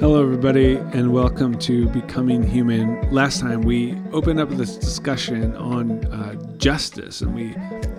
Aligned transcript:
Hello, 0.00 0.20
everybody, 0.20 0.74
and 0.92 1.12
welcome 1.12 1.56
to 1.60 1.86
Becoming 1.90 2.42
Human. 2.42 3.08
Last 3.12 3.38
time 3.38 3.62
we 3.62 3.96
opened 4.12 4.40
up 4.40 4.48
this 4.50 4.76
discussion 4.76 5.54
on 5.54 6.04
uh, 6.06 6.34
justice 6.56 7.20
and 7.20 7.32
we 7.32 7.54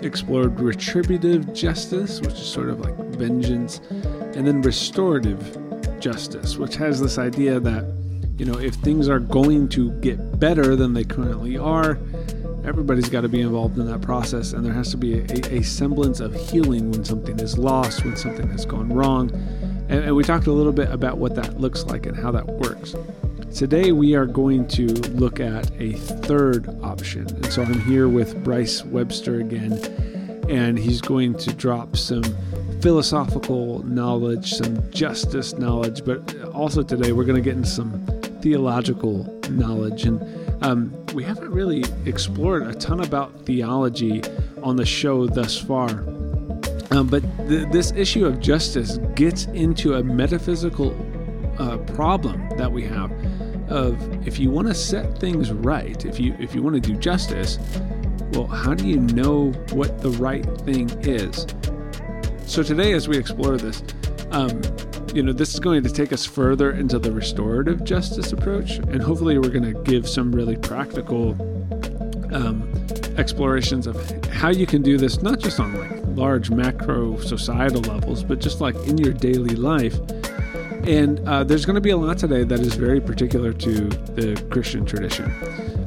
explored 0.05 0.59
retributive 0.59 1.53
justice, 1.53 2.19
which 2.19 2.33
is 2.33 2.45
sort 2.45 2.67
of 2.67 2.81
like 2.81 2.97
vengeance, 3.15 3.79
and 3.89 4.45
then 4.45 4.61
restorative 4.61 5.57
justice, 6.01 6.57
which 6.57 6.75
has 6.75 6.99
this 6.99 7.17
idea 7.17 7.57
that, 7.61 7.85
you 8.37 8.45
know, 8.45 8.59
if 8.59 8.73
things 8.75 9.07
are 9.07 9.19
going 9.19 9.69
to 9.69 9.91
get 10.01 10.37
better 10.37 10.75
than 10.75 10.93
they 10.93 11.05
currently 11.05 11.57
are, 11.57 11.97
everybody's 12.65 13.09
got 13.09 13.21
to 13.21 13.29
be 13.29 13.41
involved 13.41 13.77
in 13.77 13.85
that 13.87 14.01
process, 14.01 14.53
and 14.53 14.65
there 14.65 14.73
has 14.73 14.91
to 14.91 14.97
be 14.97 15.19
a, 15.19 15.59
a 15.59 15.63
semblance 15.63 16.19
of 16.19 16.33
healing 16.33 16.91
when 16.91 17.05
something 17.05 17.39
is 17.39 17.57
lost, 17.57 18.03
when 18.03 18.15
something 18.15 18.49
has 18.49 18.65
gone 18.65 18.89
wrong 18.89 19.31
and, 19.87 20.05
and 20.05 20.15
we 20.15 20.23
talked 20.23 20.47
a 20.47 20.51
little 20.51 20.73
bit 20.73 20.91
about 20.91 21.17
what 21.17 21.35
that 21.35 21.59
looks 21.59 21.85
like 21.85 22.05
and 22.05 22.17
how 22.17 22.31
that 22.31 22.47
works. 22.47 22.95
Today, 23.53 23.91
we 23.91 24.15
are 24.15 24.25
going 24.25 24.67
to 24.69 24.87
look 25.11 25.39
at 25.39 25.71
a 25.79 25.93
third 25.93 26.67
option. 26.81 27.27
And 27.27 27.45
so 27.53 27.61
I'm 27.61 27.79
here 27.81 28.09
with 28.09 28.43
Bryce 28.43 28.83
Webster 28.83 29.39
again, 29.39 29.73
and 30.49 30.77
he's 30.77 31.01
going 31.01 31.35
to 31.35 31.53
drop 31.53 31.95
some 31.95 32.23
philosophical 32.81 33.83
knowledge, 33.83 34.53
some 34.53 34.91
justice 34.91 35.53
knowledge, 35.53 36.03
but 36.03 36.35
also 36.53 36.83
today 36.83 37.11
we're 37.11 37.23
going 37.23 37.41
to 37.41 37.41
get 37.41 37.55
into 37.55 37.69
some 37.69 38.05
theological 38.41 39.23
knowledge. 39.51 40.05
And 40.05 40.19
um, 40.65 41.05
we 41.13 41.23
haven't 41.23 41.51
really 41.51 41.83
explored 42.05 42.63
a 42.63 42.73
ton 42.73 43.01
about 43.01 43.45
theology 43.45 44.23
on 44.63 44.75
the 44.75 44.85
show 44.85 45.27
thus 45.27 45.55
far. 45.55 45.89
Um, 46.89 47.07
but 47.07 47.21
th- 47.47 47.69
this 47.71 47.91
issue 47.91 48.25
of 48.25 48.39
justice 48.39 48.97
gets 49.13 49.45
into 49.45 49.93
a 49.93 50.03
metaphysical 50.03 50.95
uh, 51.59 51.77
problem 51.93 52.49
that 52.57 52.71
we 52.71 52.83
have 52.83 53.11
of 53.69 54.27
if 54.27 54.39
you 54.39 54.49
want 54.49 54.67
to 54.67 54.73
set 54.73 55.19
things 55.19 55.51
right, 55.51 56.03
if 56.03 56.19
you 56.19 56.35
if 56.39 56.55
you 56.55 56.63
want 56.63 56.75
to 56.75 56.81
do 56.81 56.97
justice, 56.97 57.59
well, 58.31 58.47
how 58.47 58.73
do 58.73 58.87
you 58.87 58.97
know 58.97 59.51
what 59.71 60.01
the 60.01 60.09
right 60.11 60.45
thing 60.61 60.89
is? 61.01 61.45
So 62.47 62.63
today, 62.63 62.93
as 62.93 63.07
we 63.07 63.17
explore 63.17 63.57
this, 63.57 63.83
um, 64.31 64.61
you 65.15 65.23
know, 65.23 65.31
this 65.31 65.53
is 65.53 65.61
going 65.61 65.81
to 65.81 65.89
take 65.89 66.11
us 66.11 66.25
further 66.25 66.71
into 66.71 66.99
the 66.99 67.09
restorative 67.09 67.85
justice 67.85 68.33
approach, 68.33 68.71
and 68.71 69.01
hopefully, 69.01 69.39
we're 69.39 69.49
going 69.49 69.73
to 69.73 69.81
give 69.83 70.09
some 70.09 70.29
really 70.33 70.57
practical 70.57 71.31
um, 72.35 72.69
explorations 73.17 73.87
of 73.87 73.95
how 74.25 74.49
you 74.49 74.67
can 74.67 74.81
do 74.81 74.97
this, 74.97 75.21
not 75.21 75.39
just 75.39 75.57
on 75.61 75.73
like 75.73 76.01
large 76.17 76.51
macro 76.51 77.17
societal 77.21 77.79
levels, 77.83 78.25
but 78.25 78.39
just 78.41 78.59
like 78.59 78.75
in 78.87 78.97
your 78.97 79.13
daily 79.13 79.55
life. 79.55 79.97
And 80.87 81.19
uh, 81.27 81.43
there's 81.43 81.65
going 81.65 81.75
to 81.75 81.81
be 81.81 81.89
a 81.89 81.97
lot 81.97 82.19
today 82.19 82.43
that 82.43 82.59
is 82.59 82.75
very 82.75 83.01
particular 83.01 83.53
to 83.53 83.71
the 84.15 84.41
Christian 84.51 84.85
tradition. 84.85 85.33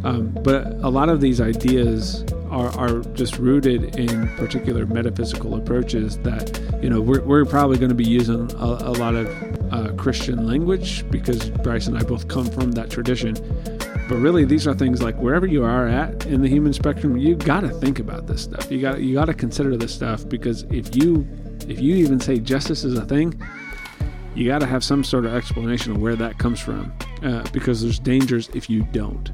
Um, 0.05 0.31
but 0.43 0.67
a 0.67 0.89
lot 0.89 1.09
of 1.09 1.21
these 1.21 1.41
ideas 1.41 2.25
are, 2.51 2.69
are 2.79 3.01
just 3.15 3.39
rooted 3.39 3.97
in 3.97 4.29
particular 4.37 4.87
metaphysical 4.87 5.55
approaches 5.55 6.19
that, 6.19 6.61
you 6.83 6.91
know, 6.91 7.01
we're, 7.01 7.23
we're 7.23 7.45
probably 7.45 7.79
going 7.79 7.91
to 7.91 7.95
be 7.95 8.09
using 8.09 8.51
a, 8.53 8.65
a 8.65 8.93
lot 8.93 9.15
of 9.15 9.29
uh, 9.73 9.93
Christian 9.95 10.47
language 10.47 11.09
because 11.11 11.51
Bryce 11.51 11.87
and 11.87 11.97
I 11.97 12.03
both 12.03 12.27
come 12.27 12.47
from 12.47 12.73
that 12.73 12.91
tradition. 12.91 13.35
But 14.09 14.17
really, 14.17 14.45
these 14.45 14.67
are 14.67 14.75
things 14.75 15.03
like 15.03 15.17
wherever 15.17 15.47
you 15.47 15.63
are 15.65 15.87
at 15.87 16.27
in 16.27 16.41
the 16.41 16.49
human 16.49 16.73
spectrum, 16.73 17.17
you 17.17 17.37
got 17.37 17.61
to 17.61 17.69
think 17.69 17.99
about 17.99 18.27
this 18.27 18.43
stuff. 18.43 18.71
You 18.71 18.81
got 18.81 19.03
you 19.03 19.13
got 19.15 19.27
to 19.27 19.35
consider 19.35 19.77
this 19.77 19.95
stuff 19.95 20.27
because 20.27 20.63
if 20.71 20.97
you 20.97 21.29
if 21.69 21.79
you 21.79 21.95
even 21.97 22.19
say 22.19 22.39
justice 22.39 22.85
is 22.85 22.97
a 22.97 23.05
thing, 23.05 23.39
you 24.39 24.47
got 24.47 24.61
to 24.61 24.67
have 24.67 24.85
some 24.85 25.03
sort 25.03 25.27
of 25.27 25.35
explanation 25.35 25.91
of 25.91 25.99
where 25.99 26.15
that 26.15 26.39
comes 26.39 26.61
from 26.61 26.93
uh, 27.25 27.43
because 27.53 27.83
there's 27.83 27.99
dangers 27.99 28.49
if 28.55 28.71
you 28.71 28.85
don't. 28.93 29.33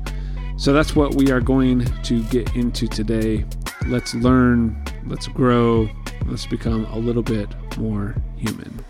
So 0.56 0.72
that's 0.72 0.97
what 0.97 1.15
we 1.15 1.31
are 1.31 1.42
going 1.42 1.84
to 2.04 2.22
get 2.25 2.56
into 2.56 2.88
today. 2.88 3.44
Let's 3.87 4.15
learn, 4.15 4.82
let's 5.06 5.28
grow, 5.28 5.91
let's 6.25 6.47
become 6.47 6.87
a 6.87 6.97
little 6.97 7.22
bit 7.22 7.48
more 7.76 8.15
human. 8.38 8.82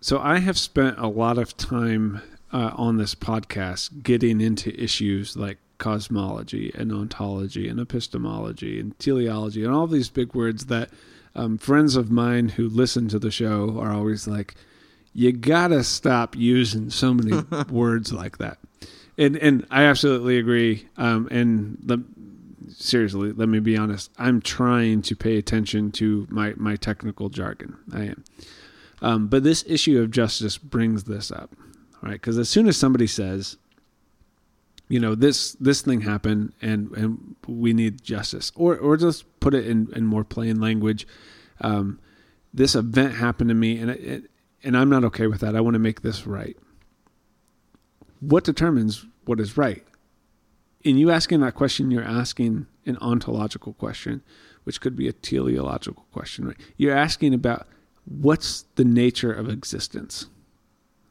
So 0.00 0.18
I 0.18 0.40
have 0.40 0.58
spent 0.58 0.98
a 0.98 1.06
lot 1.06 1.38
of 1.38 1.56
time 1.56 2.20
uh, 2.52 2.72
on 2.74 2.96
this 2.96 3.14
podcast 3.14 4.02
getting 4.02 4.40
into 4.40 4.74
issues 4.74 5.36
like 5.36 5.58
cosmology 5.82 6.70
and 6.76 6.92
ontology 6.92 7.68
and 7.68 7.80
epistemology 7.80 8.78
and 8.78 8.96
teleology 9.00 9.64
and 9.64 9.74
all 9.74 9.88
these 9.88 10.08
big 10.08 10.32
words 10.32 10.66
that 10.66 10.88
um, 11.34 11.58
friends 11.58 11.96
of 11.96 12.08
mine 12.08 12.50
who 12.50 12.68
listen 12.68 13.08
to 13.08 13.18
the 13.18 13.32
show 13.32 13.80
are 13.80 13.92
always 13.92 14.28
like, 14.28 14.54
you 15.12 15.32
gotta 15.32 15.82
stop 15.82 16.36
using 16.36 16.88
so 16.88 17.12
many 17.12 17.42
words 17.68 18.12
like 18.12 18.38
that. 18.38 18.58
And 19.18 19.36
and 19.36 19.66
I 19.72 19.82
absolutely 19.82 20.38
agree. 20.38 20.86
Um, 20.96 21.26
and 21.32 21.78
the, 21.82 22.02
seriously, 22.68 23.32
let 23.32 23.48
me 23.48 23.58
be 23.58 23.76
honest. 23.76 24.10
I'm 24.18 24.40
trying 24.40 25.02
to 25.02 25.16
pay 25.16 25.36
attention 25.36 25.90
to 25.92 26.28
my 26.30 26.54
my 26.56 26.76
technical 26.76 27.28
jargon. 27.28 27.76
I 27.92 28.04
am. 28.04 28.24
Um, 29.02 29.26
but 29.26 29.42
this 29.42 29.64
issue 29.66 30.00
of 30.00 30.12
justice 30.12 30.58
brings 30.58 31.04
this 31.04 31.32
up, 31.32 31.50
right? 32.02 32.12
Because 32.12 32.38
as 32.38 32.48
soon 32.48 32.68
as 32.68 32.76
somebody 32.76 33.08
says, 33.08 33.56
you 34.92 35.00
know, 35.00 35.14
this 35.14 35.52
this 35.52 35.80
thing 35.80 36.02
happened 36.02 36.52
and 36.60 36.90
and 36.92 37.34
we 37.46 37.72
need 37.72 38.02
justice, 38.02 38.52
or 38.54 38.76
or 38.76 38.98
just 38.98 39.24
put 39.40 39.54
it 39.54 39.66
in, 39.66 39.88
in 39.96 40.04
more 40.04 40.22
plain 40.22 40.60
language, 40.60 41.06
um, 41.62 41.98
this 42.52 42.74
event 42.74 43.14
happened 43.14 43.48
to 43.48 43.54
me 43.54 43.78
and 43.78 43.90
it, 43.90 44.00
it, 44.04 44.30
and 44.62 44.76
I'm 44.76 44.90
not 44.90 45.02
okay 45.04 45.28
with 45.28 45.40
that. 45.40 45.56
I 45.56 45.62
want 45.62 45.76
to 45.76 45.78
make 45.78 46.02
this 46.02 46.26
right. 46.26 46.58
What 48.20 48.44
determines 48.44 49.06
what 49.24 49.40
is 49.40 49.56
right? 49.56 49.82
In 50.82 50.98
you 50.98 51.10
asking 51.10 51.40
that 51.40 51.54
question, 51.54 51.90
you're 51.90 52.04
asking 52.04 52.66
an 52.84 52.98
ontological 53.00 53.72
question, 53.72 54.22
which 54.64 54.82
could 54.82 54.94
be 54.94 55.08
a 55.08 55.14
teleological 55.14 56.04
question, 56.12 56.48
right? 56.48 56.60
You're 56.76 56.94
asking 56.94 57.32
about 57.32 57.66
what's 58.04 58.66
the 58.74 58.84
nature 58.84 59.32
of 59.32 59.48
existence? 59.48 60.26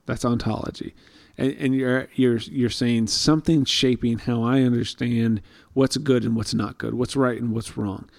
That's 0.05 0.23
ontology. 0.23 0.93
And, 1.37 1.55
and, 1.57 1.75
you're 1.75 2.07
you're 2.15 2.37
you're 2.37 2.69
saying 2.69 3.07
something 3.07 3.65
shaping 3.65 4.19
how 4.19 4.43
I 4.43 4.61
understand 4.61 5.41
what's 5.73 5.97
good 5.97 6.23
and 6.23 6.35
what's 6.35 6.53
not 6.53 6.77
good, 6.77 6.93
what's 6.93 7.15
right 7.15 7.41
and 7.41 7.53
what's 7.53 7.77
wrong. 7.77 8.09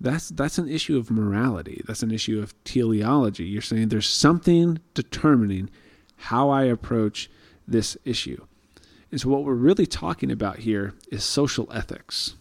That's 0.00 0.28
that's 0.28 0.58
an 0.58 0.68
issue 0.68 0.98
of 0.98 1.10
morality. 1.10 1.82
That's 1.86 2.02
an 2.02 2.10
issue 2.10 2.40
of 2.40 2.54
teleology. 2.64 3.44
You're 3.44 3.62
saying 3.62 3.88
there's 3.88 4.08
something 4.08 4.80
determining 4.94 5.70
how 6.16 6.50
I 6.50 6.64
approach 6.64 7.30
this 7.66 7.96
issue. 8.04 8.44
And 9.10 9.20
so 9.20 9.28
what 9.28 9.44
we're 9.44 9.54
really 9.54 9.86
talking 9.86 10.30
about 10.30 10.58
here 10.60 10.94
is 11.10 11.24
social 11.24 11.70
ethics 11.72 12.34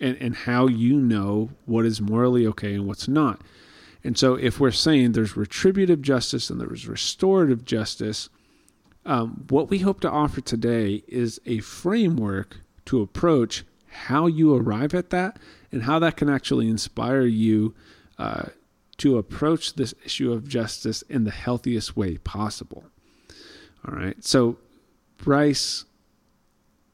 and, 0.00 0.16
and 0.20 0.34
how 0.34 0.66
you 0.66 0.96
know 0.96 1.50
what 1.66 1.86
is 1.86 2.00
morally 2.00 2.46
okay 2.48 2.74
and 2.74 2.86
what's 2.86 3.08
not. 3.08 3.40
And 4.02 4.16
so, 4.16 4.34
if 4.34 4.58
we're 4.58 4.70
saying 4.70 5.12
there's 5.12 5.36
retributive 5.36 6.00
justice 6.00 6.48
and 6.48 6.60
there's 6.60 6.88
restorative 6.88 7.64
justice, 7.66 8.30
um, 9.06 9.46
what 9.48 9.70
we 9.70 9.78
hope 9.78 10.00
to 10.00 10.10
offer 10.10 10.40
today 10.40 11.02
is 11.08 11.40
a 11.46 11.60
framework 11.60 12.58
to 12.86 13.00
approach 13.00 13.64
how 13.88 14.26
you 14.26 14.54
arrive 14.54 14.94
at 14.94 15.10
that 15.10 15.38
and 15.72 15.84
how 15.84 15.98
that 15.98 16.16
can 16.16 16.28
actually 16.28 16.68
inspire 16.68 17.22
you 17.22 17.74
uh, 18.18 18.44
to 18.98 19.16
approach 19.16 19.74
this 19.74 19.94
issue 20.04 20.32
of 20.32 20.48
justice 20.48 21.02
in 21.02 21.24
the 21.24 21.30
healthiest 21.30 21.96
way 21.96 22.18
possible. 22.18 22.84
All 23.86 23.94
right. 23.94 24.22
So, 24.22 24.58
Bryce, 25.16 25.86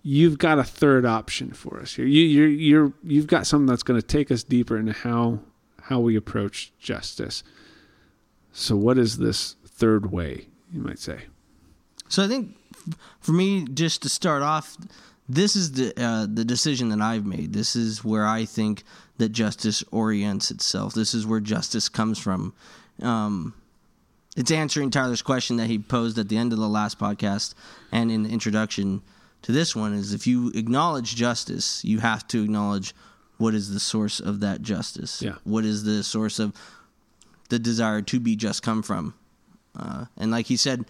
you've 0.02 0.38
got 0.38 0.58
a 0.58 0.64
third 0.64 1.04
option 1.04 1.50
for 1.50 1.80
us 1.80 1.94
here. 1.94 2.06
You, 2.06 2.22
you're, 2.22 2.48
you're, 2.48 2.92
you've 3.02 3.26
got 3.26 3.46
something 3.46 3.66
that's 3.66 3.82
going 3.82 4.00
to 4.00 4.06
take 4.06 4.30
us 4.30 4.42
deeper 4.44 4.78
into 4.78 4.92
how 4.92 5.40
how 5.82 6.00
we 6.00 6.16
approach 6.16 6.72
justice. 6.80 7.44
So, 8.52 8.74
what 8.76 8.98
is 8.98 9.18
this 9.18 9.54
third 9.64 10.10
way, 10.10 10.48
you 10.72 10.80
might 10.80 10.98
say? 10.98 11.26
So, 12.08 12.24
I 12.24 12.28
think 12.28 12.56
for 13.20 13.32
me, 13.32 13.64
just 13.64 14.02
to 14.02 14.08
start 14.08 14.42
off, 14.42 14.76
this 15.28 15.56
is 15.56 15.72
the 15.72 15.92
uh, 16.02 16.26
the 16.32 16.44
decision 16.44 16.88
that 16.90 17.00
I've 17.00 17.26
made. 17.26 17.52
This 17.52 17.76
is 17.76 18.04
where 18.04 18.26
I 18.26 18.44
think 18.44 18.84
that 19.18 19.30
justice 19.30 19.82
orients 19.90 20.50
itself. 20.50 20.94
This 20.94 21.14
is 21.14 21.26
where 21.26 21.40
justice 21.40 21.88
comes 21.88 22.18
from. 22.18 22.54
Um, 23.02 23.54
it's 24.36 24.50
answering 24.50 24.90
Tyler's 24.90 25.22
question 25.22 25.56
that 25.56 25.68
he 25.68 25.78
posed 25.78 26.18
at 26.18 26.28
the 26.28 26.36
end 26.36 26.52
of 26.52 26.58
the 26.58 26.68
last 26.68 26.98
podcast 26.98 27.54
and 27.90 28.10
in 28.10 28.22
the 28.22 28.28
introduction 28.28 29.02
to 29.42 29.52
this 29.52 29.74
one 29.74 29.94
is 29.94 30.12
if 30.12 30.26
you 30.26 30.50
acknowledge 30.54 31.16
justice, 31.16 31.84
you 31.84 32.00
have 32.00 32.26
to 32.28 32.42
acknowledge 32.42 32.94
what 33.38 33.54
is 33.54 33.72
the 33.72 33.80
source 33.80 34.20
of 34.20 34.40
that 34.40 34.60
justice? 34.62 35.22
Yeah. 35.22 35.36
What 35.44 35.64
is 35.64 35.84
the 35.84 36.02
source 36.02 36.38
of 36.38 36.54
the 37.48 37.58
desire 37.58 38.02
to 38.02 38.20
be 38.20 38.36
just 38.36 38.62
come 38.62 38.82
from? 38.82 39.14
Uh, 39.78 40.06
and 40.16 40.30
like 40.30 40.46
he 40.46 40.56
said, 40.56 40.84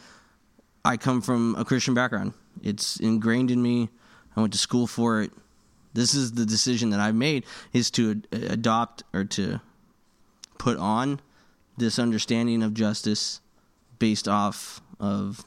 I 0.87 0.97
come 0.97 1.21
from 1.21 1.57
a 1.59 1.65
Christian 1.65 1.95
background. 1.95 2.33
It's 2.63 2.99
ingrained 3.01 3.51
in 3.51 3.61
me. 3.61 3.89
I 4.37 4.41
went 4.41 4.53
to 4.53 4.59
school 4.59 4.87
for 4.87 5.23
it. 5.23 5.33
This 5.95 6.15
is 6.15 6.33
the 6.33 6.47
decision 6.47 6.91
that 6.91 7.01
I've 7.01 7.15
made 7.15 7.45
is 7.73 7.91
to 7.93 8.11
ad- 8.13 8.27
adopt 8.33 9.03
or 9.13 9.25
to 9.25 9.61
put 10.59 10.77
on 10.79 11.21
this 11.77 11.99
understanding 11.99 12.63
of 12.63 12.75
justice 12.75 13.41
based 13.99 14.29
off 14.29 14.81
of 15.01 15.45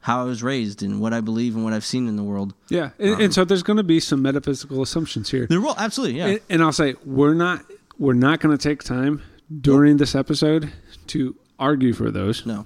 how 0.00 0.20
I 0.20 0.24
was 0.24 0.42
raised 0.42 0.82
and 0.82 1.00
what 1.00 1.12
I 1.12 1.20
believe 1.20 1.54
and 1.54 1.64
what 1.64 1.72
I've 1.72 1.84
seen 1.84 2.06
in 2.06 2.16
the 2.16 2.22
world. 2.22 2.54
Yeah, 2.68 2.90
and, 2.98 3.14
and 3.14 3.22
um, 3.24 3.32
so 3.32 3.44
there's 3.44 3.62
going 3.62 3.78
to 3.78 3.82
be 3.82 3.98
some 3.98 4.22
metaphysical 4.22 4.80
assumptions 4.82 5.30
here. 5.30 5.46
There 5.46 5.60
will 5.60 5.74
absolutely, 5.76 6.18
yeah. 6.18 6.26
And, 6.26 6.40
and 6.48 6.62
I'll 6.62 6.72
say 6.72 6.94
we're 7.04 7.34
not 7.34 7.64
we're 7.98 8.14
not 8.14 8.40
going 8.40 8.56
to 8.56 8.62
take 8.62 8.82
time 8.84 9.22
during 9.60 9.96
this 9.96 10.14
episode 10.14 10.72
to 11.08 11.34
argue 11.58 11.92
for 11.92 12.10
those. 12.10 12.46
no. 12.46 12.64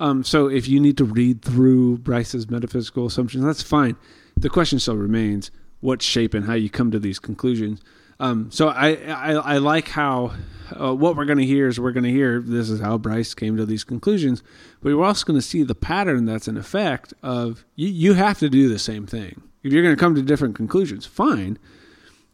Um, 0.00 0.24
so 0.24 0.48
if 0.48 0.66
you 0.66 0.80
need 0.80 0.96
to 0.96 1.04
read 1.04 1.42
through 1.42 1.98
Bryce's 1.98 2.50
metaphysical 2.50 3.06
assumptions, 3.06 3.44
that's 3.44 3.62
fine. 3.62 3.96
The 4.36 4.48
question 4.48 4.78
still 4.78 4.96
remains: 4.96 5.50
what 5.80 6.02
shape 6.02 6.34
and 6.34 6.46
how 6.46 6.54
you 6.54 6.70
come 6.70 6.90
to 6.90 6.98
these 6.98 7.18
conclusions. 7.18 7.80
Um, 8.18 8.50
so 8.50 8.68
I, 8.68 8.94
I 9.10 9.32
I 9.32 9.58
like 9.58 9.88
how 9.88 10.32
uh, 10.78 10.94
what 10.94 11.16
we're 11.16 11.24
going 11.24 11.38
to 11.38 11.46
hear 11.46 11.68
is 11.68 11.80
we're 11.80 11.92
going 11.92 12.04
to 12.04 12.10
hear 12.10 12.40
this 12.40 12.68
is 12.68 12.80
how 12.80 12.98
Bryce 12.98 13.34
came 13.34 13.56
to 13.56 13.66
these 13.66 13.84
conclusions, 13.84 14.42
but 14.82 14.94
we're 14.94 15.04
also 15.04 15.24
going 15.24 15.38
to 15.38 15.46
see 15.46 15.62
the 15.62 15.74
pattern 15.74 16.26
that's 16.26 16.48
an 16.48 16.56
effect 16.56 17.14
of 17.22 17.64
you, 17.76 17.88
you 17.88 18.14
have 18.14 18.38
to 18.40 18.50
do 18.50 18.68
the 18.68 18.78
same 18.78 19.06
thing. 19.06 19.42
If 19.62 19.72
you're 19.72 19.82
going 19.82 19.94
to 19.94 20.00
come 20.00 20.14
to 20.14 20.22
different 20.22 20.54
conclusions, 20.54 21.06
fine, 21.06 21.58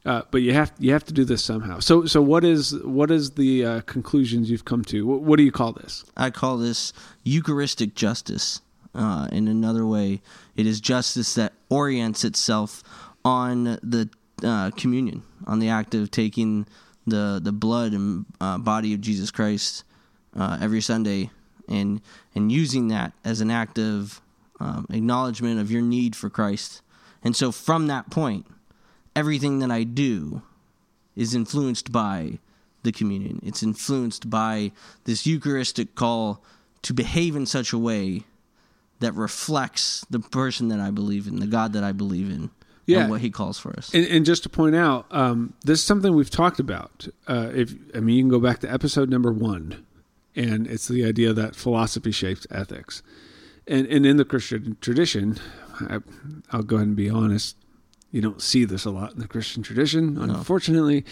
uh, 0.07 0.23
but 0.31 0.41
you 0.41 0.53
have 0.55 0.73
you 0.79 0.93
have 0.93 1.05
to 1.05 1.13
do 1.13 1.25
this 1.25 1.45
somehow. 1.45 1.81
So 1.81 2.07
so 2.07 2.23
what 2.23 2.45
is 2.45 2.75
what 2.85 3.11
is 3.11 3.33
the 3.33 3.65
uh, 3.65 3.81
conclusions 3.83 4.49
you've 4.51 4.65
come 4.65 4.85
to? 4.85 5.05
What, 5.05 5.23
what 5.23 5.37
do 5.37 5.43
you 5.43 5.51
call 5.51 5.73
this? 5.73 6.05
I 6.17 6.31
call 6.31 6.57
this 6.57 6.93
Eucharistic 7.25 7.95
justice. 7.95 8.61
Uh, 8.95 9.29
in 9.31 9.47
another 9.47 9.85
way, 9.85 10.23
it 10.55 10.67
is 10.67 10.81
justice 10.81 11.35
that 11.35 11.53
orients 11.69 12.25
itself 12.25 12.83
on 13.27 13.79
the 13.83 14.09
uh, 14.43 14.71
communion, 14.71 15.23
on 15.47 15.59
the 15.59 15.69
act 15.69 15.95
of 15.95 16.11
taking 16.11 16.67
the 17.07 17.41
the 17.43 17.53
blood 17.53 17.93
and 17.93 18.25
uh, 18.41 18.57
body 18.57 18.95
of 18.95 19.01
Jesus 19.01 19.31
Christ 19.31 19.85
uh, 20.39 20.57
every 20.63 20.81
Sunday, 20.81 21.31
and 21.69 22.01
and 22.35 22.51
using 22.53 22.89
that 22.89 23.13
as 23.25 23.41
an 23.41 23.51
act 23.51 23.79
of 23.79 24.23
um, 24.61 24.87
acknowledgement 24.89 25.61
of 25.61 25.71
your 25.71 25.83
need 25.83 26.15
for 26.15 26.31
Christ. 26.31 26.81
And 27.23 27.35
so, 27.35 27.51
from 27.51 27.89
that 27.89 28.09
point, 28.09 28.47
everything 29.17 29.59
that 29.61 29.71
I 29.71 29.83
do 29.83 30.43
is 31.17 31.35
influenced 31.35 31.91
by 31.91 32.39
the 32.83 32.93
communion. 32.93 33.41
It's 33.45 33.63
influenced 33.63 34.31
by 34.31 34.71
this 35.05 35.27
Eucharistic 35.27 35.95
call 35.95 36.43
to 36.83 36.95
behave 36.95 37.35
in 37.35 37.47
such 37.47 37.73
a 37.73 37.79
way 37.79 38.23
that 39.01 39.13
reflects 39.15 40.07
the 40.09 40.21
person 40.21 40.69
that 40.69 40.79
I 40.81 40.91
believe 40.91 41.27
in, 41.27 41.41
the 41.41 41.47
God 41.47 41.73
that 41.73 41.83
I 41.83 41.93
believe 41.93 42.31
in, 42.31 42.51
Yeah. 42.87 43.01
and 43.01 43.11
what 43.11 43.21
He 43.23 43.31
calls 43.31 43.59
for 43.59 43.73
us. 43.77 43.93
And, 43.93 44.07
and 44.07 44.25
just 44.25 44.43
to 44.45 44.49
point 44.49 44.77
out, 44.77 45.07
um, 45.11 45.55
this 45.65 45.81
is 45.81 45.85
something 45.85 46.15
we've 46.15 46.31
talked 46.31 46.61
about. 46.61 47.09
Uh, 47.27 47.51
if 47.55 47.75
I 47.95 48.01
mean, 48.01 48.17
you 48.17 48.23
can 48.23 48.31
go 48.31 48.39
back 48.41 48.61
to 48.61 48.73
episode 48.73 49.11
number 49.11 49.33
one, 49.33 49.85
and 50.37 50.67
it's 50.67 50.87
the 50.89 51.05
idea 51.05 51.33
that 51.33 51.57
philosophy 51.57 52.13
shapes 52.13 52.47
ethics. 52.51 53.03
And 53.67 53.87
and 53.89 54.07
in 54.07 54.17
the 54.17 54.25
Christian 54.25 54.77
tradition, 54.81 55.39
I, 55.81 55.99
I'll 56.53 56.63
go 56.63 56.77
ahead 56.77 56.89
and 56.89 56.97
be 56.97 57.11
honest, 57.11 57.57
you 58.11 58.21
don't 58.21 58.41
see 58.41 58.65
this 58.65 58.85
a 58.85 58.91
lot 58.91 59.13
in 59.13 59.19
the 59.19 59.29
Christian 59.29 59.63
tradition, 59.63 60.17
unfortunately. 60.19 61.05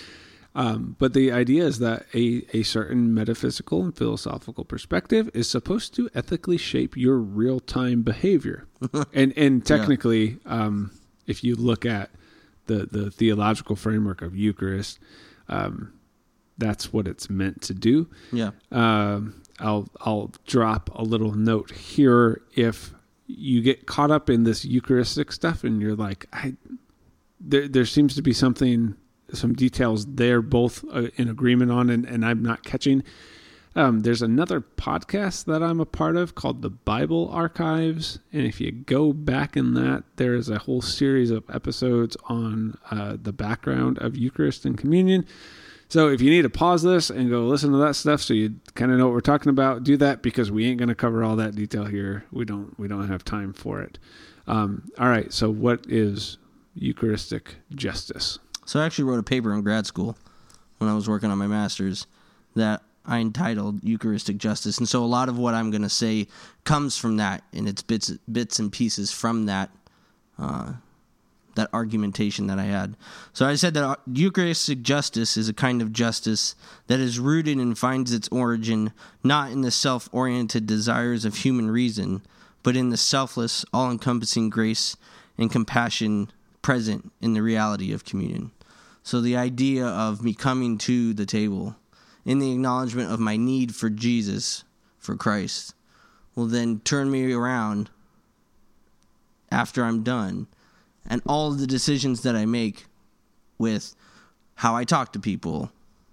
Um, 0.56 0.94
but 1.00 1.14
the 1.14 1.32
idea 1.32 1.64
is 1.64 1.80
that 1.80 2.06
a, 2.14 2.44
a 2.52 2.62
certain 2.62 3.12
metaphysical 3.12 3.82
and 3.82 3.96
philosophical 3.96 4.64
perspective 4.64 5.28
is 5.34 5.50
supposed 5.50 5.94
to 5.96 6.08
ethically 6.14 6.56
shape 6.58 6.96
your 6.96 7.16
real 7.18 7.58
time 7.58 8.02
behavior. 8.02 8.66
and 9.12 9.32
and 9.36 9.66
technically, 9.66 10.38
um, 10.46 10.92
if 11.26 11.42
you 11.42 11.56
look 11.56 11.84
at 11.84 12.10
the, 12.66 12.86
the 12.90 13.10
theological 13.10 13.74
framework 13.74 14.22
of 14.22 14.36
Eucharist, 14.36 15.00
um, 15.48 15.92
that's 16.56 16.92
what 16.92 17.08
it's 17.08 17.28
meant 17.28 17.60
to 17.62 17.74
do. 17.74 18.08
yeah, 18.30 18.50
Um, 18.70 19.42
I'll 19.58 19.88
I'll 20.02 20.30
drop 20.46 20.88
a 20.94 21.02
little 21.02 21.32
note 21.34 21.72
here 21.72 22.40
if 22.54 22.94
you 23.26 23.60
get 23.60 23.86
caught 23.86 24.10
up 24.12 24.30
in 24.30 24.44
this 24.44 24.64
Eucharistic 24.64 25.32
stuff 25.32 25.64
and 25.64 25.80
you're 25.80 25.96
like, 25.96 26.26
I 26.32 26.54
there 27.46 27.68
there 27.68 27.86
seems 27.86 28.14
to 28.14 28.22
be 28.22 28.32
something 28.32 28.96
some 29.32 29.54
details 29.54 30.06
they're 30.06 30.42
both 30.42 30.84
uh, 30.92 31.08
in 31.16 31.28
agreement 31.28 31.70
on 31.70 31.90
and, 31.90 32.04
and 32.04 32.24
I'm 32.24 32.42
not 32.42 32.64
catching. 32.64 33.02
Um, 33.76 34.00
there's 34.00 34.22
another 34.22 34.60
podcast 34.60 35.46
that 35.46 35.60
I'm 35.60 35.80
a 35.80 35.86
part 35.86 36.16
of 36.16 36.36
called 36.36 36.62
the 36.62 36.70
Bible 36.70 37.28
Archives, 37.32 38.20
and 38.32 38.46
if 38.46 38.60
you 38.60 38.70
go 38.70 39.12
back 39.12 39.56
in 39.56 39.74
that, 39.74 40.04
there 40.14 40.36
is 40.36 40.48
a 40.48 40.60
whole 40.60 40.80
series 40.80 41.32
of 41.32 41.42
episodes 41.52 42.16
on 42.26 42.78
uh, 42.92 43.16
the 43.20 43.32
background 43.32 43.98
of 43.98 44.16
Eucharist 44.16 44.64
and 44.64 44.78
communion. 44.78 45.26
So 45.88 46.08
if 46.08 46.20
you 46.20 46.30
need 46.30 46.42
to 46.42 46.50
pause 46.50 46.82
this 46.82 47.10
and 47.10 47.28
go 47.28 47.46
listen 47.46 47.72
to 47.72 47.78
that 47.78 47.94
stuff, 47.94 48.22
so 48.22 48.32
you 48.32 48.54
kind 48.74 48.92
of 48.92 48.98
know 48.98 49.06
what 49.06 49.14
we're 49.14 49.20
talking 49.20 49.50
about, 49.50 49.82
do 49.82 49.96
that 49.96 50.22
because 50.22 50.52
we 50.52 50.66
ain't 50.66 50.78
going 50.78 50.88
to 50.88 50.94
cover 50.94 51.24
all 51.24 51.36
that 51.36 51.56
detail 51.56 51.84
here. 51.84 52.24
We 52.30 52.44
don't 52.44 52.78
we 52.78 52.86
don't 52.86 53.08
have 53.08 53.24
time 53.24 53.52
for 53.52 53.80
it. 53.80 53.98
Um, 54.46 54.90
all 54.98 55.08
right. 55.08 55.32
So 55.32 55.50
what 55.50 55.84
is 55.88 56.38
Eucharistic 56.74 57.56
justice? 57.74 58.38
So 58.66 58.80
I 58.80 58.86
actually 58.86 59.04
wrote 59.04 59.18
a 59.18 59.24
paper 59.24 59.52
in 59.52 59.62
grad 59.62 59.86
school 59.86 60.16
when 60.78 60.90
I 60.90 60.94
was 60.94 61.08
working 61.08 61.30
on 61.30 61.38
my 61.38 61.46
master's 61.46 62.06
that 62.56 62.82
I 63.06 63.18
entitled 63.18 63.84
Eucharistic 63.84 64.38
Justice. 64.38 64.78
And 64.78 64.88
so 64.88 65.04
a 65.04 65.06
lot 65.06 65.28
of 65.28 65.38
what 65.38 65.54
I'm 65.54 65.70
going 65.70 65.82
to 65.82 65.90
say 65.90 66.26
comes 66.64 66.96
from 66.96 67.18
that 67.18 67.42
and 67.52 67.68
it's 67.68 67.82
bits 67.82 68.10
bits 68.30 68.58
and 68.58 68.72
pieces 68.72 69.12
from 69.12 69.46
that 69.46 69.70
uh, 70.38 70.72
that 71.54 71.68
argumentation 71.72 72.46
that 72.48 72.58
I 72.58 72.64
had. 72.64 72.96
So 73.32 73.46
I 73.46 73.54
said 73.54 73.74
that 73.74 73.84
uh, 73.84 73.96
Eucharistic 74.12 74.82
justice 74.82 75.36
is 75.36 75.48
a 75.48 75.54
kind 75.54 75.82
of 75.82 75.92
justice 75.92 76.56
that 76.88 76.98
is 76.98 77.20
rooted 77.20 77.58
and 77.58 77.78
finds 77.78 78.12
its 78.12 78.28
origin 78.28 78.92
not 79.22 79.52
in 79.52 79.60
the 79.60 79.70
self-oriented 79.70 80.66
desires 80.66 81.24
of 81.24 81.36
human 81.36 81.70
reason, 81.70 82.22
but 82.62 82.76
in 82.76 82.90
the 82.90 82.96
selfless, 82.96 83.64
all-encompassing 83.72 84.50
grace 84.50 84.96
and 85.38 85.50
compassion 85.50 86.30
present 86.64 87.12
in 87.20 87.34
the 87.34 87.42
reality 87.42 87.92
of 87.92 88.06
communion. 88.06 88.50
So 89.02 89.20
the 89.20 89.36
idea 89.36 89.86
of 89.86 90.24
me 90.24 90.32
coming 90.32 90.78
to 90.78 91.12
the 91.12 91.26
table 91.26 91.76
in 92.24 92.38
the 92.38 92.50
acknowledgement 92.52 93.12
of 93.12 93.20
my 93.20 93.36
need 93.36 93.74
for 93.74 93.90
Jesus, 93.90 94.64
for 94.98 95.14
Christ, 95.14 95.74
will 96.34 96.46
then 96.46 96.80
turn 96.80 97.10
me 97.10 97.30
around 97.34 97.90
after 99.52 99.84
I'm 99.84 100.02
done 100.02 100.46
and 101.06 101.20
all 101.26 101.50
the 101.50 101.66
decisions 101.66 102.22
that 102.22 102.34
I 102.34 102.46
make 102.46 102.86
with 103.58 103.94
how 104.54 104.74
I 104.74 104.84
talk 104.84 105.12
to 105.12 105.20
people, 105.20 105.70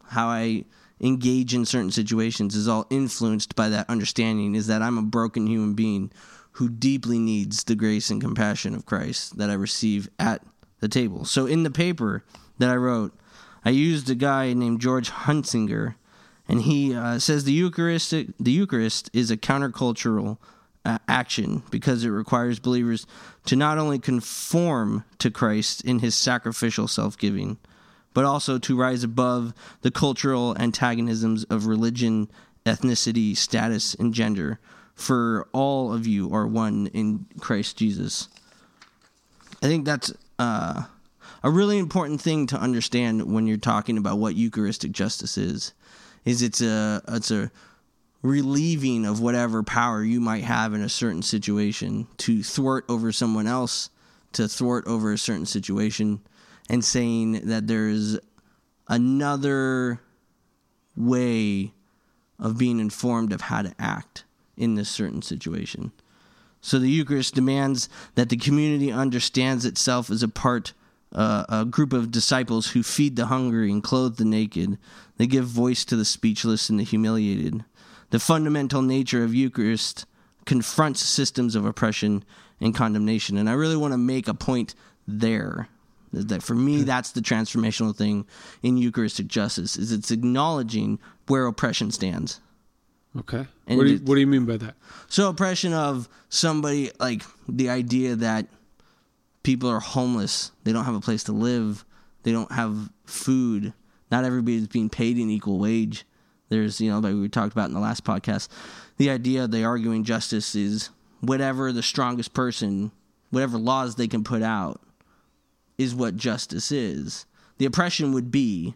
how 0.10 0.28
I 0.28 0.66
engage 1.00 1.54
in 1.56 1.66
certain 1.66 1.92
situations 1.92 2.56
is 2.56 2.68
all 2.68 2.88
influenced 2.90 3.56
by 3.56 3.70
that 3.70 3.90
understanding 3.90 4.56
is 4.56 4.68
that 4.68 4.82
I'm 4.82 4.98
a 4.98 5.02
broken 5.02 5.48
human 5.48 5.76
being 5.76 6.12
who 6.54 6.70
deeply 6.70 7.20
needs 7.20 7.64
the 7.64 7.76
grace 7.76 8.10
and 8.10 8.22
compassion 8.22 8.76
of 8.76 8.86
Christ 8.86 9.38
that 9.38 9.50
I 9.50 9.54
receive 9.54 10.10
at 10.20 10.44
the 10.80 10.90
table. 10.90 11.26
So 11.26 11.46
in 11.46 11.64
the 11.64 11.72
paper 11.72 12.24
that 12.58 12.70
I 12.70 12.76
wrote, 12.76 13.14
I 13.64 13.70
used 13.70 14.10
a 14.10 14.16
guy 14.16 14.54
named 14.54 14.82
George 14.82 15.12
Hunsinger, 15.12 15.96
and 16.48 16.64
he 16.64 16.96
uh, 16.96 17.20
says 17.20 17.44
the 17.44 17.54
Eucharistic 17.54 18.30
the 18.40 18.52
Eucharist 18.52 19.10
is 19.14 19.32
a 19.32 19.38
countercultural 19.38 20.38
uh, 20.84 20.98
action 21.08 21.64
because 21.70 22.04
it 22.04 22.10
requires 22.10 22.60
believers 22.60 23.06
to 23.46 23.56
not 23.56 23.78
only 23.78 24.00
conform 24.00 25.06
to 25.20 25.30
Christ 25.30 25.84
in 25.86 26.00
his 26.00 26.16
sacrificial 26.16 26.88
self-giving, 26.88 27.60
but 28.14 28.26
also 28.26 28.58
to 28.58 28.78
rise 28.78 29.04
above 29.04 29.54
the 29.82 29.92
cultural 29.92 30.56
antagonisms 30.60 31.44
of 31.46 31.68
religion, 31.68 32.30
ethnicity, 32.66 33.38
status, 33.38 33.94
and 33.96 34.14
gender. 34.14 34.60
For 34.96 35.48
all 35.52 35.94
of 35.94 36.06
you 36.06 36.34
are 36.34 36.48
one 36.48 36.88
in 36.88 37.26
Christ 37.40 37.78
Jesus. 37.78 38.28
I 39.64 39.68
think 39.68 39.86
that's 39.86 40.14
uh, 40.40 40.84
a 41.44 41.50
really 41.50 41.78
important 41.78 42.22
thing 42.22 42.48
to 42.48 42.58
understand 42.58 43.32
when 43.32 43.48
you're 43.48 43.58
talking 43.58 43.98
about 43.98 44.18
what 44.18 44.36
Eucharistic 44.36 44.92
justice 44.92 45.38
is. 45.38 45.74
Is 46.24 46.42
it's 46.42 46.62
a 46.62 47.02
it's 47.08 47.32
a 47.32 47.52
relieving 48.22 49.06
of 49.06 49.20
whatever 49.20 49.64
power 49.64 50.04
you 50.04 50.22
might 50.22 50.44
have 50.44 50.74
in 50.74 50.82
a 50.82 50.90
certain 50.90 51.24
situation 51.24 52.08
to 52.18 52.44
thwart 52.44 52.86
over 52.88 53.12
someone 53.12 53.48
else, 53.48 53.90
to 54.34 54.48
thwart 54.48 54.86
over 54.86 55.12
a 55.12 55.18
certain 55.18 55.48
situation, 55.48 56.22
and 56.70 56.86
saying 56.86 57.48
that 57.48 57.66
there's 57.68 58.20
another 58.88 60.00
way 60.96 61.74
of 62.38 62.58
being 62.58 62.80
informed 62.80 63.34
of 63.34 63.42
how 63.42 63.62
to 63.62 63.74
act 63.80 64.26
in 64.58 64.76
this 64.76 64.90
certain 64.90 65.22
situation. 65.22 65.92
So 66.62 66.78
the 66.78 66.90
Eucharist 66.90 67.34
demands 67.34 67.90
that 68.16 68.30
the 68.30 68.38
community 68.38 68.92
understands 68.92 69.66
itself 69.66 70.10
as 70.12 70.22
a 70.22 70.28
part, 70.28 70.74
uh, 71.14 71.46
a 71.50 71.66
group 71.66 71.92
of 71.92 72.12
disciples 72.12 72.72
who 72.72 72.84
feed 72.84 73.16
the 73.16 73.26
hungry 73.28 73.72
and 73.72 73.84
clothe 73.84 74.18
the 74.18 74.26
naked. 74.26 74.78
They 75.18 75.28
give 75.28 75.46
voice 75.46 75.84
to 75.86 75.96
the 75.96 76.06
speechless 76.06 76.70
and 76.70 76.80
the 76.80 76.84
humiliated. 76.84 77.66
The 78.12 78.20
fundamental 78.20 78.82
nature 78.82 79.24
of 79.24 79.34
Eucharist 79.34 80.06
confronts 80.46 81.02
systems 81.02 81.56
of 81.56 81.66
oppression 81.66 82.24
and 82.60 82.76
condemnation. 82.76 83.38
And 83.38 83.50
I 83.50 83.54
really 83.54 83.78
want 83.78 83.94
to 83.94 83.98
make 83.98 84.28
a 84.28 84.34
point 84.34 84.76
there 85.08 85.68
That 86.14 86.44
for 86.44 86.56
me, 86.56 86.84
that's 86.84 87.12
the 87.12 87.22
transformational 87.22 87.96
thing 87.96 88.26
in 88.62 88.78
Eucharistic 88.78 89.28
justice 89.28 89.78
is 89.78 89.92
it's 89.92 90.12
acknowledging 90.12 91.00
where 91.28 91.46
oppression 91.46 91.92
stands. 91.92 92.42
Okay. 93.20 93.46
And 93.68 93.78
What 93.78 93.84
do, 93.86 93.94
you, 93.94 94.00
what 94.00 94.16
do 94.16 94.22
you 94.22 94.28
mean 94.28 94.46
by 94.46 94.58
that? 94.58 94.76
So 95.08 95.30
oppression 95.30 95.74
of 95.74 96.08
somebody 96.30 96.92
like 97.00 97.24
the 97.48 97.70
idea 97.70 98.16
that 98.16 98.48
people 99.44 99.70
are 99.70 99.80
homeless, 99.80 100.52
they 100.64 100.72
don't 100.72 100.86
have 100.86 100.96
a 100.96 101.02
place 101.02 101.24
to 101.26 101.32
live, 101.34 101.84
they 102.24 102.32
don't 102.32 102.52
have 102.52 102.90
food. 103.06 103.74
Not 104.12 104.24
everybody's 104.26 104.68
being 104.68 104.90
paid 104.90 105.18
an 105.18 105.30
equal 105.30 105.60
wage. 105.60 106.06
There's, 106.50 106.82
you 106.82 106.90
know, 106.92 107.00
like 107.00 107.14
we 107.14 107.30
talked 107.30 107.54
about 107.54 107.70
in 107.70 107.74
the 107.74 107.80
last 107.80 108.04
podcast, 108.04 108.50
the 108.98 109.10
idea 109.10 109.48
they 109.48 109.64
arguing 109.64 110.04
justice 110.04 110.54
is 110.54 110.90
whatever 111.22 111.72
the 111.72 111.84
strongest 111.84 112.34
person, 112.34 112.92
whatever 113.30 113.58
laws 113.58 113.96
they 113.96 114.08
can 114.08 114.24
put 114.24 114.42
out, 114.42 114.82
is 115.78 115.96
what 115.96 116.16
justice 116.16 116.72
is. 116.72 117.26
The 117.58 117.66
oppression 117.66 118.12
would 118.12 118.32
be 118.32 118.76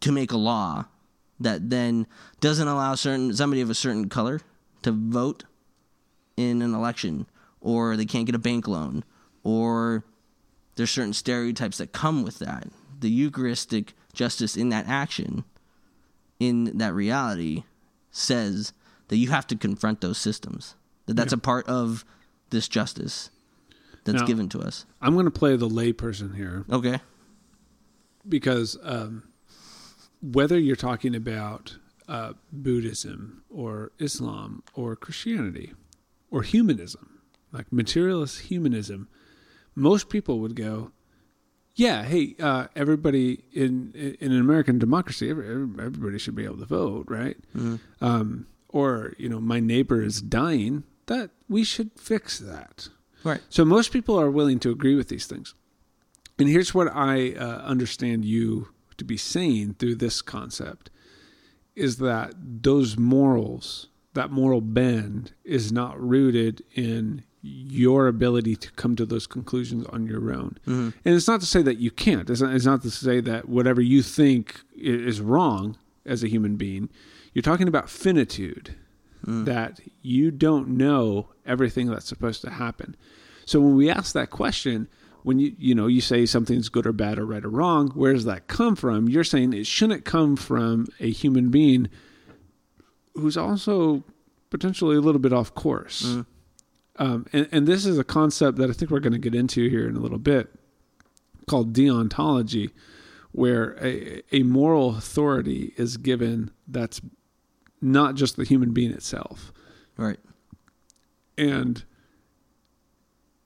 to 0.00 0.12
make 0.12 0.32
a 0.32 0.36
law 0.36 0.86
that 1.42 1.70
then 1.70 2.06
doesn't 2.40 2.68
allow 2.68 2.94
certain 2.94 3.34
somebody 3.34 3.60
of 3.60 3.70
a 3.70 3.74
certain 3.74 4.08
color 4.08 4.40
to 4.82 4.92
vote 4.92 5.44
in 6.36 6.62
an 6.62 6.74
election 6.74 7.26
or 7.60 7.96
they 7.96 8.04
can't 8.04 8.26
get 8.26 8.34
a 8.34 8.38
bank 8.38 8.66
loan 8.66 9.04
or 9.42 10.04
there's 10.76 10.90
certain 10.90 11.12
stereotypes 11.12 11.78
that 11.78 11.92
come 11.92 12.22
with 12.22 12.38
that. 12.38 12.68
The 13.00 13.10
eucharistic 13.10 13.94
justice 14.12 14.56
in 14.56 14.68
that 14.70 14.88
action 14.88 15.44
in 16.38 16.76
that 16.78 16.92
reality 16.94 17.64
says 18.10 18.72
that 19.08 19.16
you 19.16 19.30
have 19.30 19.46
to 19.48 19.56
confront 19.56 20.00
those 20.00 20.18
systems 20.18 20.74
that 21.06 21.14
that's 21.14 21.32
a 21.32 21.38
part 21.38 21.66
of 21.68 22.04
this 22.50 22.68
justice 22.68 23.30
that's 24.04 24.20
Now- 24.20 24.26
given 24.26 24.48
to 24.50 24.60
us. 24.60 24.86
I'm 25.00 25.14
going 25.14 25.26
to 25.26 25.30
play 25.30 25.56
the 25.56 25.68
layperson 25.68 26.36
here. 26.36 26.64
Okay. 26.70 27.00
Because 28.28 28.76
um, 28.82 29.24
whether 30.22 30.58
you're 30.58 30.76
talking 30.76 31.14
about 31.14 31.76
uh, 32.08 32.32
Buddhism 32.52 33.42
or 33.50 33.92
Islam 33.98 34.62
or 34.74 34.96
Christianity 34.96 35.72
or 36.30 36.42
humanism, 36.42 37.20
like 37.52 37.72
materialist 37.72 38.42
humanism, 38.42 39.08
most 39.74 40.08
people 40.08 40.38
would 40.40 40.54
go, 40.54 40.92
"Yeah, 41.74 42.04
hey, 42.04 42.36
uh, 42.40 42.68
everybody 42.76 43.44
in 43.52 43.92
in 44.20 44.32
an 44.32 44.40
American 44.40 44.78
democracy, 44.78 45.30
every, 45.30 45.46
everybody 45.46 46.18
should 46.18 46.34
be 46.34 46.44
able 46.44 46.58
to 46.58 46.66
vote, 46.66 47.06
right?" 47.08 47.36
Um, 48.00 48.46
or 48.68 49.14
you 49.18 49.28
know, 49.28 49.40
my 49.40 49.60
neighbor 49.60 50.02
is 50.02 50.22
dying. 50.22 50.84
That 51.06 51.30
we 51.48 51.64
should 51.64 51.90
fix 51.96 52.38
that. 52.38 52.88
right 53.24 53.40
So 53.48 53.64
most 53.64 53.92
people 53.92 54.18
are 54.18 54.30
willing 54.30 54.60
to 54.60 54.70
agree 54.70 54.94
with 54.94 55.08
these 55.08 55.26
things. 55.26 55.54
And 56.38 56.48
here's 56.48 56.72
what 56.72 56.88
I 56.94 57.32
uh, 57.32 57.58
understand 57.62 58.24
you 58.24 58.68
to 59.02 59.06
be 59.06 59.16
saying 59.16 59.74
through 59.74 59.96
this 59.96 60.22
concept 60.22 60.90
is 61.74 61.96
that 61.98 62.34
those 62.36 62.96
morals, 62.96 63.88
that 64.14 64.30
moral 64.30 64.60
bend 64.60 65.32
is 65.44 65.72
not 65.72 66.00
rooted 66.00 66.62
in 66.74 67.24
your 67.42 68.06
ability 68.06 68.54
to 68.54 68.70
come 68.72 68.94
to 68.94 69.04
those 69.04 69.26
conclusions 69.26 69.84
on 69.86 70.06
your 70.06 70.32
own. 70.32 70.56
Mm-hmm. 70.66 70.90
And 71.04 71.14
it's 71.16 71.26
not 71.26 71.40
to 71.40 71.46
say 71.46 71.62
that 71.62 71.78
you 71.78 71.90
can't. 71.90 72.30
It's 72.30 72.40
not, 72.40 72.54
it's 72.54 72.64
not 72.64 72.82
to 72.82 72.90
say 72.90 73.20
that 73.20 73.48
whatever 73.48 73.80
you 73.80 74.02
think 74.02 74.60
is 74.76 75.20
wrong 75.20 75.76
as 76.06 76.22
a 76.22 76.28
human 76.28 76.56
being. 76.56 76.88
You're 77.34 77.42
talking 77.42 77.66
about 77.66 77.90
finitude, 77.90 78.76
mm. 79.26 79.44
that 79.46 79.80
you 80.02 80.30
don't 80.30 80.68
know 80.68 81.30
everything 81.44 81.88
that's 81.88 82.06
supposed 82.06 82.42
to 82.42 82.50
happen. 82.50 82.94
So 83.46 83.60
when 83.60 83.74
we 83.74 83.90
ask 83.90 84.12
that 84.12 84.30
question, 84.30 84.88
when 85.22 85.38
you 85.38 85.54
you 85.58 85.74
know 85.74 85.86
you 85.86 86.00
say 86.00 86.26
something's 86.26 86.68
good 86.68 86.86
or 86.86 86.92
bad 86.92 87.18
or 87.18 87.26
right 87.26 87.44
or 87.44 87.48
wrong, 87.48 87.88
where 87.90 88.12
does 88.12 88.24
that 88.24 88.48
come 88.48 88.76
from? 88.76 89.08
You're 89.08 89.24
saying 89.24 89.52
it 89.52 89.66
shouldn't 89.66 90.04
come 90.04 90.36
from 90.36 90.86
a 91.00 91.10
human 91.10 91.50
being 91.50 91.88
who's 93.14 93.36
also 93.36 94.04
potentially 94.50 94.96
a 94.96 95.00
little 95.00 95.20
bit 95.20 95.32
off 95.32 95.54
course. 95.54 96.04
Um, 96.96 97.26
and, 97.32 97.48
and 97.50 97.66
this 97.66 97.86
is 97.86 97.98
a 97.98 98.04
concept 98.04 98.58
that 98.58 98.68
I 98.68 98.72
think 98.72 98.90
we're 98.90 99.00
going 99.00 99.12
to 99.14 99.18
get 99.18 99.34
into 99.34 99.68
here 99.68 99.88
in 99.88 99.96
a 99.96 100.00
little 100.00 100.18
bit 100.18 100.50
called 101.48 101.72
deontology, 101.72 102.70
where 103.32 103.76
a, 103.82 104.22
a 104.30 104.42
moral 104.42 104.96
authority 104.96 105.72
is 105.76 105.96
given 105.96 106.50
that's 106.68 107.00
not 107.80 108.14
just 108.14 108.36
the 108.36 108.44
human 108.44 108.72
being 108.72 108.92
itself. 108.92 109.52
right 109.96 110.20
And 111.36 111.84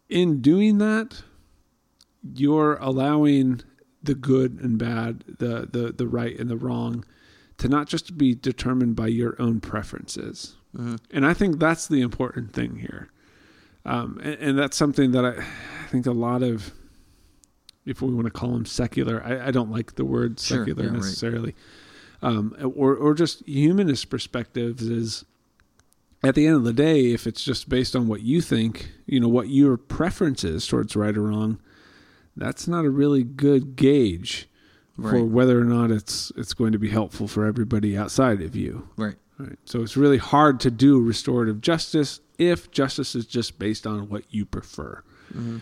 in 0.09 0.41
doing 0.41 0.79
that, 0.79 1.23
you're 2.35 2.77
allowing 2.77 3.63
the 4.03 4.15
good 4.15 4.61
and 4.61 4.79
bad, 4.79 5.25
the, 5.39 5.69
the, 5.71 5.93
the 5.97 6.07
right 6.07 6.39
and 6.39 6.51
the 6.51 6.57
wrong, 6.57 7.05
to 7.59 7.69
not 7.69 7.89
just 7.89 8.19
be 8.19 8.35
determined 8.35 8.97
by 8.97 9.07
your 9.07 9.41
own 9.41 9.61
preferences. 9.61 10.57
And 11.11 11.25
I 11.25 11.33
think 11.33 11.59
that's 11.59 11.89
the 11.89 12.03
important 12.03 12.53
thing 12.53 12.77
here. 12.77 13.09
Um, 13.87 14.21
and, 14.23 14.35
and 14.35 14.59
that's 14.59 14.77
something 14.77 15.13
that 15.13 15.25
I, 15.25 15.39
I 15.39 15.87
think 15.89 16.07
a 16.07 16.13
lot 16.13 16.43
of, 16.43 16.73
if 17.87 18.03
we 18.03 18.13
want 18.13 18.27
to 18.27 18.33
call 18.33 18.51
them 18.51 18.67
secular, 18.67 19.23
I, 19.25 19.47
I 19.47 19.51
don't 19.53 19.71
like 19.71 19.95
the 19.95 20.05
word 20.05 20.39
Sure, 20.39 20.59
secular 20.59 20.85
yeah, 20.85 20.91
right. 20.91 20.97
necessarily, 20.97 21.55
um, 22.21 22.55
or, 22.77 22.95
or 22.95 23.15
just 23.15 23.47
humanist 23.49 24.11
perspectives 24.11 24.83
is 24.83 25.25
at 26.23 26.35
the 26.35 26.47
end 26.47 26.57
of 26.57 26.65
the 26.65 26.73
day, 26.73 27.13
if 27.13 27.27
it's 27.27 27.45
just 27.45 27.69
based 27.69 27.95
on 27.95 28.09
what 28.09 28.23
you 28.23 28.41
think, 28.41 28.91
you 29.07 29.21
know, 29.21 29.29
what 29.29 29.49
your 29.49 29.77
preference 29.77 30.45
is 30.45 30.67
towards 30.67 30.97
right 30.97 31.17
or 31.17 31.23
wrong, 31.23 31.61
that's 32.37 32.69
not 32.69 32.85
a 32.85 32.91
really 32.91 33.25
good 33.25 33.77
gauge 33.77 34.49
for 35.01 35.23
whether 35.23 35.61
or 35.61 35.65
not 35.65 35.91
it's 35.91 36.33
it's 36.37 36.55
going 36.55 36.73
to 36.73 36.79
be 36.79 36.89
helpful 36.89 37.29
for 37.29 37.45
everybody 37.45 37.99
outside 37.99 38.41
of 38.41 38.57
you. 38.57 38.89
right 38.97 39.17
Right. 39.39 39.59
So 39.65 39.83
it's 39.83 39.97
really 39.97 40.19
hard 40.19 40.61
to 40.61 40.71
do 40.71 41.01
restorative 41.01 41.61
justice 41.61 42.21
if 42.39 42.71
justice 42.71 43.15
is 43.15 43.27
just 43.27 43.59
based 43.59 43.87
on 43.87 44.09
what 44.09 44.23
you 44.31 44.47
prefer. 44.47 45.03
Mm-hmm. 45.33 45.59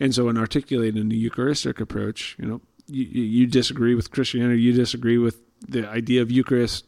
And 0.00 0.14
so, 0.14 0.28
in 0.28 0.38
articulating 0.38 1.08
the 1.08 1.16
Eucharistic 1.16 1.80
approach, 1.80 2.36
you 2.38 2.46
know, 2.46 2.60
you, 2.86 3.04
you 3.04 3.22
you 3.22 3.46
disagree 3.46 3.94
with 3.94 4.10
Christianity, 4.10 4.62
you 4.62 4.72
disagree 4.72 5.18
with 5.18 5.42
the 5.68 5.86
idea 5.86 6.22
of 6.22 6.30
Eucharist. 6.30 6.86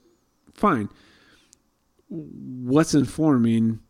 Fine. 0.54 0.88
What's 2.08 2.94
informing 2.94 3.80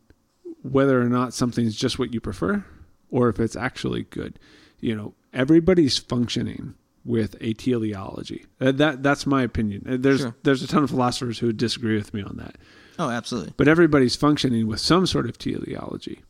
whether 0.62 1.00
or 1.00 1.08
not 1.08 1.34
something's 1.34 1.76
just 1.76 1.98
what 1.98 2.12
you 2.12 2.20
prefer, 2.20 2.64
or 3.10 3.28
if 3.28 3.38
it's 3.38 3.56
actually 3.56 4.04
good? 4.04 4.38
You 4.80 4.96
know, 4.96 5.14
everybody's 5.32 5.98
functioning 5.98 6.74
with 7.04 7.34
a 7.40 7.52
teleology. 7.54 8.44
Uh, 8.60 8.72
That 8.72 9.02
that's 9.02 9.26
my 9.26 9.42
opinion. 9.42 9.86
Uh, 9.88 9.96
There's 9.98 10.20
Sure. 10.20 10.34
there's 10.42 10.62
a 10.62 10.66
ton 10.66 10.82
of 10.84 10.90
philosophers 10.90 11.38
who 11.38 11.52
disagree 11.52 11.96
with 11.96 12.12
me 12.14 12.22
on 12.22 12.36
that 12.36 12.56
oh 12.98 13.08
absolutely 13.10 13.54
but 13.56 13.68
everybody's 13.68 14.16
functioning 14.16 14.66
with 14.66 14.80
some 14.80 15.06
sort 15.06 15.26
of 15.28 15.38
teleology. 15.38 16.20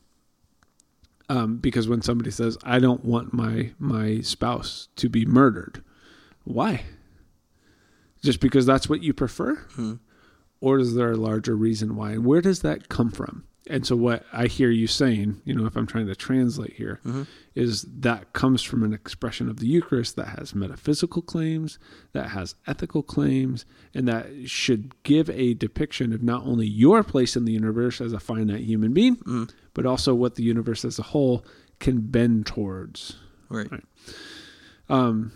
Um, 1.28 1.58
because 1.58 1.88
when 1.88 2.02
somebody 2.02 2.30
says, 2.32 2.58
"I 2.64 2.78
don't 2.80 3.04
want 3.04 3.32
my 3.32 3.72
my 3.78 4.20
spouse 4.20 4.88
to 4.96 5.08
be 5.08 5.24
murdered," 5.24 5.82
why? 6.44 6.84
Just 8.22 8.40
because 8.40 8.66
that's 8.66 8.88
what 8.88 9.02
you 9.02 9.12
prefer, 9.14 9.58
or 10.60 10.78
is 10.80 10.94
there 10.94 11.12
a 11.12 11.16
larger 11.16 11.54
reason 11.56 11.94
why? 11.96 12.12
And 12.12 12.24
where 12.24 12.40
does 12.40 12.60
that 12.62 12.88
come 12.88 13.10
from? 13.12 13.44
And 13.66 13.86
so, 13.86 13.94
what 13.94 14.24
I 14.32 14.46
hear 14.46 14.70
you 14.70 14.86
saying, 14.86 15.42
you 15.44 15.54
know, 15.54 15.66
if 15.66 15.76
I'm 15.76 15.86
trying 15.86 16.06
to 16.06 16.14
translate 16.14 16.72
here, 16.72 16.98
is 17.54 17.82
that 17.82 18.32
comes 18.32 18.62
from 18.62 18.82
an 18.82 18.94
expression 18.94 19.50
of 19.50 19.58
the 19.58 19.66
Eucharist 19.66 20.16
that 20.16 20.38
has 20.38 20.54
metaphysical 20.54 21.20
claims, 21.20 21.78
that 22.12 22.30
has 22.30 22.54
ethical 22.66 23.02
claims, 23.02 23.66
and 23.94 24.08
that 24.08 24.48
should 24.48 24.94
give 25.02 25.28
a 25.30 25.54
depiction 25.54 26.12
of 26.12 26.22
not 26.22 26.42
only 26.44 26.66
your 26.66 27.02
place 27.02 27.36
in 27.36 27.44
the 27.44 27.52
universe 27.52 28.00
as 28.00 28.12
a 28.12 28.20
finite 28.20 28.64
human 28.64 28.94
being, 28.94 29.18
but 29.74 29.84
also 29.84 30.14
what 30.14 30.36
the 30.36 30.42
universe 30.42 30.84
as 30.84 30.98
a 30.98 31.02
whole 31.02 31.44
can 31.80 32.00
bend 32.00 32.46
towards. 32.46 33.16
right 33.50 33.70
Right. 33.70 33.84
Um, 34.88 35.32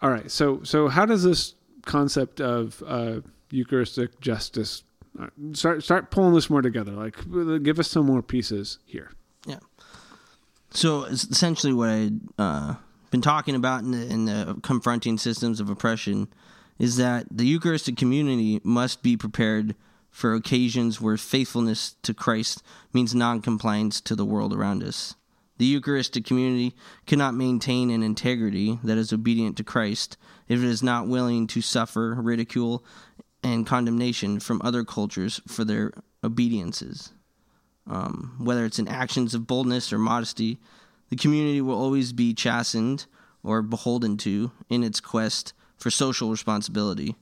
all 0.00 0.10
right. 0.10 0.30
So, 0.30 0.62
so 0.62 0.88
how 0.88 1.06
does 1.06 1.22
this 1.22 1.54
concept 1.86 2.40
of 2.40 2.82
uh, 2.86 3.20
Eucharistic 3.50 4.20
justice 4.20 4.82
uh, 5.18 5.26
start 5.52 5.82
start 5.82 6.10
pulling 6.10 6.34
this 6.34 6.48
more 6.48 6.62
together? 6.62 6.92
Like, 6.92 7.16
give 7.62 7.78
us 7.78 7.90
some 7.90 8.06
more 8.06 8.22
pieces 8.22 8.78
here. 8.84 9.10
Yeah. 9.46 9.58
So 10.70 11.04
essentially, 11.04 11.72
what 11.72 11.88
I've 11.90 12.12
uh, 12.38 12.74
been 13.10 13.20
talking 13.20 13.54
about 13.54 13.82
in 13.82 13.90
the, 13.90 14.06
in 14.06 14.24
the 14.24 14.58
confronting 14.62 15.18
systems 15.18 15.60
of 15.60 15.68
oppression 15.68 16.28
is 16.78 16.96
that 16.96 17.26
the 17.30 17.46
Eucharistic 17.46 17.96
community 17.96 18.60
must 18.64 19.02
be 19.02 19.16
prepared 19.16 19.74
for 20.10 20.34
occasions 20.34 21.00
where 21.00 21.16
faithfulness 21.16 21.96
to 22.02 22.14
Christ 22.14 22.62
means 22.92 23.14
non-compliance 23.14 24.00
to 24.02 24.16
the 24.16 24.24
world 24.24 24.54
around 24.54 24.82
us. 24.82 25.14
The 25.58 25.66
Eucharistic 25.66 26.24
community 26.24 26.74
cannot 27.06 27.34
maintain 27.34 27.90
an 27.90 28.02
integrity 28.02 28.78
that 28.82 28.98
is 28.98 29.12
obedient 29.12 29.56
to 29.58 29.64
Christ 29.64 30.16
if 30.48 30.58
it 30.58 30.66
is 30.66 30.82
not 30.82 31.06
willing 31.06 31.46
to 31.48 31.60
suffer 31.60 32.14
ridicule 32.14 32.84
and 33.42 33.66
condemnation 33.66 34.40
from 34.40 34.60
other 34.64 34.84
cultures 34.84 35.40
for 35.46 35.64
their 35.64 35.92
obediences 36.22 37.12
um, 37.86 38.34
whether 38.38 38.64
it's 38.64 38.78
in 38.78 38.88
actions 38.88 39.34
of 39.34 39.46
boldness 39.46 39.92
or 39.92 39.98
modesty, 39.98 40.58
the 41.10 41.16
community 41.16 41.60
will 41.60 41.78
always 41.78 42.12
be 42.12 42.34
chastened 42.34 43.06
or 43.42 43.62
beholden 43.62 44.16
to 44.18 44.52
in 44.68 44.84
its 44.84 45.00
quest 45.00 45.52
for 45.76 45.90
social 45.90 46.30
responsibility. 46.30 47.16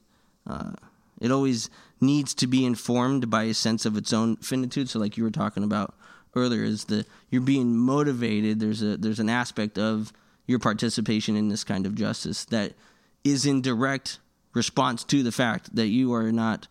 Uh, 0.47 0.73
it 1.21 1.31
always 1.31 1.71
needs 2.00 2.35
to 2.35 2.47
be 2.47 2.65
informed 2.65 3.31
by 3.31 3.45
a 3.45 3.55
sense 3.55 3.87
of 3.87 3.97
its 3.97 4.12
own 4.12 4.37
finitude. 4.37 4.89
So, 4.89 4.99
like 4.99 5.17
you 5.17 5.25
were 5.25 5.31
talking 5.31 5.65
about 5.65 5.95
earlier, 6.35 6.62
is 6.62 6.85
the 6.85 7.05
you're 7.31 7.43
being 7.43 7.77
motivated. 7.77 8.61
There's 8.61 8.83
a 8.83 8.97
there's 8.97 9.21
an 9.21 9.29
aspect 9.29 9.79
of 9.79 10.12
your 10.47 10.59
participation 10.59 11.37
in 11.37 11.49
this 11.49 11.65
kind 11.65 11.87
of 11.87 11.95
justice 11.95 12.45
that 12.47 12.75
is 13.23 13.45
in 13.47 13.61
direct 13.61 14.19
response 14.54 15.04
to 15.04 15.23
the 15.23 15.33
fact 15.33 15.75
that 15.75 15.88
you 15.88 16.12
are 16.14 16.33
not 16.33 16.69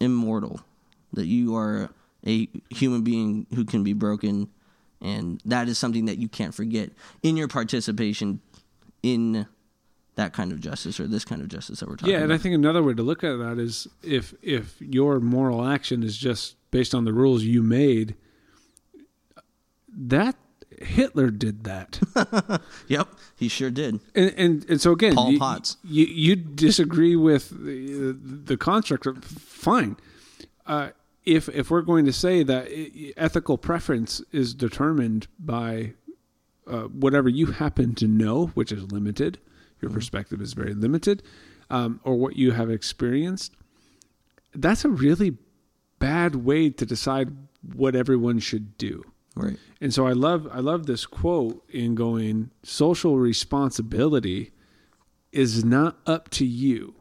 immortal, 0.00 0.60
that 1.12 1.26
you 1.26 1.56
are 1.56 1.90
a 2.26 2.48
human 2.70 3.02
being 3.02 3.46
who 3.54 3.64
can 3.64 3.84
be 3.84 3.92
broken, 3.92 4.48
and 5.00 5.40
that 5.44 5.68
is 5.68 5.78
something 5.78 6.06
that 6.06 6.18
you 6.18 6.28
can't 6.28 6.54
forget 6.54 6.90
in 7.22 7.36
your 7.36 7.48
participation 7.48 8.40
in 9.02 9.46
that 10.16 10.32
kind 10.32 10.52
of 10.52 10.60
justice 10.60 11.00
or 11.00 11.06
this 11.06 11.24
kind 11.24 11.42
of 11.42 11.48
justice 11.48 11.80
that 11.80 11.88
we're 11.88 11.96
talking 11.96 12.14
about. 12.14 12.18
Yeah, 12.18 12.22
and 12.22 12.32
about. 12.32 12.40
I 12.40 12.42
think 12.42 12.54
another 12.54 12.82
way 12.82 12.94
to 12.94 13.02
look 13.02 13.24
at 13.24 13.36
that 13.38 13.58
is 13.58 13.86
if 14.02 14.34
if 14.42 14.80
your 14.80 15.20
moral 15.20 15.66
action 15.66 16.02
is 16.02 16.16
just 16.16 16.56
based 16.70 16.94
on 16.94 17.04
the 17.04 17.12
rules 17.12 17.42
you 17.42 17.62
made, 17.62 18.14
that 19.88 20.36
Hitler 20.82 21.30
did 21.30 21.64
that. 21.64 22.00
Yep, 22.88 23.08
he 23.36 23.48
sure 23.48 23.70
did. 23.70 24.00
And, 24.14 24.34
and 24.36 24.70
and 24.70 24.80
so 24.80 24.92
again, 24.92 25.14
Paul 25.14 25.32
you, 25.32 25.38
Potts. 25.38 25.76
You, 25.84 26.04
you 26.04 26.36
disagree 26.36 27.16
with 27.16 27.50
the, 27.50 28.12
the 28.12 28.56
construct. 28.56 29.06
Of, 29.06 29.24
fine. 29.24 29.96
Uh, 30.66 30.90
if 31.24 31.48
if 31.48 31.70
we're 31.70 31.82
going 31.82 32.04
to 32.04 32.12
say 32.12 32.42
that 32.42 32.68
ethical 33.16 33.56
preference 33.58 34.22
is 34.32 34.54
determined 34.54 35.26
by 35.38 35.94
uh, 36.66 36.82
whatever 36.84 37.28
you 37.28 37.46
happen 37.46 37.94
to 37.96 38.06
know, 38.06 38.46
which 38.48 38.70
is 38.72 38.90
limited, 38.92 39.38
your 39.80 39.90
Mm-hmm. 39.90 39.98
perspective 39.98 40.40
is 40.40 40.52
very 40.52 40.74
limited, 40.74 41.22
um, 41.70 42.00
or 42.04 42.14
what 42.16 42.36
you 42.36 42.52
have 42.52 42.70
experienced, 42.70 43.54
that's 44.54 44.84
a 44.84 44.88
really 44.88 45.36
bad 45.98 46.36
way 46.36 46.70
to 46.70 46.86
decide 46.86 47.32
what 47.74 47.94
everyone 47.94 48.38
should 48.38 48.76
do. 48.78 49.02
Right. 49.34 49.56
And 49.80 49.92
so 49.92 50.06
I 50.06 50.12
love 50.12 50.48
I 50.52 50.60
love 50.60 50.86
this 50.86 51.06
quote 51.06 51.64
in 51.68 51.94
going 51.94 52.50
social 52.62 53.18
responsibility 53.18 54.52
is 55.32 55.64
not 55.64 55.98
up 56.06 56.28
to 56.30 56.46
you. 56.46 56.94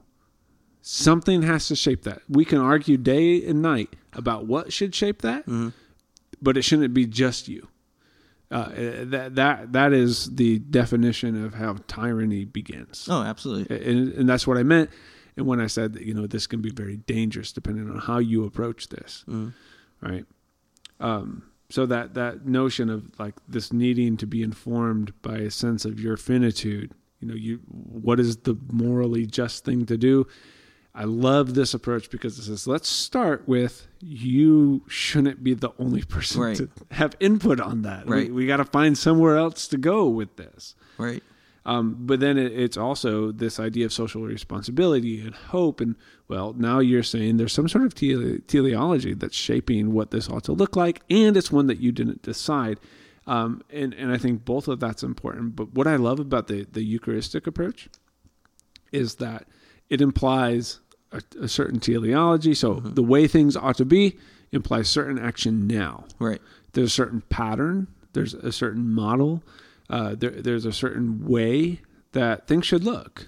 Something 0.81 1.43
has 1.43 1.67
to 1.67 1.75
shape 1.75 2.03
that. 2.03 2.21
We 2.27 2.43
can 2.43 2.57
argue 2.59 2.97
day 2.97 3.45
and 3.45 3.61
night 3.61 3.95
about 4.13 4.47
what 4.47 4.73
should 4.73 4.93
shape 4.93 5.21
that, 5.21 5.45
but 6.41 6.57
it 6.57 6.63
shouldn't 6.63 6.93
be 6.93 7.05
just 7.05 7.47
you. 7.47 7.67
Uh, 8.51 8.69
that 9.05 9.35
that 9.35 9.71
that 9.73 9.93
is 9.93 10.35
the 10.35 10.59
definition 10.59 11.43
of 11.45 11.53
how 11.55 11.75
tyranny 11.87 12.45
begins, 12.45 13.07
Oh, 13.09 13.21
absolutely. 13.23 13.75
and, 13.83 14.11
and 14.13 14.29
that's 14.29 14.45
what 14.45 14.57
I 14.57 14.63
meant. 14.63 14.89
And 15.37 15.47
when 15.47 15.59
I 15.59 15.65
said 15.67 15.93
that, 15.93 16.03
you 16.03 16.13
know, 16.13 16.27
this 16.27 16.45
can 16.45 16.61
be 16.61 16.69
very 16.69 16.97
dangerous 16.97 17.51
depending 17.51 17.89
on 17.89 17.97
how 17.97 18.19
you 18.19 18.43
approach 18.45 18.89
this, 18.89 19.25
right? 20.01 20.25
Um, 20.99 21.43
so 21.69 21.85
that 21.87 22.13
that 22.13 22.45
notion 22.45 22.89
of 22.89 23.17
like 23.19 23.35
this 23.47 23.73
needing 23.73 24.17
to 24.17 24.27
be 24.27 24.43
informed 24.43 25.13
by 25.21 25.37
a 25.37 25.51
sense 25.51 25.85
of 25.85 25.99
your 25.99 26.17
finitude, 26.17 26.93
you 27.19 27.27
know, 27.27 27.33
you 27.35 27.59
what 27.67 28.19
is 28.19 28.37
the 28.37 28.55
morally 28.71 29.25
just 29.25 29.65
thing 29.65 29.85
to 29.87 29.97
do? 29.97 30.27
I 30.95 31.05
love 31.05 31.55
this 31.55 31.73
approach 31.73 32.11
because 32.11 32.37
it 32.37 32.43
says 32.43 32.67
let's 32.67 32.87
start 32.87 33.47
with 33.47 33.87
you 33.99 34.83
shouldn't 34.87 35.43
be 35.43 35.55
the 35.55 35.71
only 35.79 36.03
person 36.03 36.41
Right. 36.41 36.55
to 36.57 36.69
have 36.91 37.15
input 37.19 37.59
on 37.59 37.81
that. 37.81 38.07
Right. 38.07 38.27
We, 38.27 38.31
we 38.43 38.45
got 38.47 38.57
to 38.57 38.65
find 38.65 38.95
somewhere 38.95 39.35
else 39.37 39.67
to 39.69 39.77
go 39.77 40.07
with 40.07 40.35
this. 40.35 40.75
Right. 40.99 41.23
Um, 41.65 41.95
but 41.99 42.19
then 42.19 42.37
it, 42.37 42.51
it's 42.51 42.75
also 42.77 43.31
this 43.31 43.59
idea 43.59 43.85
of 43.85 43.93
social 43.93 44.21
responsibility 44.23 45.21
and 45.21 45.33
hope. 45.33 45.79
And 45.79 45.95
well, 46.27 46.53
now 46.53 46.79
you're 46.79 47.03
saying 47.03 47.37
there's 47.37 47.53
some 47.53 47.69
sort 47.69 47.85
of 47.85 47.95
tele- 47.95 48.39
teleology 48.47 49.13
that's 49.13 49.35
shaping 49.35 49.93
what 49.93 50.11
this 50.11 50.29
ought 50.29 50.43
to 50.45 50.51
look 50.51 50.75
like, 50.75 51.01
and 51.09 51.37
it's 51.37 51.51
one 51.51 51.67
that 51.67 51.79
you 51.79 51.91
didn't 51.91 52.21
decide. 52.21 52.79
Um, 53.25 53.61
and 53.69 53.93
and 53.93 54.11
I 54.11 54.17
think 54.17 54.43
both 54.43 54.67
of 54.67 54.81
that's 54.81 55.03
important. 55.03 55.55
But 55.55 55.73
what 55.73 55.87
I 55.87 55.95
love 55.95 56.19
about 56.19 56.47
the 56.47 56.65
the 56.69 56.83
Eucharistic 56.83 57.47
approach 57.47 57.87
is 58.91 59.15
that 59.15 59.47
it 59.89 60.01
implies 60.01 60.79
a, 61.11 61.21
a 61.41 61.47
certain 61.47 61.79
teleology. 61.79 62.53
So 62.53 62.75
the 62.75 63.03
way 63.03 63.27
things 63.27 63.55
ought 63.55 63.77
to 63.77 63.85
be 63.85 64.17
implies 64.51 64.87
certain 64.89 65.17
action 65.17 65.65
now 65.67 66.05
Right. 66.19 66.39
there's 66.73 66.87
a 66.89 66.91
certain 66.91 67.21
pattern 67.29 67.87
there's 68.13 68.35
a 68.35 68.51
certain 68.51 68.87
model 68.87 69.41
uh, 69.89 70.15
there, 70.15 70.31
there's 70.31 70.65
a 70.65 70.71
certain 70.71 71.25
way 71.27 71.81
that 72.13 72.47
things 72.47 72.65
should 72.65 72.83
look. 72.83 73.27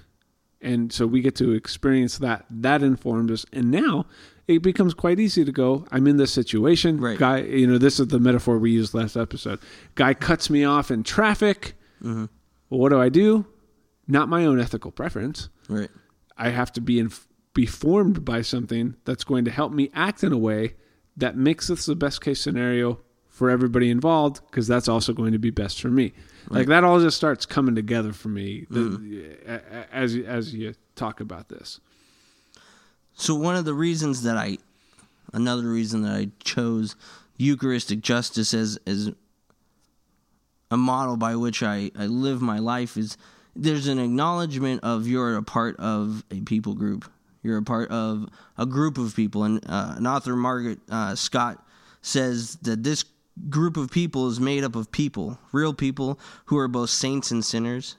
And 0.62 0.92
so 0.92 1.06
we 1.06 1.22
get 1.22 1.36
to 1.36 1.52
experience 1.52 2.18
that 2.20 2.46
that 2.50 2.82
informs 2.82 3.32
us. 3.32 3.46
And 3.54 3.70
now 3.70 4.06
it 4.48 4.62
becomes 4.62 4.94
quite 4.94 5.20
easy 5.20 5.44
to 5.44 5.52
go 5.52 5.86
i'm 5.92 6.08
in 6.08 6.18
this 6.18 6.32
situation. 6.32 7.00
Right. 7.00 7.18
guy 7.18 7.40
you 7.40 7.68
know 7.68 7.78
this 7.78 8.00
is 8.00 8.08
the 8.08 8.20
metaphor 8.20 8.58
we 8.58 8.72
used 8.72 8.94
last 8.94 9.16
episode. 9.16 9.60
Guy 9.96 10.14
cuts 10.14 10.50
me 10.50 10.64
off 10.64 10.92
in 10.92 11.04
traffic. 11.04 11.76
Well 12.70 12.80
what 12.80 12.90
do 12.90 13.00
i 13.00 13.10
do? 13.10 13.46
Not 14.08 14.30
my 14.30 14.46
own 14.46 14.60
ethical 14.60 14.92
preference. 14.92 15.50
Right. 15.68 15.90
I 16.38 16.50
have 16.50 16.72
to 16.74 16.82
be 16.82 17.00
in, 17.00 17.12
be 17.54 17.66
formed 17.66 18.24
by 18.26 18.42
something 18.42 18.96
that's 19.06 19.24
going 19.24 19.46
to 19.46 19.52
help 19.52 19.72
me 19.72 19.90
act 19.94 20.24
in 20.24 20.32
a 20.32 20.38
way 20.38 20.76
that 21.18 21.38
makes 21.38 21.68
this 21.68 21.86
the 21.86 21.96
best 21.96 22.22
case 22.22 22.42
scenario 22.42 23.00
for 23.36 23.50
everybody 23.50 23.90
involved 23.90 24.40
because 24.50 24.66
that's 24.66 24.88
also 24.88 25.12
going 25.12 25.34
to 25.34 25.38
be 25.38 25.50
best 25.50 25.82
for 25.82 25.90
me. 25.90 26.14
Like 26.50 26.68
that 26.68 26.84
all 26.86 27.02
just 27.02 27.18
starts 27.18 27.46
coming 27.46 27.76
together 27.76 28.14
for 28.14 28.30
me 28.30 28.66
the, 28.70 29.36
a- 29.46 29.94
as 29.94 30.16
you- 30.16 30.26
as 30.26 30.54
you 30.54 30.74
talk 30.96 31.20
about 31.20 31.50
this. 31.50 31.82
So 33.14 33.36
one 33.36 33.56
of 33.58 33.66
the 33.66 33.74
reasons 33.74 34.24
that 34.24 34.38
I, 34.38 34.58
another 35.34 35.68
reason 35.68 36.02
that 36.04 36.14
I 36.16 36.30
chose 36.44 36.96
Eucharistic 37.38 38.00
justice 38.02 38.54
as 38.54 38.80
as 38.88 39.12
a 40.72 40.78
model 40.78 41.18
by 41.18 41.36
which 41.36 41.62
I, 41.62 41.92
I 41.98 42.06
live 42.08 42.42
my 42.42 42.60
life 42.60 42.96
is 42.98 43.18
there's 43.56 43.88
an 43.88 44.00
acknowledgement 44.00 44.82
of 44.84 45.08
you're 45.08 45.36
a 45.36 45.44
part 45.44 45.76
of 45.78 46.24
a 46.32 46.42
people 46.42 46.74
group. 46.74 47.10
You're 47.44 47.58
a 47.58 47.64
part 47.64 47.90
of 47.92 48.28
a 48.58 48.66
group 48.66 48.98
of 48.98 49.16
people, 49.16 49.44
and 49.44 49.64
uh, 49.68 49.94
an 49.98 50.08
author, 50.08 50.36
Margaret 50.36 50.80
uh, 50.90 51.16
Scott, 51.16 51.64
says 52.02 52.56
that 52.64 52.84
this 52.84 53.04
group 53.50 53.78
of 53.78 53.92
people 53.92 54.28
is 54.28 54.40
made 54.40 54.64
up 54.64 54.76
of 54.76 54.92
people, 54.92 55.40
real 55.52 55.74
people 55.74 56.20
who 56.46 56.58
are 56.58 56.68
both 56.68 56.90
saints 56.90 57.32
and 57.32 57.44
sinners, 57.44 57.98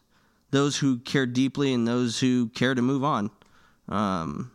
those 0.50 0.78
who 0.78 0.98
care 0.98 1.26
deeply 1.26 1.72
and 1.72 1.86
those 1.86 2.20
who 2.20 2.48
care 2.48 2.74
to 2.74 2.82
move 2.82 3.04
on. 3.04 3.30
Um, 3.88 4.50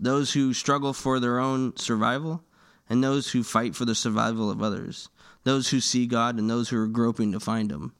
those 0.00 0.32
who 0.32 0.52
struggle 0.52 0.92
for 0.92 1.20
their 1.20 1.38
own 1.38 1.76
survival, 1.76 2.42
and 2.90 3.02
those 3.02 3.30
who 3.30 3.42
fight 3.42 3.74
for 3.74 3.84
the 3.84 3.94
survival 3.94 4.50
of 4.50 4.62
others, 4.62 5.08
those 5.44 5.68
who 5.70 5.80
see 5.80 6.06
God 6.06 6.38
and 6.38 6.50
those 6.50 6.68
who 6.68 6.78
are 6.82 6.86
groping 6.86 7.32
to 7.32 7.40
find 7.40 7.70
Him. 7.70 7.94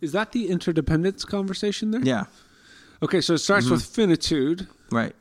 Is 0.00 0.12
that 0.12 0.32
the 0.32 0.48
interdependence 0.48 1.24
conversation 1.24 1.92
there? 1.92 2.00
Yeah, 2.02 2.24
Okay, 3.04 3.20
so 3.20 3.34
it 3.34 3.38
starts 3.38 3.68
with 3.68 3.84
finitude, 3.84 4.66
right, 4.90 5.14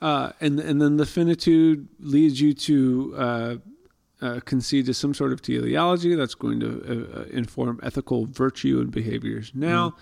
uh, 0.00 0.32
and 0.40 0.58
and 0.58 0.82
then 0.82 0.96
the 0.96 1.06
finitude 1.06 1.86
leads 2.00 2.40
you 2.40 2.54
to 2.54 3.14
uh, 3.16 3.54
uh, 4.20 4.40
concede 4.44 4.86
to 4.86 4.94
some 4.94 5.12
sort 5.14 5.32
of 5.32 5.42
teleology 5.42 6.14
that's 6.14 6.34
going 6.34 6.60
to 6.60 6.68
uh, 7.16 7.20
uh, 7.20 7.24
inform 7.30 7.80
ethical 7.82 8.26
virtue 8.26 8.80
and 8.80 8.90
behaviors 8.90 9.52
now. 9.54 9.94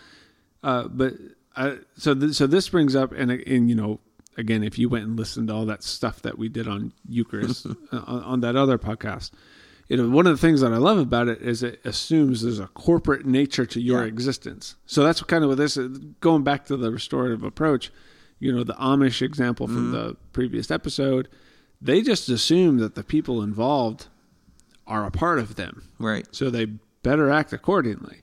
Uh, 0.62 0.86
but 0.88 1.14
uh, 1.56 1.76
so 1.96 2.14
th- 2.14 2.32
so 2.34 2.46
this 2.46 2.68
brings 2.68 2.94
up 2.94 3.12
and 3.12 3.30
and 3.32 3.68
you 3.68 3.74
know 3.74 4.00
again 4.36 4.62
if 4.62 4.78
you 4.78 4.88
went 4.88 5.04
and 5.04 5.18
listened 5.18 5.48
to 5.48 5.54
all 5.54 5.66
that 5.66 5.82
stuff 5.82 6.22
that 6.22 6.38
we 6.38 6.48
did 6.48 6.66
on 6.68 6.92
Eucharist 7.08 7.66
uh, 7.92 7.96
on, 8.06 8.22
on 8.22 8.40
that 8.40 8.56
other 8.56 8.78
podcast. 8.78 9.30
You 9.88 9.96
know, 9.98 10.08
one 10.08 10.26
of 10.26 10.32
the 10.32 10.40
things 10.40 10.60
that 10.62 10.72
I 10.72 10.78
love 10.78 10.96
about 10.98 11.28
it 11.28 11.42
is 11.42 11.62
it 11.62 11.80
assumes 11.84 12.40
there's 12.42 12.60
a 12.60 12.68
corporate 12.68 13.26
nature 13.26 13.66
to 13.66 13.80
your 13.80 14.02
Yeah. 14.02 14.06
existence. 14.08 14.76
So 14.86 15.02
that's 15.02 15.20
kind 15.24 15.42
of 15.44 15.50
what 15.50 15.58
this 15.58 15.76
is 15.76 15.98
going 16.20 16.44
back 16.44 16.64
to 16.66 16.76
the 16.78 16.90
restorative 16.90 17.42
approach. 17.42 17.90
You 18.38 18.52
know, 18.54 18.64
the 18.64 18.74
Amish 18.74 19.20
example 19.20 19.66
from 19.66 19.90
the 19.92 20.16
previous 20.32 20.70
episode, 20.70 21.28
they 21.82 22.00
just 22.02 22.28
assume 22.28 22.78
that 22.78 22.94
the 22.94 23.02
people 23.02 23.42
involved 23.42 24.06
are 24.86 25.04
a 25.04 25.10
part 25.10 25.38
of 25.38 25.56
them. 25.56 25.84
right. 25.98 26.26
So 26.32 26.50
they 26.50 26.66
better 27.02 27.30
act 27.30 27.52
accordingly. 27.52 28.18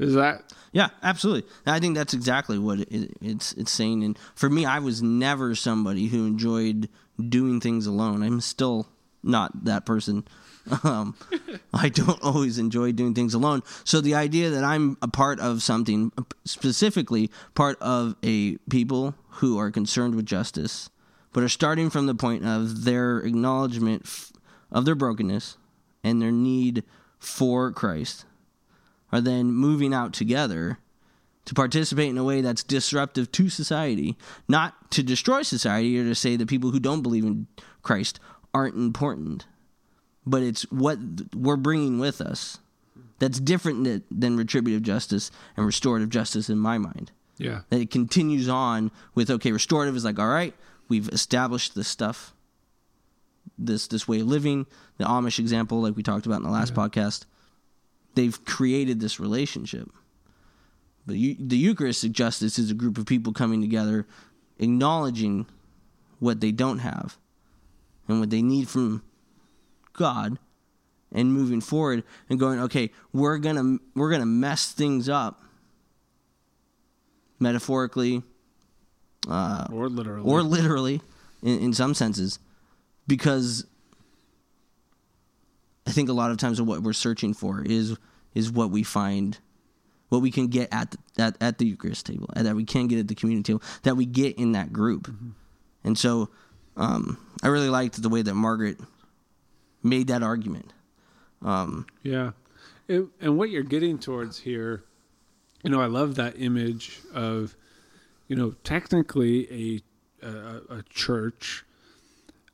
Is 0.00 0.14
that 0.14 0.52
Yeah, 0.72 0.88
absolutely. 1.00 1.48
I 1.64 1.78
think 1.78 1.94
that's 1.94 2.12
exactly 2.12 2.58
what 2.58 2.80
it, 2.80 3.16
it's 3.20 3.52
it's 3.52 3.70
saying. 3.70 4.02
And 4.02 4.18
for 4.34 4.50
me, 4.50 4.64
I 4.64 4.80
was 4.80 5.00
never 5.00 5.54
somebody 5.54 6.08
who 6.08 6.26
enjoyed 6.26 6.88
doing 7.28 7.60
things 7.60 7.86
alone. 7.86 8.24
I'm 8.24 8.40
still 8.40 8.88
not 9.22 9.64
that 9.64 9.86
person. 9.86 10.24
Um, 10.84 11.16
I 11.72 11.88
don't 11.88 12.22
always 12.22 12.58
enjoy 12.58 12.92
doing 12.92 13.14
things 13.14 13.32
alone. 13.32 13.62
So 13.82 14.00
the 14.00 14.14
idea 14.14 14.50
that 14.50 14.62
I'm 14.62 14.98
a 15.00 15.08
part 15.08 15.40
of 15.40 15.62
something, 15.62 16.12
specifically 16.44 17.30
part 17.54 17.80
of 17.80 18.14
a 18.22 18.56
people 18.68 19.14
who 19.40 19.58
are 19.58 19.70
concerned 19.70 20.14
with 20.14 20.26
justice, 20.26 20.90
but 21.32 21.42
are 21.42 21.48
starting 21.48 21.90
from 21.90 22.06
the 22.06 22.14
point 22.14 22.44
of 22.44 22.84
their 22.84 23.18
acknowledgement 23.18 24.02
f- 24.04 24.32
of 24.70 24.84
their 24.84 24.94
brokenness 24.94 25.56
and 26.02 26.20
their 26.20 26.32
need 26.32 26.84
for 27.18 27.70
Christ, 27.70 28.24
are 29.12 29.20
then 29.20 29.52
moving 29.52 29.92
out 29.92 30.12
together 30.12 30.78
to 31.44 31.54
participate 31.54 32.08
in 32.08 32.18
a 32.18 32.24
way 32.24 32.40
that's 32.40 32.62
disruptive 32.62 33.32
to 33.32 33.48
society, 33.48 34.16
not 34.48 34.90
to 34.92 35.02
destroy 35.02 35.42
society 35.42 35.98
or 35.98 36.04
to 36.04 36.14
say 36.14 36.36
that 36.36 36.48
people 36.48 36.70
who 36.70 36.80
don't 36.80 37.02
believe 37.02 37.24
in 37.24 37.46
Christ 37.82 38.20
aren't 38.54 38.76
important, 38.76 39.46
but 40.24 40.42
it's 40.42 40.62
what 40.70 40.98
we're 41.34 41.56
bringing 41.56 41.98
with 41.98 42.20
us 42.20 42.58
that's 43.18 43.40
different 43.40 43.84
than, 43.84 44.02
than 44.10 44.36
retributive 44.36 44.82
justice 44.82 45.30
and 45.56 45.66
restorative 45.66 46.08
justice 46.08 46.48
in 46.48 46.58
my 46.58 46.78
mind. 46.78 47.10
Yeah. 47.36 47.62
That 47.70 47.80
it 47.80 47.90
continues 47.90 48.48
on 48.48 48.90
with 49.14 49.30
okay, 49.30 49.52
restorative 49.52 49.96
is 49.96 50.04
like, 50.04 50.18
all 50.18 50.28
right, 50.28 50.54
we've 50.90 51.08
established 51.08 51.74
this 51.74 51.88
stuff, 51.88 52.34
this 53.56 53.86
this 53.86 54.06
way 54.06 54.20
of 54.20 54.26
living, 54.26 54.66
the 54.98 55.04
Amish 55.04 55.38
example, 55.38 55.80
like 55.80 55.96
we 55.96 56.02
talked 56.02 56.26
about 56.26 56.40
in 56.40 56.42
the 56.42 56.50
last 56.50 56.74
podcast. 56.74 57.24
They've 58.14 58.44
created 58.44 59.00
this 59.00 59.18
relationship. 59.18 59.88
But 61.06 61.16
you, 61.16 61.36
the 61.38 61.56
Eucharistic 61.56 62.12
justice 62.12 62.58
is 62.58 62.70
a 62.70 62.74
group 62.74 62.98
of 62.98 63.06
people 63.06 63.32
coming 63.32 63.60
together, 63.62 64.06
acknowledging 64.58 65.46
what 66.18 66.40
they 66.40 66.52
don't 66.52 66.80
have 66.80 67.16
and 68.08 68.20
what 68.20 68.30
they 68.30 68.42
need 68.42 68.68
from 68.68 69.02
God 69.92 70.38
and 71.12 71.32
moving 71.32 71.60
forward 71.60 72.04
and 72.28 72.38
going 72.38 72.60
okay 72.60 72.90
we're 73.12 73.38
gonna 73.38 73.78
we're 73.94 74.10
gonna 74.10 74.26
mess 74.26 74.70
things 74.70 75.08
up 75.08 75.42
metaphorically 77.40 78.22
uh, 79.28 79.66
Or 79.72 79.88
literally. 79.88 80.28
or 80.30 80.42
literally 80.42 81.00
in, 81.42 81.58
in 81.60 81.72
some 81.72 81.94
senses 81.94 82.38
because 83.06 83.66
i 85.86 85.90
think 85.90 86.08
a 86.08 86.12
lot 86.12 86.30
of 86.30 86.36
times 86.36 86.60
what 86.60 86.82
we're 86.82 86.92
searching 86.92 87.34
for 87.34 87.62
is 87.62 87.96
is 88.34 88.50
what 88.50 88.70
we 88.70 88.82
find 88.82 89.38
what 90.08 90.22
we 90.22 90.30
can 90.30 90.48
get 90.48 90.68
at 90.72 90.90
the, 90.90 91.22
at, 91.22 91.36
at 91.40 91.58
the 91.58 91.66
eucharist 91.66 92.06
table 92.06 92.28
and 92.34 92.46
that 92.46 92.54
we 92.56 92.64
can 92.64 92.86
get 92.86 92.98
at 92.98 93.08
the 93.08 93.14
community 93.14 93.52
table 93.52 93.62
that 93.82 93.96
we 93.96 94.06
get 94.06 94.36
in 94.38 94.52
that 94.52 94.72
group 94.72 95.12
and 95.84 95.96
so 95.98 96.28
um, 96.76 97.18
i 97.42 97.48
really 97.48 97.68
liked 97.70 98.00
the 98.00 98.08
way 98.08 98.22
that 98.22 98.34
margaret 98.34 98.78
made 99.82 100.06
that 100.08 100.22
argument 100.22 100.72
um, 101.42 101.86
Yeah. 102.02 102.32
It, 102.86 103.06
and 103.20 103.38
what 103.38 103.48
you're 103.48 103.62
getting 103.62 103.98
towards 103.98 104.36
here, 104.40 104.84
you 105.64 105.70
know, 105.70 105.80
I 105.80 105.86
love 105.86 106.16
that 106.16 106.34
image 106.38 107.00
of, 107.14 107.56
you 108.30 108.36
know, 108.36 108.52
technically 108.62 109.82
a 110.22 110.26
a, 110.26 110.78
a 110.78 110.82
church 110.88 111.64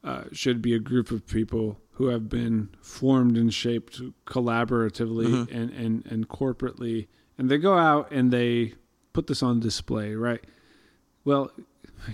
uh, 0.02 0.24
should 0.32 0.62
be 0.62 0.72
a 0.72 0.78
group 0.78 1.10
of 1.10 1.26
people 1.26 1.78
who 1.92 2.06
have 2.06 2.30
been 2.30 2.70
formed 2.80 3.36
and 3.36 3.52
shaped 3.52 4.00
collaboratively 4.24 5.50
and, 5.52 5.70
and, 5.70 6.06
and 6.06 6.28
corporately. 6.28 7.08
And 7.36 7.50
they 7.50 7.58
go 7.58 7.76
out 7.76 8.10
and 8.10 8.32
they 8.32 8.74
put 9.12 9.26
this 9.26 9.42
on 9.42 9.60
display, 9.60 10.14
right? 10.14 10.42
Well, 11.24 11.50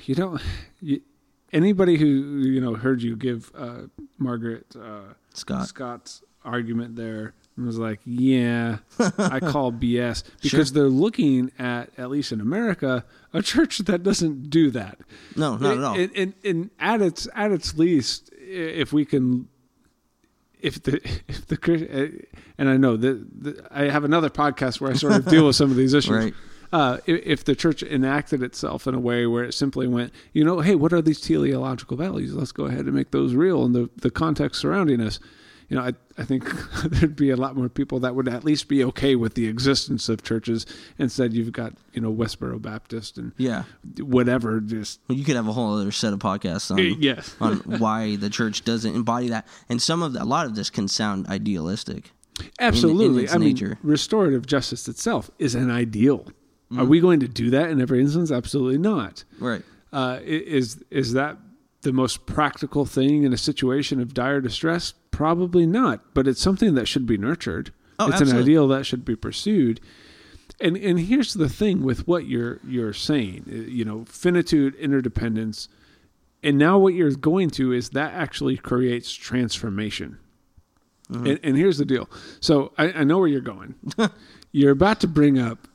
you 0.05 0.14
don't, 0.14 0.40
you, 0.81 1.01
anybody 1.53 1.98
who, 1.98 2.07
you 2.07 2.61
know, 2.61 2.75
heard 2.75 3.03
you 3.03 3.14
give 3.14 3.53
uh, 3.55 3.83
Margaret 4.18 4.75
uh, 4.75 5.14
Scott. 5.35 5.68
Scott's 5.68 6.22
argument 6.44 6.96
there 6.96 7.35
and 7.56 7.66
was 7.66 7.78
like, 7.78 8.00
yeah, 8.04 8.78
I 8.98 9.40
call 9.40 9.72
BS 9.72 10.24
because 10.40 10.72
they're 10.72 10.88
looking 10.88 11.52
at, 11.58 11.90
at 11.98 12.10
least 12.10 12.32
in 12.32 12.40
America, 12.40 13.04
a 13.32 13.42
church 13.42 13.78
that 13.78 14.02
doesn't 14.02 14.48
do 14.50 14.70
that. 14.70 14.98
no 15.36 15.56
not 15.56 15.76
at 15.76 15.84
all 15.84 15.94
And, 15.94 16.10
and, 16.16 16.34
and 16.44 16.70
at 16.78 17.02
its 17.02 17.28
at 17.34 17.52
its 17.52 17.76
least, 17.76 18.30
if 18.38 18.92
we 18.92 19.04
can, 19.04 19.48
if 20.60 20.82
the 20.82 20.96
if 21.28 21.46
the 21.46 21.56
uh, 21.56 22.24
and 22.58 22.68
I 22.68 22.76
know 22.76 22.96
that 22.96 23.66
I 23.70 23.84
have 23.84 24.04
another 24.04 24.30
podcast 24.30 24.80
where 24.80 24.90
I 24.90 24.94
sort 24.94 25.14
of 25.14 25.26
deal 25.26 25.46
with 25.46 25.56
some 25.56 25.70
of 25.70 25.76
these 25.76 25.94
issues. 25.94 26.10
Right. 26.10 26.34
Uh, 26.72 26.96
if 27.04 27.44
the 27.44 27.54
church 27.54 27.82
enacted 27.82 28.42
itself 28.42 28.86
in 28.86 28.94
a 28.94 28.98
way 28.98 29.26
where 29.26 29.44
it 29.44 29.52
simply 29.52 29.86
went, 29.86 30.10
you 30.32 30.42
know, 30.42 30.60
hey, 30.60 30.74
what 30.74 30.90
are 30.90 31.02
these 31.02 31.20
teleological 31.20 31.98
values? 31.98 32.34
Let's 32.34 32.50
go 32.50 32.64
ahead 32.64 32.86
and 32.86 32.94
make 32.94 33.10
those 33.10 33.34
real 33.34 33.66
in 33.66 33.72
the, 33.72 33.90
the 33.96 34.10
context 34.10 34.62
surrounding 34.62 35.02
us. 35.02 35.20
You 35.72 35.78
know, 35.78 35.85
I, 35.85 35.92
I 36.18 36.24
think 36.24 36.44
there'd 36.85 37.16
be 37.16 37.30
a 37.30 37.37
lot 37.37 37.56
more 37.56 37.70
people 37.70 37.98
that 38.00 38.14
would 38.14 38.28
at 38.28 38.44
least 38.44 38.68
be 38.68 38.85
okay 38.85 39.16
with 39.16 39.32
the 39.32 39.46
existence 39.48 40.11
of 40.11 40.22
churches. 40.22 40.66
Instead, 40.98 41.32
you've 41.32 41.50
got, 41.52 41.72
you 41.94 42.02
know, 42.02 42.12
Westboro 42.12 42.61
Baptist 42.61 43.16
and 43.16 43.32
yeah 43.38 43.64
whatever, 43.98 44.61
just 44.61 45.00
Well, 45.08 45.16
you 45.16 45.24
could 45.24 45.35
have 45.37 45.48
a 45.48 45.52
whole 45.54 45.78
other 45.78 45.90
set 45.90 46.12
of 46.12 46.18
podcasts 46.18 46.70
on 46.70 46.76
Yes. 47.00 47.35
on 47.40 47.56
why 47.78 48.16
the 48.16 48.28
church 48.28 48.66
doesn't 48.66 48.94
embody 48.94 49.30
that, 49.30 49.48
and 49.70 49.80
some 49.80 50.02
of 50.02 50.12
the, 50.12 50.22
a 50.22 50.26
lot 50.26 50.44
of 50.44 50.56
this 50.56 50.68
can 50.68 50.88
sound 50.88 51.26
idealistic. 51.28 52.11
Absolutely. 52.61 53.24
its 53.24 53.35
I 53.35 53.38
mean, 53.38 53.54
nature. 53.54 53.78
restorative 53.82 54.44
justice 54.44 54.88
itself 54.88 55.30
is 55.38 55.54
an 55.54 55.70
ideal. 55.70 56.18
Mm-hmm. 56.18 56.80
Are 56.80 56.85
we 56.85 57.00
going 57.00 57.20
to 57.20 57.28
do 57.28 57.48
that 57.48 57.70
in 57.70 57.80
every 57.80 58.02
instance? 58.02 58.30
Absolutely 58.30 58.76
not. 58.76 59.24
Right. 59.38 59.62
Uh, 59.90 60.18
is 60.22 60.85
is 60.90 61.14
that 61.14 61.38
the 61.82 61.92
most 61.92 62.26
practical 62.26 62.84
thing 62.84 63.24
in 63.24 63.32
a 63.32 63.38
situation 63.38 64.00
of 64.00 64.14
dire 64.14 64.40
distress? 64.40 64.94
Probably 65.10 65.66
not. 65.66 66.14
But 66.14 66.26
it's 66.26 66.40
something 66.40 66.74
that 66.74 66.88
should 66.88 67.06
be 67.06 67.18
nurtured. 67.18 67.72
Oh, 67.98 68.08
it's 68.08 68.20
an 68.20 68.36
ideal 68.36 68.66
that 68.68 68.86
should 68.86 69.04
be 69.04 69.16
pursued. 69.16 69.80
And 70.60 70.76
and 70.76 70.98
here's 70.98 71.34
the 71.34 71.48
thing 71.48 71.82
with 71.82 72.06
what 72.08 72.26
you're 72.26 72.58
you're 72.66 72.92
saying. 72.92 73.44
Uh, 73.48 73.70
You 73.70 73.84
know, 73.84 74.04
finitude, 74.06 74.74
interdependence, 74.76 75.68
and 76.42 76.58
now 76.58 76.78
what 76.78 76.94
you're 76.94 77.12
going 77.12 77.50
to 77.50 77.72
is 77.72 77.90
that 77.90 78.12
actually 78.14 78.56
creates 78.56 79.12
transformation. 79.12 80.18
And, 81.10 81.38
and 81.42 81.56
here's 81.58 81.76
the 81.76 81.84
deal. 81.84 82.08
So 82.40 82.72
I, 82.78 82.90
I 82.92 83.04
know 83.04 83.18
where 83.18 83.28
you're 83.28 83.42
going. 83.42 83.74
you're 84.52 84.70
about 84.70 85.00
to 85.00 85.08
bring 85.08 85.38
up 85.38 85.68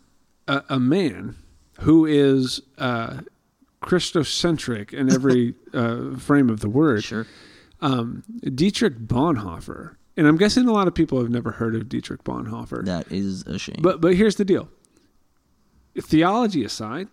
a, 0.47 0.63
a 0.67 0.79
man 0.79 1.35
who 1.81 2.07
is 2.07 2.59
uh, 2.79 3.17
Christocentric 3.81 4.93
in 4.93 5.11
every 5.11 5.53
uh, 5.73 6.15
frame 6.17 6.49
of 6.49 6.59
the 6.61 6.69
word. 6.69 7.03
Sure. 7.03 7.27
Um, 7.79 8.23
Dietrich 8.41 8.97
Bonhoeffer, 8.97 9.97
and 10.15 10.25
I'm 10.25 10.37
guessing 10.37 10.67
a 10.67 10.73
lot 10.73 10.87
of 10.87 10.95
people 10.95 11.19
have 11.19 11.29
never 11.29 11.51
heard 11.51 11.75
of 11.75 11.87
Dietrich 11.87 12.23
Bonhoeffer. 12.23 12.83
That 12.85 13.11
is 13.11 13.43
a 13.43 13.59
shame. 13.59 13.77
But 13.81 14.01
but 14.01 14.15
here's 14.15 14.35
the 14.37 14.45
deal. 14.45 14.69
Theology 15.99 16.63
aside, 16.63 17.07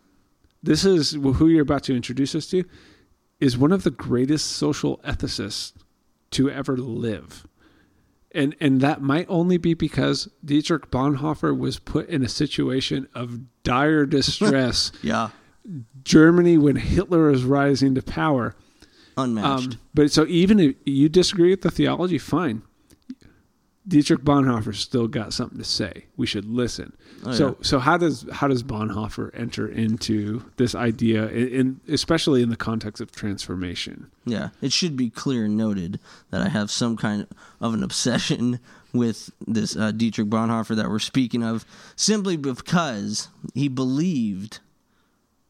this 0.62 0.84
is 0.84 1.12
who 1.12 1.48
you're 1.48 1.62
about 1.62 1.82
to 1.84 1.94
introduce 1.96 2.34
us 2.34 2.46
to 2.48 2.64
is 3.40 3.58
one 3.58 3.72
of 3.72 3.82
the 3.82 3.90
greatest 3.90 4.46
social 4.52 4.98
ethicists 4.98 5.72
to 6.30 6.50
ever 6.50 6.76
live. 6.76 7.46
And 8.32 8.56
and 8.60 8.80
that 8.80 9.02
might 9.02 9.26
only 9.28 9.58
be 9.58 9.74
because 9.74 10.28
Dietrich 10.44 10.90
Bonhoeffer 10.90 11.56
was 11.56 11.78
put 11.78 12.08
in 12.08 12.22
a 12.22 12.28
situation 12.28 13.06
of 13.14 13.40
dire 13.62 14.06
distress. 14.18 14.92
yeah. 15.02 15.28
Germany 16.02 16.58
when 16.58 16.76
Hitler 16.76 17.30
is 17.30 17.44
rising 17.44 17.94
to 17.94 18.02
power. 18.02 18.54
Unmatched. 19.16 19.74
Um, 19.74 19.80
but 19.94 20.10
so 20.10 20.26
even 20.26 20.60
if 20.60 20.76
you 20.84 21.08
disagree 21.08 21.50
with 21.50 21.62
the 21.62 21.70
theology, 21.70 22.18
fine. 22.18 22.62
Dietrich 23.86 24.22
Bonhoeffer 24.22 24.74
still 24.74 25.08
got 25.08 25.34
something 25.34 25.58
to 25.58 25.64
say. 25.64 26.06
We 26.16 26.26
should 26.26 26.46
listen. 26.46 26.96
Oh, 27.24 27.32
so 27.32 27.48
yeah. 27.48 27.54
so 27.60 27.78
how 27.78 27.98
does 27.98 28.26
how 28.32 28.48
does 28.48 28.62
Bonhoeffer 28.62 29.30
enter 29.34 29.68
into 29.68 30.42
this 30.56 30.74
idea, 30.74 31.28
in, 31.28 31.48
in 31.48 31.80
especially 31.88 32.42
in 32.42 32.48
the 32.48 32.56
context 32.56 33.02
of 33.02 33.12
transformation? 33.12 34.10
yeah. 34.24 34.50
It 34.62 34.72
should 34.72 34.96
be 34.96 35.10
clear 35.10 35.44
and 35.44 35.56
noted 35.56 36.00
that 36.30 36.40
I 36.40 36.48
have 36.48 36.70
some 36.70 36.96
kind 36.96 37.26
of 37.60 37.74
an 37.74 37.82
obsession 37.82 38.58
with 38.94 39.30
this 39.46 39.76
uh, 39.76 39.92
Dietrich 39.92 40.28
Bonhoeffer 40.28 40.76
that 40.76 40.88
we're 40.88 40.98
speaking 40.98 41.42
of, 41.42 41.66
simply 41.94 42.38
because 42.38 43.28
he 43.52 43.68
believed, 43.68 44.60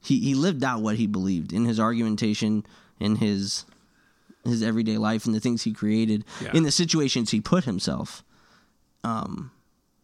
he, 0.04 0.20
he 0.20 0.34
lived 0.34 0.62
out 0.62 0.80
what 0.82 0.96
he 0.96 1.06
believed 1.06 1.52
in 1.52 1.64
his 1.64 1.80
argumentation, 1.80 2.64
in 3.00 3.16
his 3.16 3.64
his 4.44 4.62
everyday 4.62 4.98
life, 4.98 5.24
and 5.24 5.34
the 5.34 5.40
things 5.40 5.62
he 5.62 5.72
created, 5.72 6.22
Yeah. 6.42 6.50
in 6.52 6.64
the 6.64 6.70
situations 6.70 7.30
he 7.30 7.40
put 7.40 7.64
himself. 7.64 8.22
Um, 9.02 9.50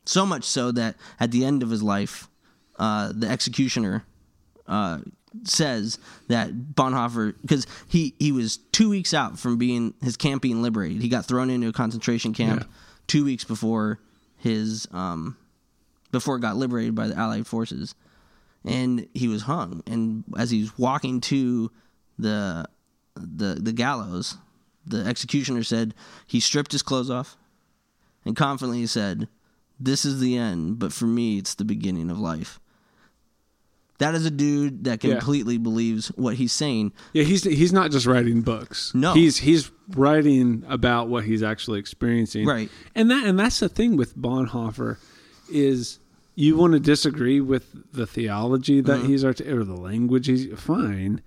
so 0.07 0.25
much 0.25 0.45
so 0.45 0.73
that 0.73 0.97
at 1.19 1.31
the 1.31 1.45
end 1.45 1.63
of 1.63 1.69
his 1.71 1.83
life, 1.83 2.27
uh, 2.79 3.13
the 3.15 3.29
executioner 3.29 4.05
uh, 4.67 5.01
says 5.45 5.99
that 6.29 6.51
Bonhoeffer, 6.75 7.35
because 7.43 7.67
he, 7.87 8.15
he 8.19 8.33
was 8.33 8.57
two 8.73 8.89
weeks 8.89 9.13
out 9.13 9.39
from 9.39 9.59
being 9.59 9.93
his 10.03 10.17
camp 10.17 10.41
being 10.41 10.63
liberated. 10.63 11.03
He 11.03 11.09
got 11.11 11.27
thrown 11.27 11.51
into 11.51 11.69
a 11.69 11.73
concentration 11.73 12.33
camp 12.33 12.61
Yeah. 12.63 12.67
two 13.07 13.25
weeks 13.27 13.45
before 13.45 14.01
his 14.39 14.89
um, 14.91 15.37
before 16.13 16.37
it 16.37 16.41
got 16.41 16.57
liberated 16.57 16.95
by 16.95 17.09
the 17.09 17.15
Allied 17.17 17.47
forces, 17.47 17.95
and 18.65 19.07
he 19.15 19.29
was 19.29 19.43
hung. 19.43 19.83
And 19.87 20.25
as 20.39 20.51
he 20.51 20.61
was 20.63 20.79
walking 20.79 21.21
to 21.23 21.71
the 22.19 22.67
the 23.15 23.55
the 23.61 23.73
gallows, 23.73 24.37
the 24.87 25.05
executioner 25.05 25.63
said 25.63 25.95
he 26.27 26.41
stripped 26.41 26.73
his 26.73 26.83
clothes 26.83 27.11
off, 27.11 27.37
and 28.25 28.37
confidently 28.37 28.87
said, 28.87 29.29
"This 29.79 30.05
is 30.05 30.21
the 30.21 30.37
end, 30.37 30.79
but 30.79 30.93
for 30.93 31.07
me, 31.07 31.39
it's 31.39 31.55
the 31.55 31.65
beginning 31.65 32.11
of 32.11 32.19
life." 32.19 32.61
That 33.99 34.15
is 34.15 34.25
a 34.25 34.31
dude 34.31 34.85
that 34.85 35.05
Yeah. 35.05 35.13
completely 35.17 35.59
believes 35.59 36.09
what 36.17 36.37
he's 36.37 36.53
saying. 36.53 36.93
Yeah, 37.13 37.25
he's 37.25 37.45
he's 37.45 37.73
not 37.73 37.91
just 37.91 38.07
writing 38.07 38.41
books. 38.41 38.95
No. 38.95 39.13
he's 39.13 39.37
he's 39.37 39.71
writing 39.95 40.65
about 40.69 41.09
what 41.09 41.25
he's 41.25 41.43
actually 41.43 41.81
experiencing. 41.81 42.47
Right. 42.47 42.71
and 42.95 43.11
that 43.11 43.27
and 43.27 43.39
that's 43.39 43.61
the 43.61 43.69
thing 43.69 43.97
with 43.99 44.17
Bonhoeffer 44.17 44.97
is 45.51 45.99
you 46.35 46.57
want 46.57 46.73
to 46.73 46.81
disagree 46.81 47.41
with 47.41 47.93
the 47.93 48.07
theology 48.07 48.81
that 48.81 49.01
Mhm. 49.01 49.07
he's 49.07 49.25
art- 49.25 49.41
or 49.43 49.65
the 49.65 49.77
language 49.77 50.27
he's 50.27 50.47
fine 50.59 51.21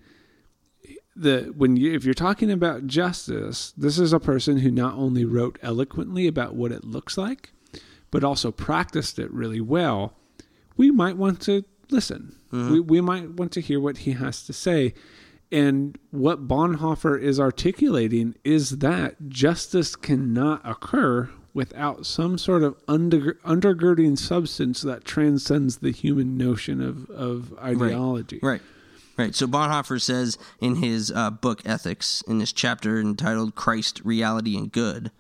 the 1.16 1.54
when 1.56 1.78
you 1.78 1.94
if 1.94 2.04
you're 2.06 2.14
talking 2.14 2.52
about 2.52 2.88
justice 2.88 3.72
this 3.78 4.00
is 4.00 4.14
a 4.14 4.20
person 4.20 4.58
who 4.60 4.72
not 4.72 4.96
only 4.96 5.24
wrote 5.26 5.60
eloquently 5.62 6.26
about 6.28 6.56
what 6.56 6.72
it 6.72 6.84
looks 6.84 7.18
like 7.18 7.54
but 8.10 8.24
also 8.24 8.52
practiced 8.52 9.20
it 9.20 9.32
really 9.32 9.62
well 9.62 10.14
we 10.76 10.90
might 10.90 11.16
want 11.18 11.40
to 11.42 11.64
listen 11.92 12.36
Mhm. 12.52 12.72
we, 12.72 12.80
we 12.80 13.02
might 13.02 13.32
want 13.32 13.52
to 13.52 13.62
hear 13.62 13.80
what 13.80 14.00
he 14.00 14.14
has 14.14 14.44
to 14.46 14.54
say 14.54 14.94
and 15.52 16.00
what 16.10 16.48
bonhoeffer 16.48 17.22
is 17.22 17.40
articulating 17.40 18.34
is 18.44 18.80
that 18.80 19.30
justice 19.30 19.96
cannot 19.96 20.62
occur 20.64 21.30
without 21.54 22.06
some 22.06 22.38
sort 22.38 22.64
of 22.64 22.76
under, 22.88 23.36
undergirding 23.46 24.18
substance 24.18 24.82
that 24.82 25.06
transcends 25.06 25.78
the 25.78 25.92
human 25.92 26.38
notion 26.38 26.82
of, 26.82 27.10
of 27.10 27.58
ideology 27.60 28.40
Right. 28.42 28.62
Right. 29.16 29.36
So 29.36 29.46
Bonhoeffer 29.46 30.02
says 30.02 30.40
in 30.60 30.78
his 30.78 31.12
uh, 31.12 31.30
book 31.30 31.62
Ethics, 31.66 32.24
in 32.28 32.40
this 32.40 32.52
chapter 32.52 33.00
entitled 33.00 33.54
Christ, 33.54 34.02
Reality, 34.04 34.58
and 34.58 34.72
Good, 34.72 35.12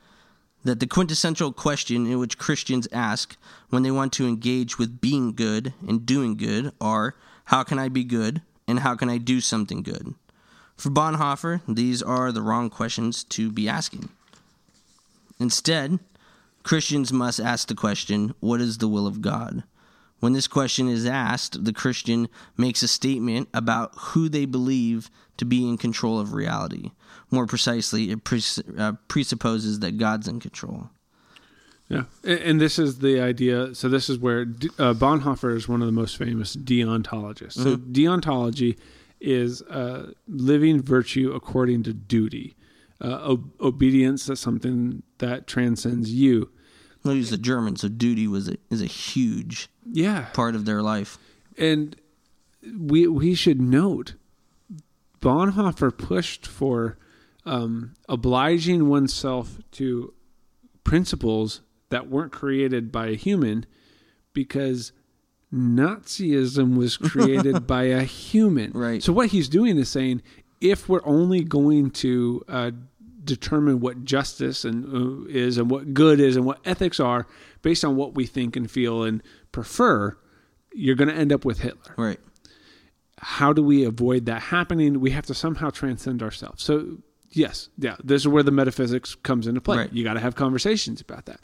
that 0.64 0.80
the 0.80 0.88
quintessential 0.88 1.54
question 1.54 2.08
in 2.08 2.18
which 2.18 2.40
Christians 2.40 2.88
ask 2.92 3.38
when 3.70 3.84
they 3.84 3.92
want 3.92 4.12
to 4.14 4.28
engage 4.28 4.80
with 4.80 5.00
being 5.00 5.34
good 5.34 5.74
and 5.88 6.06
doing 6.06 6.38
good 6.38 6.72
are 6.82 7.16
how 7.46 7.64
can 7.64 7.78
I 7.78 7.90
be 7.90 8.04
good 8.04 8.42
and 8.68 8.80
how 8.80 8.96
can 8.96 9.10
I 9.10 9.18
do 9.18 9.40
something 9.40 9.84
good? 9.84 10.16
For 10.76 10.90
Bonhoeffer, 10.90 11.62
these 11.68 12.02
are 12.02 12.32
the 12.32 12.42
wrong 12.42 12.72
questions 12.72 13.24
to 13.26 13.52
be 13.52 13.70
asking. 13.70 14.10
Instead, 15.40 16.00
Christians 16.64 17.14
must 17.14 17.40
ask 17.40 17.68
the 17.68 17.76
question, 17.76 18.34
What 18.40 18.62
is 18.62 18.78
the 18.78 18.88
will 18.88 19.08
of 19.08 19.22
God? 19.22 19.64
When 20.20 20.32
this 20.34 20.48
question 20.48 20.88
is 20.88 21.06
asked, 21.06 21.66
the 21.66 21.74
Christian 21.74 22.30
makes 22.56 22.82
a 22.82 22.88
statement 22.88 23.50
about 23.54 23.92
who 23.98 24.30
they 24.30 24.46
believe 24.46 25.12
to 25.36 25.44
be 25.44 25.68
in 25.68 25.78
control 25.78 26.18
of 26.18 26.32
reality. 26.32 26.92
More 27.30 27.46
precisely, 27.46 28.10
it 28.10 28.24
pres- 28.24 28.64
uh, 28.78 28.94
presupposes 29.10 29.80
that 29.80 29.98
God's 29.98 30.30
in 30.30 30.40
control. 30.40 30.90
Yeah, 31.90 32.04
and, 32.24 32.40
and 32.40 32.62
this 32.62 32.80
is 32.80 33.00
the 33.00 33.20
idea. 33.20 33.76
So 33.76 33.90
this 33.90 34.10
is 34.10 34.18
where 34.18 34.46
D- 34.46 34.70
uh, 34.80 34.94
Bonhoeffer 34.94 35.56
is 35.56 35.68
one 35.68 35.82
of 35.82 35.88
the 35.88 35.92
most 35.92 36.16
famous 36.16 36.56
deontologists. 36.56 37.62
So 37.62 37.76
deontology 37.76 38.78
is 39.20 39.62
uh, 39.64 40.14
living 40.28 40.82
virtue 40.82 41.34
according 41.34 41.84
to 41.84 41.94
duty. 41.94 42.56
Uh, 43.04 43.32
ob- 43.34 43.52
obedience 43.60 44.30
is 44.30 44.40
something 44.40 45.04
that 45.18 45.46
transcends 45.46 46.14
you. 46.14 46.50
Well, 47.04 47.14
he's 47.16 47.34
a 47.34 47.38
German, 47.38 47.76
so 47.76 47.90
duty 47.90 48.28
was 48.30 48.48
a, 48.48 48.56
is 48.70 48.82
a 48.82 48.86
huge 48.86 49.68
Yeah, 49.86 50.28
part 50.34 50.56
of 50.56 50.64
their 50.66 50.82
life. 50.82 51.18
and 51.58 51.96
we 52.80 53.08
we 53.08 53.36
should 53.36 53.60
note 53.62 54.16
Bonhoeffer 55.22 55.98
pushed 55.98 56.48
for 56.48 56.98
um, 57.46 57.94
obliging 58.08 58.88
oneself 58.88 59.60
to 59.72 60.14
principles 60.86 61.60
that 61.90 62.10
weren't 62.10 62.32
created 62.32 62.90
by 62.92 63.08
a 63.08 63.16
human 63.16 63.66
because 64.34 64.94
Nazism 65.54 66.76
was 66.78 66.98
created 66.98 67.68
by 67.68 67.84
a 67.84 68.04
human. 68.04 68.72
Right. 68.72 69.04
So 69.04 69.14
what 69.14 69.28
he's 69.30 69.50
doing 69.50 69.78
is 69.78 69.90
saying 69.90 70.22
if 70.62 70.88
we're 70.90 71.06
only 71.06 71.44
going 71.44 71.92
to 71.92 72.44
uh, 72.48 72.72
determine 73.24 73.80
what 73.80 74.04
justice 74.06 74.66
and 74.66 74.86
uh, 74.86 75.28
is 75.30 75.58
and 75.58 75.70
what 75.70 75.94
good 75.94 76.20
is 76.20 76.36
and 76.36 76.46
what 76.46 76.60
ethics 76.66 77.00
are 77.00 77.28
based 77.62 77.86
on 77.86 77.96
what 77.96 78.16
we 78.16 78.26
think 78.26 78.56
and 78.56 78.70
feel 78.70 79.04
and 79.04 79.22
prefer, 79.52 80.18
you're 80.74 80.96
going 80.96 81.08
to 81.08 81.16
end 81.16 81.32
up 81.32 81.46
with 81.46 81.60
Hitler 81.60 81.94
Right. 81.98 82.20
how 83.20 83.54
do 83.54 83.64
we 83.64 83.86
avoid 83.86 84.26
that 84.26 84.42
happening? 84.44 85.00
We 85.00 85.12
have 85.12 85.26
to 85.28 85.34
somehow 85.34 85.70
transcend 85.70 86.22
ourselves. 86.22 86.64
So, 86.64 86.98
yes, 87.32 87.70
yeah, 87.78 87.96
this 88.04 88.22
is 88.24 88.28
where 88.28 88.44
the 88.44 88.52
metaphysics 88.52 89.16
comes 89.16 89.48
into 89.48 89.62
play. 89.62 89.78
Right. 89.78 89.94
You 89.94 90.04
got 90.04 90.16
to 90.16 90.20
have 90.20 90.36
conversations 90.36 91.00
about 91.02 91.26
that. 91.28 91.40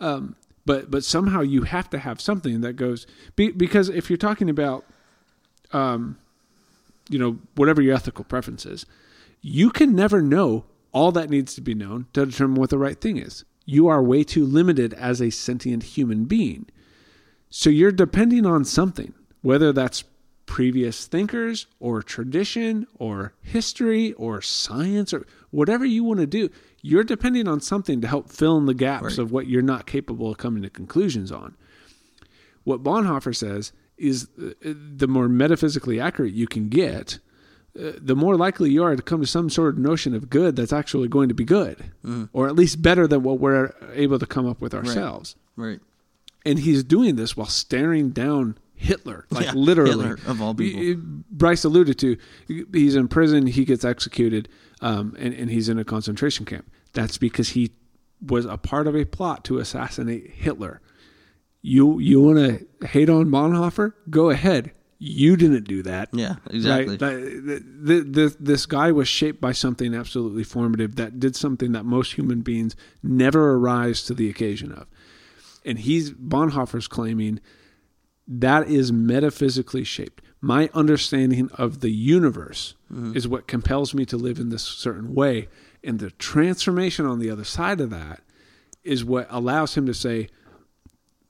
Um, 0.00 0.36
but 0.64 0.90
but 0.90 1.04
somehow 1.04 1.40
you 1.40 1.62
have 1.62 1.90
to 1.90 1.98
have 1.98 2.20
something 2.20 2.60
that 2.62 2.74
goes 2.74 3.06
be, 3.36 3.50
because 3.50 3.88
if 3.88 4.08
you're 4.08 4.16
talking 4.16 4.48
about, 4.48 4.84
um, 5.72 6.18
you 7.10 7.18
know, 7.18 7.38
whatever 7.56 7.82
your 7.82 7.94
ethical 7.94 8.24
preference 8.24 8.64
is, 8.64 8.86
you 9.40 9.70
can 9.70 9.94
never 9.94 10.22
know 10.22 10.64
all 10.92 11.12
that 11.12 11.30
needs 11.30 11.54
to 11.54 11.60
be 11.60 11.74
known 11.74 12.06
to 12.12 12.26
determine 12.26 12.56
what 12.60 12.70
the 12.70 12.78
right 12.78 13.00
thing 13.00 13.16
is. 13.16 13.44
You 13.64 13.88
are 13.88 14.02
way 14.02 14.24
too 14.24 14.44
limited 14.44 14.92
as 14.94 15.20
a 15.20 15.30
sentient 15.30 15.82
human 15.82 16.24
being. 16.24 16.66
So 17.50 17.70
you're 17.70 17.92
depending 17.92 18.44
on 18.46 18.64
something, 18.64 19.14
whether 19.42 19.72
that's 19.72 20.04
previous 20.46 21.06
thinkers 21.06 21.66
or 21.80 22.02
tradition 22.02 22.86
or 22.98 23.32
history 23.42 24.12
or 24.14 24.42
science 24.42 25.12
or 25.14 25.26
whatever 25.50 25.84
you 25.84 26.04
want 26.04 26.20
to 26.20 26.26
do. 26.26 26.50
You're 26.82 27.04
depending 27.04 27.46
on 27.46 27.60
something 27.60 28.00
to 28.00 28.08
help 28.08 28.28
fill 28.28 28.58
in 28.58 28.66
the 28.66 28.74
gaps 28.74 29.02
Right. 29.04 29.18
of 29.18 29.32
what 29.32 29.46
you're 29.46 29.62
not 29.62 29.86
capable 29.86 30.30
of 30.30 30.38
coming 30.38 30.62
to 30.62 30.70
conclusions 30.70 31.30
on. 31.30 31.56
What 32.64 32.82
Bonhoeffer 32.82 33.34
says 33.34 33.72
is 33.96 34.28
uh, 34.42 34.50
the 34.64 35.06
more 35.06 35.28
metaphysically 35.28 36.00
accurate 36.00 36.32
you 36.34 36.46
can 36.46 36.68
get, 36.68 37.18
uh, 37.78 37.92
the 37.98 38.14
more 38.16 38.36
likely 38.36 38.70
you 38.70 38.82
are 38.82 38.94
to 38.96 39.02
come 39.02 39.20
to 39.20 39.26
some 39.26 39.48
sort 39.48 39.74
of 39.74 39.78
notion 39.78 40.14
of 40.14 40.28
good 40.28 40.56
that's 40.56 40.72
actually 40.72 41.08
going 41.08 41.28
to 41.28 41.34
be 41.34 41.44
good, 41.44 41.90
or 42.32 42.46
at 42.48 42.54
least 42.54 42.82
better 42.82 43.06
than 43.06 43.22
what 43.22 43.38
we're 43.40 43.72
able 43.94 44.18
to 44.18 44.26
come 44.26 44.46
up 44.46 44.60
with 44.60 44.74
ourselves 44.74 45.36
Right. 45.56 45.80
and 46.44 46.58
he's 46.58 46.82
doing 46.84 47.16
this 47.16 47.36
while 47.36 47.46
staring 47.46 48.10
down 48.10 48.58
Hitler, 48.74 49.26
like 49.30 49.46
Yeah, 49.46 49.52
literally. 49.54 49.90
Hitler, 50.08 50.18
of 50.30 50.42
all 50.42 50.54
people. 50.54 51.02
Bryce 51.30 51.64
alluded 51.64 51.98
to, 52.00 52.16
he's 52.72 52.96
in 52.96 53.08
prison, 53.08 53.46
he 53.46 53.64
gets 53.64 53.84
executed, 53.84 54.48
um, 54.80 55.14
and, 55.18 55.32
and 55.34 55.50
he's 55.50 55.68
in 55.68 55.78
a 55.78 55.84
concentration 55.84 56.44
camp. 56.44 56.68
That's 56.92 57.16
because 57.16 57.50
he 57.50 57.70
was 58.20 58.44
a 58.44 58.56
part 58.58 58.86
of 58.86 58.94
a 58.96 59.04
plot 59.04 59.44
to 59.46 59.58
assassinate 59.58 60.30
Hitler. 60.30 60.80
You 61.62 62.00
you 62.00 62.20
want 62.20 62.38
to 62.38 62.86
hate 62.88 63.08
on 63.08 63.26
Bonhoeffer? 63.26 63.92
Go 64.10 64.30
ahead. 64.30 64.72
You 65.04 65.36
didn't 65.36 65.64
do 65.64 65.82
that. 65.82 66.10
Yeah, 66.12 66.36
exactly. 66.48 66.90
Right? 66.90 66.98
That- 67.00 67.86
th- 67.86 68.04
th- 68.04 68.14
th- 68.14 68.36
this 68.38 68.66
guy 68.66 68.92
was 68.92 69.08
shaped 69.08 69.40
by 69.40 69.50
something 69.50 69.94
absolutely 69.94 70.44
formative 70.44 70.94
that 70.94 71.18
did 71.18 71.34
something 71.34 71.72
that 71.72 71.84
most 71.84 72.12
human 72.12 72.42
beings 72.42 72.76
never 73.02 73.54
arise 73.54 74.04
to 74.04 74.14
the 74.14 74.30
occasion 74.30 74.70
of. 74.70 74.86
And 75.64 75.80
he's 75.80 76.12
Bonhoeffer's 76.12 76.86
claiming 76.86 77.40
that 78.28 78.68
is 78.68 78.92
metaphysically 78.92 79.82
shaped. 79.82 80.22
My 80.40 80.70
understanding 80.72 81.50
of 81.54 81.80
the 81.80 81.90
universe 81.90 82.74
mm-hmm. 82.92 83.16
is 83.16 83.26
what 83.26 83.48
compels 83.48 83.94
me 83.94 84.04
to 84.06 84.16
live 84.16 84.38
in 84.38 84.50
this 84.50 84.62
certain 84.62 85.14
way. 85.14 85.48
And 85.82 85.98
the 85.98 86.12
transformation 86.12 87.06
on 87.06 87.18
the 87.18 87.28
other 87.28 87.44
side 87.44 87.80
of 87.80 87.90
that 87.90 88.22
is 88.84 89.04
what 89.04 89.26
allows 89.30 89.76
him 89.76 89.86
to 89.86 89.94
say, 89.94 90.28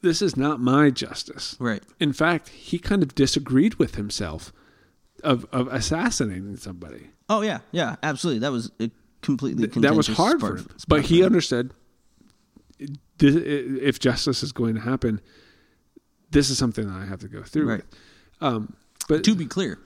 This 0.02 0.20
is 0.20 0.36
not 0.36 0.60
my 0.60 0.90
justice. 0.90 1.56
Right. 1.58 1.82
In 2.00 2.12
fact, 2.12 2.48
he 2.48 2.78
kind 2.78 3.02
of 3.02 3.14
disagreed 3.14 3.76
with 3.76 3.94
himself 3.94 4.52
of, 5.22 5.46
of 5.52 5.68
assassinating 5.68 6.56
somebody. 6.56 7.10
Oh 7.28 7.42
yeah, 7.42 7.60
yeah, 7.70 7.96
absolutely. 8.02 8.40
That 8.40 8.52
was 8.52 8.70
a 8.80 8.90
completely 9.22 9.66
that 9.66 9.94
was 9.94 10.08
hard 10.08 10.40
for 10.40 10.56
him. 10.56 10.68
But 10.88 11.02
he 11.02 11.24
understood 11.24 11.72
if 13.20 13.98
justice 13.98 14.42
is 14.42 14.52
going 14.52 14.74
to 14.74 14.80
happen, 14.80 15.20
this 16.30 16.50
is 16.50 16.58
something 16.58 16.86
that 16.86 16.96
I 16.96 17.06
have 17.06 17.20
to 17.20 17.28
go 17.28 17.42
through. 17.42 17.68
Right. 17.68 17.84
Um, 18.40 18.74
but 19.08 19.24
to 19.24 19.34
be 19.34 19.46
clear, 19.46 19.78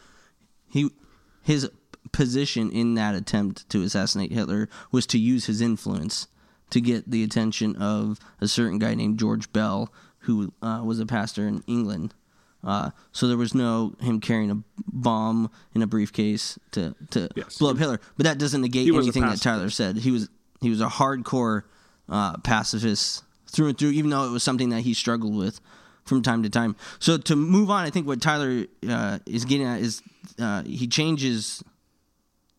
he 0.70 0.90
his 1.42 1.70
position 2.12 2.70
in 2.70 2.94
that 2.94 3.14
attempt 3.14 3.68
to 3.70 3.82
assassinate 3.82 4.32
Hitler 4.32 4.68
was 4.90 5.06
to 5.08 5.18
use 5.18 5.46
his 5.46 5.60
influence 5.60 6.28
to 6.70 6.80
get 6.80 7.10
the 7.10 7.22
attention 7.22 7.76
of 7.76 8.18
a 8.40 8.48
certain 8.48 8.78
guy 8.78 8.94
named 8.94 9.18
George 9.18 9.52
Bell, 9.52 9.92
who 10.26 10.52
uh, 10.62 10.82
was 10.84 11.00
a 11.00 11.06
pastor 11.06 11.46
in 11.48 11.62
England. 11.66 12.14
Uh, 12.64 12.90
so 13.12 13.28
there 13.28 13.36
was 13.36 13.54
no 13.54 13.94
him 14.00 14.20
carrying 14.20 14.50
a 14.50 14.58
bomb 14.92 15.50
in 15.74 15.82
a 15.82 15.86
briefcase 15.86 16.58
to 16.72 16.94
to 17.10 17.28
Yes. 17.36 17.58
blow 17.58 17.70
up 17.70 17.78
Hitler. 17.78 18.00
But 18.16 18.24
that 18.24 18.38
doesn't 18.38 18.60
negate 18.60 18.84
He 18.84 18.90
was 18.90 19.06
a 19.06 19.08
anything 19.08 19.22
that. 19.22 19.40
Tyler 19.40 19.70
said. 19.70 19.96
He 19.98 20.10
was 20.10 20.28
he 20.60 20.70
was 20.70 20.80
a 20.80 20.86
hardcore 20.88 21.62
uh, 22.08 22.38
pacifist 22.38 23.22
through 23.48 23.68
and 23.68 23.78
through, 23.78 23.90
even 23.90 24.10
though 24.10 24.24
it 24.26 24.30
was 24.30 24.42
something 24.42 24.70
that 24.70 24.80
he 24.80 24.94
struggled 24.94 25.36
with 25.36 25.60
from 26.04 26.22
time 26.22 26.42
to 26.42 26.50
time. 26.50 26.74
So 26.98 27.18
to 27.18 27.36
move 27.36 27.70
on, 27.70 27.84
I 27.84 27.90
think 27.90 28.06
what 28.06 28.20
Tyler 28.20 28.66
uh, 28.88 29.18
is 29.26 29.44
getting 29.44 29.66
at 29.66 29.80
is 29.80 30.02
uh, 30.38 30.62
he 30.64 30.86
changes 30.88 31.62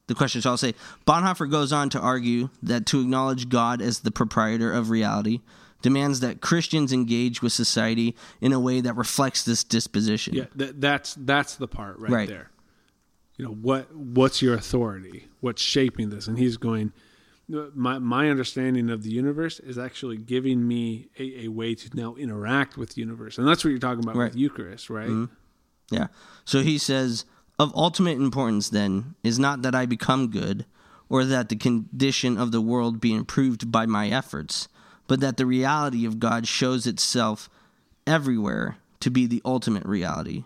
the 0.08 0.16
question. 0.16 0.42
So 0.42 0.52
I'll 0.52 0.58
say 0.58 0.74
Bonhoeffer 1.06 1.50
goes 1.52 1.74
on 1.74 1.90
to 1.90 2.00
argue 2.00 2.50
that 2.64 2.86
to 2.88 3.02
acknowledge 3.02 3.50
God 3.50 3.82
as 3.82 4.00
the 4.02 4.12
proprietor 4.12 4.72
of 4.72 4.90
reality 4.90 5.42
demands 5.82 6.20
that 6.22 6.42
Christians 6.42 6.92
engage 6.92 7.42
with 7.42 7.54
society 7.54 8.16
in 8.42 8.52
a 8.54 8.60
way 8.60 8.82
that 8.82 8.96
reflects 8.96 9.44
this 9.44 9.64
disposition. 9.64 10.34
yeah, 10.36 10.46
that, 10.56 10.82
that's 10.82 11.16
that's 11.20 11.56
the 11.56 11.68
part 11.68 12.00
right, 12.00 12.12
Right. 12.12 12.30
there. 12.30 12.50
You 13.38 13.46
know 13.46 13.52
what 13.52 13.94
what's 13.96 14.42
your 14.42 14.56
authority? 14.56 15.28
What's 15.42 15.62
shaping 15.62 16.10
this? 16.10 16.28
And 16.28 16.38
he's 16.40 16.58
going. 16.58 16.92
my 17.76 18.00
my 18.00 18.30
understanding 18.30 18.90
of 18.90 19.04
the 19.04 19.12
universe 19.12 19.60
is 19.60 19.78
actually 19.78 20.18
giving 20.18 20.68
me 20.68 21.08
a, 21.20 21.46
a 21.46 21.48
way 21.50 21.76
to 21.76 21.90
now 21.96 22.16
interact 22.16 22.78
with 22.78 22.96
the 22.96 23.02
universe, 23.02 23.38
and 23.38 23.48
that's 23.48 23.64
what 23.64 23.70
you're 23.70 23.80
talking 23.80 24.04
about 24.04 24.16
Right. 24.16 24.32
with 24.32 24.36
Eucharist, 24.36 24.90
right? 24.90 25.08
Mm-hmm. 25.10 25.34
Yeah. 25.92 26.08
So 26.46 26.62
he 26.62 26.78
says, 26.78 27.26
Of 27.60 27.72
ultimate 27.76 28.18
importance, 28.18 28.70
then, 28.70 29.16
is 29.24 29.38
not 29.40 29.62
that 29.62 29.74
I 29.76 29.86
become 29.86 30.30
good, 30.30 30.66
or 31.08 31.24
that 31.24 31.48
the 31.50 31.56
condition 31.56 32.38
of 32.38 32.52
the 32.52 32.60
world 32.62 33.00
be 33.00 33.14
improved 33.14 33.72
by 33.72 33.86
my 33.86 34.10
efforts, 34.10 34.68
but 35.08 35.20
that 35.22 35.38
the 35.38 35.46
reality 35.46 36.06
of 36.06 36.20
God 36.20 36.48
shows 36.48 36.86
itself 36.86 37.50
everywhere 38.06 38.78
to 39.00 39.10
be 39.10 39.26
the 39.26 39.42
ultimate 39.44 39.86
reality. 39.86 40.44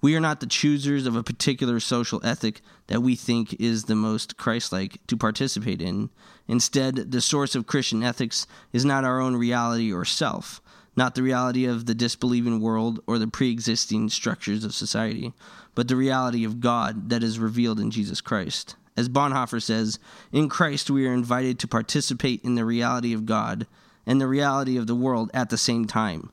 We 0.00 0.16
are 0.16 0.20
not 0.20 0.40
the 0.40 0.46
choosers 0.46 1.06
of 1.06 1.14
a 1.14 1.22
particular 1.22 1.78
social 1.78 2.20
ethic 2.24 2.60
that 2.88 3.02
we 3.02 3.14
think 3.14 3.54
is 3.60 3.84
the 3.84 3.94
most 3.94 4.36
Christ-like 4.36 4.98
to 5.06 5.16
participate 5.16 5.80
in. 5.80 6.10
Instead, 6.48 7.12
the 7.12 7.20
source 7.20 7.54
of 7.54 7.68
Christian 7.68 8.02
ethics 8.02 8.46
is 8.72 8.84
not 8.84 9.04
our 9.04 9.20
own 9.20 9.36
reality 9.36 9.92
or 9.92 10.04
self, 10.04 10.60
not 10.96 11.14
the 11.14 11.22
reality 11.22 11.66
of 11.66 11.86
the 11.86 11.94
disbelieving 11.94 12.60
world 12.60 13.00
or 13.06 13.18
the 13.18 13.28
pre-existing 13.28 14.08
structures 14.08 14.64
of 14.64 14.74
society, 14.74 15.32
but 15.76 15.86
the 15.86 15.96
reality 15.96 16.44
of 16.44 16.60
God 16.60 17.08
that 17.10 17.22
is 17.22 17.38
revealed 17.38 17.78
in 17.78 17.92
Jesus 17.92 18.20
Christ. 18.20 18.74
As 18.96 19.08
Bonhoeffer 19.08 19.62
says, 19.62 20.00
in 20.32 20.48
Christ 20.48 20.90
we 20.90 21.06
are 21.06 21.14
invited 21.14 21.60
to 21.60 21.68
participate 21.68 22.42
in 22.42 22.56
the 22.56 22.64
reality 22.64 23.14
of 23.14 23.24
God 23.24 23.68
and 24.06 24.20
the 24.20 24.26
reality 24.26 24.76
of 24.76 24.86
the 24.86 24.94
world 24.94 25.30
at 25.32 25.50
the 25.50 25.58
same 25.58 25.86
time 25.86 26.30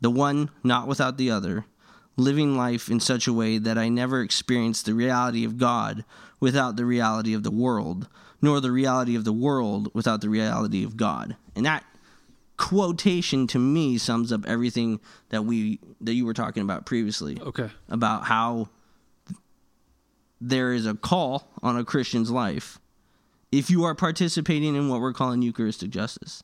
the 0.00 0.10
one 0.10 0.50
not 0.62 0.86
without 0.86 1.16
the 1.16 1.30
other, 1.30 1.64
living 2.16 2.56
life 2.58 2.90
in 2.90 3.00
such 3.00 3.26
a 3.26 3.32
way 3.32 3.56
that 3.56 3.78
I 3.78 3.88
never 3.88 4.20
experienced 4.20 4.84
the 4.84 4.92
reality 4.92 5.44
of 5.46 5.56
God 5.56 6.04
without 6.40 6.76
the 6.76 6.84
reality 6.84 7.32
of 7.32 7.42
the 7.42 7.50
world, 7.50 8.06
nor 8.42 8.60
the 8.60 8.70
reality 8.70 9.16
of 9.16 9.24
the 9.24 9.32
world 9.32 9.88
without 9.94 10.20
the 10.20 10.28
reality 10.28 10.84
of 10.84 10.98
God. 10.98 11.36
And 11.56 11.64
that 11.64 11.84
quotation 12.58 13.46
to 13.48 13.58
me 13.58 13.96
sums 13.96 14.30
up 14.30 14.44
everything 14.46 15.00
that 15.30 15.42
we 15.42 15.80
that 16.02 16.12
you 16.12 16.26
were 16.26 16.34
talking 16.34 16.62
about 16.62 16.84
previously 16.86 17.38
Okay. 17.40 17.70
about 17.88 18.24
how 18.24 18.68
there 20.40 20.72
is 20.72 20.86
a 20.86 20.94
call 20.94 21.48
on 21.62 21.76
a 21.76 21.84
Christian's 21.84 22.30
life 22.30 22.78
if 23.50 23.70
you 23.70 23.84
are 23.84 23.94
participating 23.94 24.74
in 24.74 24.88
what 24.88 25.00
we're 25.00 25.12
calling 25.12 25.40
Eucharistic 25.42 25.90
justice. 25.90 26.42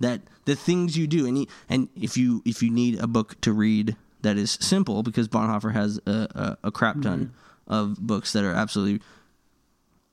That 0.00 0.20
the 0.44 0.54
things 0.54 0.96
you 0.96 1.06
do, 1.06 1.26
and 1.26 1.38
y- 1.38 1.46
and 1.68 1.88
if 1.94 2.16
you 2.16 2.42
if 2.44 2.62
you 2.62 2.70
need 2.70 2.98
a 3.00 3.06
book 3.06 3.40
to 3.42 3.52
read 3.52 3.96
that 4.22 4.36
is 4.36 4.58
simple, 4.60 5.02
because 5.02 5.28
Bonhoeffer 5.28 5.72
has 5.72 6.00
a, 6.06 6.10
a, 6.10 6.58
a 6.64 6.70
crap 6.70 7.00
ton 7.00 7.32
of 7.66 7.96
books 7.98 8.32
that 8.32 8.44
are 8.44 8.52
absolutely 8.52 9.00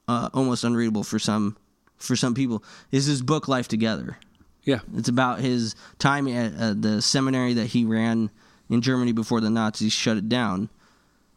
uh, 0.08 0.30
almost 0.34 0.64
unreadable 0.64 1.04
for 1.04 1.20
some 1.20 1.58
for 1.98 2.16
some 2.16 2.34
people, 2.34 2.64
is 2.92 3.06
his 3.06 3.22
book 3.22 3.48
Life 3.48 3.68
Together. 3.68 4.18
Yeah. 4.64 4.80
It's 4.96 5.10
about 5.10 5.40
his 5.40 5.76
time 6.00 6.28
at 6.28 6.54
uh, 6.58 6.74
the 6.78 7.02
seminary 7.02 7.54
that 7.54 7.68
he 7.68 7.86
ran 7.86 8.30
in 8.70 8.82
Germany 8.82 9.12
before 9.12 9.42
the 9.42 9.50
Nazis 9.50 9.94
shut 9.94 10.18
it 10.18 10.30
down. 10.30 10.70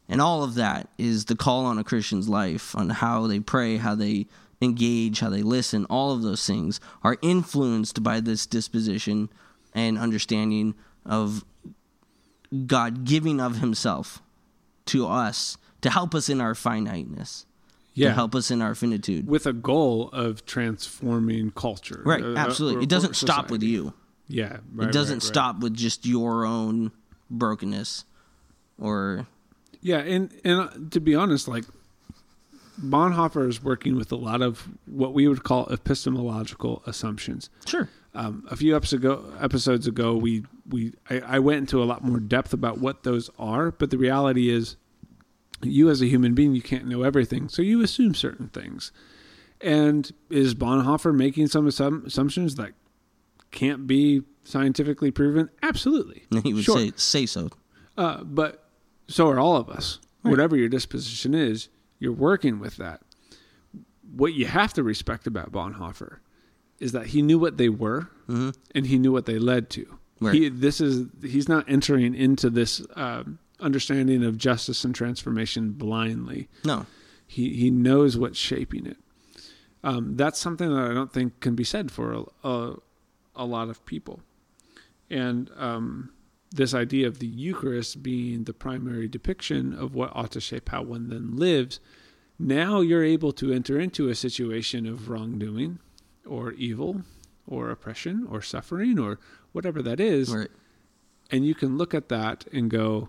And 0.09 0.21
all 0.21 0.45
of 0.45 0.55
that 0.55 0.89
is 0.99 1.25
the 1.25 1.35
call 1.35 1.67
on 1.67 1.79
a 1.79 1.85
Christian's 1.85 2.29
life 2.29 2.77
on 2.77 2.91
how 2.91 3.27
they 3.27 3.41
pray, 3.41 3.77
how 3.77 3.97
they 3.97 4.27
engage, 4.61 5.21
how 5.21 5.31
they 5.31 5.43
listen. 5.43 5.85
All 5.91 6.13
of 6.13 6.23
those 6.23 6.47
things 6.47 6.81
are 7.03 7.17
influenced 7.23 8.03
by 8.03 8.21
this 8.21 8.47
disposition 8.47 9.29
and 9.75 9.99
understanding 9.99 10.75
of 11.05 11.45
God 12.67 13.05
giving 13.05 13.41
of 13.41 13.59
himself 13.59 14.23
to 14.87 15.07
us 15.07 15.57
to 15.83 15.91
help 15.91 16.15
us 16.15 16.29
in 16.29 16.41
our 16.41 16.55
finiteness, 16.55 17.45
Yeah. 17.95 18.09
to 18.09 18.15
help 18.15 18.35
us 18.35 18.51
in 18.51 18.63
our 18.63 18.75
finitude. 18.75 19.27
With 19.27 19.47
a 19.47 19.53
goal 19.53 20.09
of 20.13 20.47
transforming 20.47 21.51
culture. 21.51 22.03
Right, 22.05 22.23
uh, 22.23 22.29
uh, 22.33 22.37
absolutely. 22.37 22.81
or- 22.81 22.83
it 22.85 22.89
doesn't 22.89 23.17
stop 23.17 23.51
with 23.51 23.63
you. 23.63 23.93
Yeah. 24.29 24.59
Right, 24.75 24.89
it 24.89 24.93
doesn't 24.93 25.17
right, 25.17 25.23
right. 25.23 25.29
stop 25.29 25.61
with 25.61 25.75
just 25.75 26.07
your 26.07 26.45
own 26.47 26.93
brokenness 27.31 28.05
or 28.79 29.27
Yeah, 29.83 29.99
and 29.99 30.31
and 30.45 30.61
uh, 30.61 30.69
to 30.91 31.01
be 31.01 31.15
honest, 31.15 31.47
like 31.47 31.65
Bonhoeffer 32.81 33.49
is 33.49 33.63
working 33.63 33.97
with 33.97 34.13
a 34.13 34.17
lot 34.17 34.43
of 34.43 34.69
what 34.87 35.15
we 35.15 35.27
would 35.29 35.43
call 35.45 35.67
epistemological 35.71 36.83
assumptions. 36.87 37.49
sure 37.67 37.89
Um, 38.15 38.47
a 38.51 38.57
few 38.57 38.75
episodes 38.77 39.03
ago, 39.05 39.33
episodes 39.41 39.87
ago, 39.87 40.15
we 40.17 40.45
we 40.69 40.93
I, 41.11 41.21
I 41.21 41.39
went 41.39 41.59
into 41.61 41.83
a 41.83 41.85
lot 41.87 42.03
more 42.05 42.19
depth 42.21 42.53
about 42.53 42.79
what 42.79 43.03
those 43.03 43.31
are. 43.39 43.71
But 43.71 43.91
the 43.91 43.99
reality 43.99 44.49
is, 44.51 44.77
you 45.63 45.89
as 45.91 46.01
a 46.03 46.07
human 46.07 46.35
being, 46.35 46.55
you 46.55 46.63
can't 46.63 46.87
know 46.87 47.03
everything, 47.03 47.49
so 47.49 47.63
you 47.63 47.83
assume 47.83 48.15
certain 48.15 48.49
things. 48.49 48.93
And 49.61 50.11
is 50.29 50.55
Bonhoeffer 50.55 51.15
making 51.15 51.47
some 51.49 51.67
assumptions 51.67 52.57
that 52.57 52.73
can't 53.53 53.87
be 53.87 54.23
scientifically 54.45 55.11
proven? 55.11 55.49
Absolutely. 55.63 56.25
he 56.43 56.53
would 56.53 56.65
Sure. 56.65 56.79
say 56.79 56.93
say 56.97 57.27
so 57.27 57.49
Uh, 57.97 58.23
but 58.25 58.65
so 59.09 59.29
are 59.29 59.39
all 59.39 59.57
of 59.57 59.69
us. 59.71 59.99
Right. 60.23 60.31
Whatever 60.33 60.57
your 60.57 60.69
disposition 60.69 61.33
is, 61.35 61.69
you're 61.99 62.13
working 62.13 62.59
with 62.59 62.77
that. 62.77 63.01
What 64.15 64.35
you 64.35 64.47
have 64.47 64.73
to 64.75 64.83
respect 64.83 65.27
about 65.27 65.53
Bonhoeffer 65.53 66.19
is 66.79 66.93
that 66.93 67.07
he 67.09 67.23
knew 67.23 67.39
what 67.39 67.57
they 67.57 67.69
were 67.69 68.11
Mhm. 68.29 68.55
and 68.75 68.87
he 68.87 68.99
knew 68.99 69.13
what 69.13 69.27
they 69.27 69.39
led 69.39 69.71
to. 69.71 69.99
Right. 70.21 70.35
He 70.35 70.49
this 70.49 70.81
is 70.81 71.07
he's 71.23 71.49
not 71.49 71.65
entering 71.69 72.15
into 72.15 72.49
this 72.51 72.85
um, 72.95 73.39
understanding 73.61 74.23
of 74.25 74.37
justice 74.39 74.85
and 74.85 74.95
transformation 74.95 75.73
blindly. 75.73 76.49
no 76.65 76.87
He 77.27 77.55
he 77.55 77.71
knows 77.71 78.17
what's 78.17 78.39
shaping 78.39 78.87
it. 78.87 78.99
Um, 79.85 80.17
that's 80.17 80.39
something 80.39 80.69
that 80.75 80.91
I 80.91 80.95
don't 80.95 81.13
think 81.13 81.41
can 81.41 81.55
be 81.55 81.65
said 81.65 81.91
for 81.93 82.13
a, 82.13 82.49
a, 82.49 82.77
a 83.37 83.45
lot 83.45 83.69
of 83.69 83.85
people. 83.87 84.21
And 85.11 85.51
um, 85.57 86.11
this 86.57 86.75
idea 86.75 87.07
of 87.07 87.19
the 87.19 87.27
Eucharist 87.27 88.03
being 88.03 88.45
the 88.45 88.53
primary 88.53 89.09
depiction 89.09 89.73
of 89.75 89.95
what 89.95 90.11
ought 90.15 90.31
to 90.33 90.41
shape 90.41 90.69
how 90.71 90.83
one 90.83 91.09
then 91.09 91.37
lives, 91.37 91.81
now 92.39 92.81
you're 92.81 93.05
able 93.05 93.33
to 93.33 93.53
enter 93.53 93.79
into 93.81 94.09
a 94.09 94.15
situation 94.15 94.87
of 94.87 95.09
wrongdoing 95.09 95.79
or 96.27 96.53
evil 96.53 97.03
or 97.47 97.71
oppression 97.71 98.27
or 98.31 98.43
suffering 98.43 98.99
or 98.99 99.19
whatever 99.53 99.81
that 99.83 100.01
is. 100.01 100.35
right 100.35 100.51
And 101.31 101.45
you 101.47 101.55
can 101.55 101.77
look 101.79 101.95
at 101.95 102.09
that 102.09 102.47
and 102.53 102.71
go, 102.71 103.09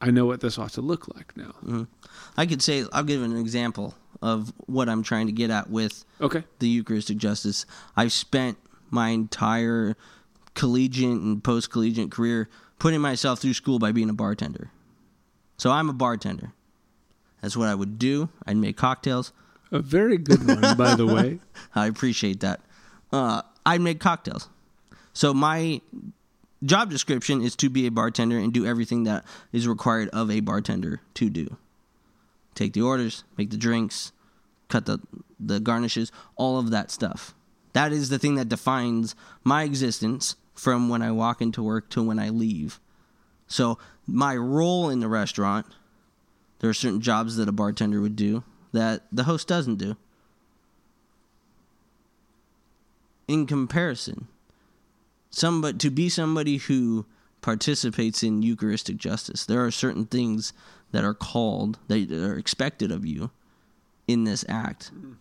I 0.00 0.10
know 0.10 0.26
what 0.26 0.40
this 0.40 0.58
ought 0.58 0.70
to 0.72 0.80
look 0.80 1.14
like 1.16 1.36
now. 1.36 1.54
Mhm. 1.64 1.86
i 2.36 2.46
could 2.46 2.62
say 2.62 2.84
i'll 2.92 3.04
give 3.04 3.22
an 3.22 3.36
example 3.36 3.94
of 4.22 4.52
what 4.66 4.88
i'm 4.88 5.02
trying 5.02 5.26
to 5.26 5.32
get 5.32 5.50
at 5.50 5.70
with 5.70 6.04
Okay. 6.20 6.44
the 6.58 6.68
eucharistic 6.68 7.16
justice 7.18 7.64
i've 7.96 8.12
spent 8.12 8.58
my 8.90 9.10
entire 9.10 9.96
collegiate 10.54 11.10
and 11.10 11.42
post-collegiate 11.42 12.10
career 12.10 12.48
putting 12.78 13.00
myself 13.00 13.38
through 13.40 13.54
school 13.54 13.78
by 13.78 13.92
being 13.92 14.10
a 14.10 14.14
bartender 14.14 14.70
so 15.56 15.70
i'm 15.70 15.88
a 15.88 15.92
bartender 15.92 16.52
that's 17.40 17.56
what 17.56 17.68
i 17.68 17.74
would 17.74 17.98
do 17.98 18.28
i'd 18.46 18.56
make 18.56 18.76
cocktails 18.76 19.32
A 19.72 19.78
very 19.78 20.18
good 20.18 20.44
one, 20.46 20.76
by 20.76 20.96
the 20.96 21.06
way. 21.06 21.38
I 21.76 21.86
appreciate 21.86 22.40
that. 22.40 22.60
Uh, 23.12 23.42
I 23.64 23.78
make 23.78 24.00
cocktails. 24.00 24.48
So 25.12 25.32
my 25.32 25.80
job 26.64 26.90
description 26.90 27.40
is 27.40 27.54
to 27.56 27.70
be 27.70 27.86
a 27.86 27.90
bartender 27.90 28.36
and 28.36 28.52
do 28.52 28.66
everything 28.66 29.04
that 29.04 29.24
is 29.52 29.68
required 29.68 30.08
of 30.08 30.28
a 30.28 30.40
bartender 30.40 31.00
to 31.14 31.30
do. 31.30 31.56
Take 32.56 32.72
the 32.72 32.82
orders, 32.82 33.22
make 33.38 33.50
the 33.50 33.56
drinks, 33.56 34.10
cut 34.68 34.86
the 34.86 34.98
the 35.38 35.60
garnishes, 35.60 36.10
all 36.34 36.58
of 36.58 36.70
that 36.70 36.90
stuff. 36.90 37.32
That 37.72 37.92
is 37.92 38.08
the 38.08 38.18
thing 38.18 38.34
that 38.34 38.48
defines 38.48 39.14
my 39.44 39.62
existence 39.62 40.36
from 40.54 40.88
when 40.88 41.02
I 41.02 41.10
walk 41.12 41.40
into 41.40 41.62
work 41.62 41.88
to 41.90 42.02
when 42.02 42.18
I 42.18 42.28
leave. 42.28 42.80
So 43.46 43.78
my 44.06 44.36
role 44.36 44.90
in 44.90 45.00
the 45.00 45.08
restaurant, 45.08 45.66
there 46.58 46.70
are 46.70 46.74
certain 46.74 47.00
jobs 47.00 47.36
that 47.36 47.48
a 47.48 47.52
bartender 47.52 48.00
would 48.00 48.16
do 48.16 48.44
that 48.72 49.02
the 49.10 49.24
host 49.24 49.48
doesn't 49.48 49.76
do. 49.76 49.96
in 53.30 53.46
comparison, 53.46 54.26
somebody 55.30 55.78
to 55.78 55.88
be 55.88 56.08
somebody 56.08 56.56
who 56.56 57.06
participates 57.42 58.24
in 58.24 58.42
Eucharistic 58.42 58.96
justice, 58.96 59.46
there 59.46 59.64
are 59.64 59.70
certain 59.70 60.04
things 60.04 60.52
that 60.90 61.04
are 61.04 61.14
called 61.14 61.78
that 61.86 62.10
are 62.10 62.36
expected 62.36 62.90
of 62.90 63.06
you 63.06 63.30
in 64.08 64.24
this 64.24 64.44
act, 64.48 64.90
mm. 64.92 65.14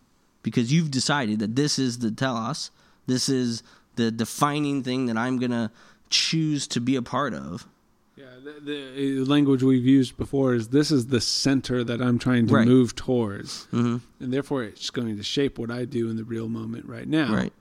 Because 0.43 0.71
you've 0.71 0.91
decided 0.91 1.39
that 1.39 1.55
this 1.55 1.77
is 1.79 1.99
the 1.99 2.11
telos, 2.11 2.71
this 3.07 3.29
is 3.29 3.63
the 3.95 4.11
defining 4.11 4.83
thing 4.83 5.05
that 5.07 5.17
I'm 5.17 5.39
gonna 5.39 5.71
choose 6.09 6.67
to 6.69 6.79
be 6.79 6.95
a 6.95 7.01
part 7.01 7.33
of. 7.33 7.67
Yeah, 8.15 8.25
the, 8.43 8.59
the 8.95 9.23
language 9.25 9.63
we've 9.63 9.85
used 9.85 10.17
before 10.17 10.53
is 10.53 10.69
this 10.69 10.91
is 10.91 11.07
the 11.07 11.21
center 11.21 11.83
that 11.85 12.01
I'm 12.01 12.19
trying 12.19 12.47
to 12.47 12.53
Right. 12.55 12.67
move 12.67 12.95
towards, 12.95 13.65
hmm 13.65 13.97
and 14.19 14.33
therefore 14.33 14.63
it's 14.63 14.89
going 14.89 15.15
to 15.17 15.23
shape 15.23 15.57
what 15.57 15.71
I 15.71 15.85
do 15.85 16.09
in 16.09 16.17
the 16.17 16.23
real 16.25 16.49
moment 16.49 16.85
right 16.85 17.07
now. 17.07 17.33
Right. 17.33 17.53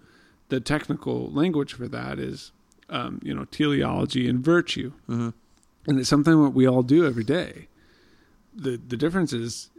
The 0.48 0.60
technical 0.60 1.30
language 1.30 1.74
for 1.74 1.86
that 1.88 2.18
is, 2.18 2.50
um, 2.88 3.20
you 3.22 3.34
know, 3.34 3.44
teleology 3.44 4.28
and 4.28 4.40
virtue, 4.44 4.92
hmm 5.06 5.30
and 5.86 5.98
it's 6.00 6.08
something 6.08 6.42
that 6.42 6.50
we 6.50 6.66
all 6.66 6.82
do 6.82 7.06
every 7.06 7.24
day. 7.24 7.68
the 8.54 8.76
The 8.76 8.96
difference 8.96 9.32
is, 9.32 9.70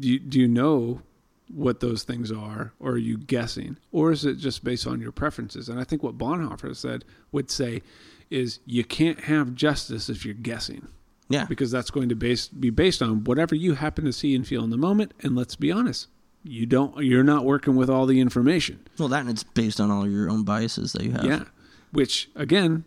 do 0.00 0.08
you, 0.08 0.18
do 0.18 0.38
you 0.40 0.48
know 0.48 1.00
what 1.48 1.80
those 1.80 2.02
things 2.02 2.32
are, 2.32 2.72
or 2.80 2.92
are 2.92 2.98
you 2.98 3.18
guessing, 3.18 3.78
or 3.92 4.12
is 4.12 4.24
it 4.24 4.36
just 4.36 4.64
based 4.64 4.86
on 4.86 5.00
your 5.00 5.12
preferences? 5.12 5.68
And 5.68 5.78
I 5.78 5.84
think 5.84 6.02
what 6.02 6.18
Bonhoeffer 6.18 6.74
said 6.74 7.04
would 7.32 7.50
say 7.50 7.82
is 8.30 8.60
you 8.66 8.84
can't 8.84 9.20
have 9.20 9.54
justice 9.54 10.08
if 10.08 10.24
you're 10.24 10.34
guessing. 10.34 10.88
Yeah. 11.28 11.46
Because 11.46 11.70
that's 11.70 11.90
going 11.90 12.10
to 12.10 12.14
base, 12.14 12.48
be 12.48 12.70
based 12.70 13.00
on 13.00 13.24
whatever 13.24 13.54
you 13.54 13.74
happen 13.74 14.04
to 14.04 14.12
see 14.12 14.34
and 14.34 14.46
feel 14.46 14.62
in 14.62 14.70
the 14.70 14.76
moment. 14.76 15.12
And 15.20 15.34
let's 15.34 15.56
be 15.56 15.72
honest, 15.72 16.08
you 16.42 16.66
don't 16.66 17.02
you're 17.02 17.24
not 17.24 17.44
working 17.44 17.76
with 17.76 17.88
all 17.88 18.04
the 18.04 18.20
information. 18.20 18.86
Well, 18.98 19.08
that 19.08 19.20
and 19.20 19.30
it's 19.30 19.42
based 19.42 19.80
on 19.80 19.90
all 19.90 20.08
your 20.08 20.28
own 20.28 20.44
biases 20.44 20.92
that 20.92 21.02
you 21.02 21.12
have. 21.12 21.24
Yeah. 21.24 21.44
Which 21.92 22.28
again, 22.34 22.84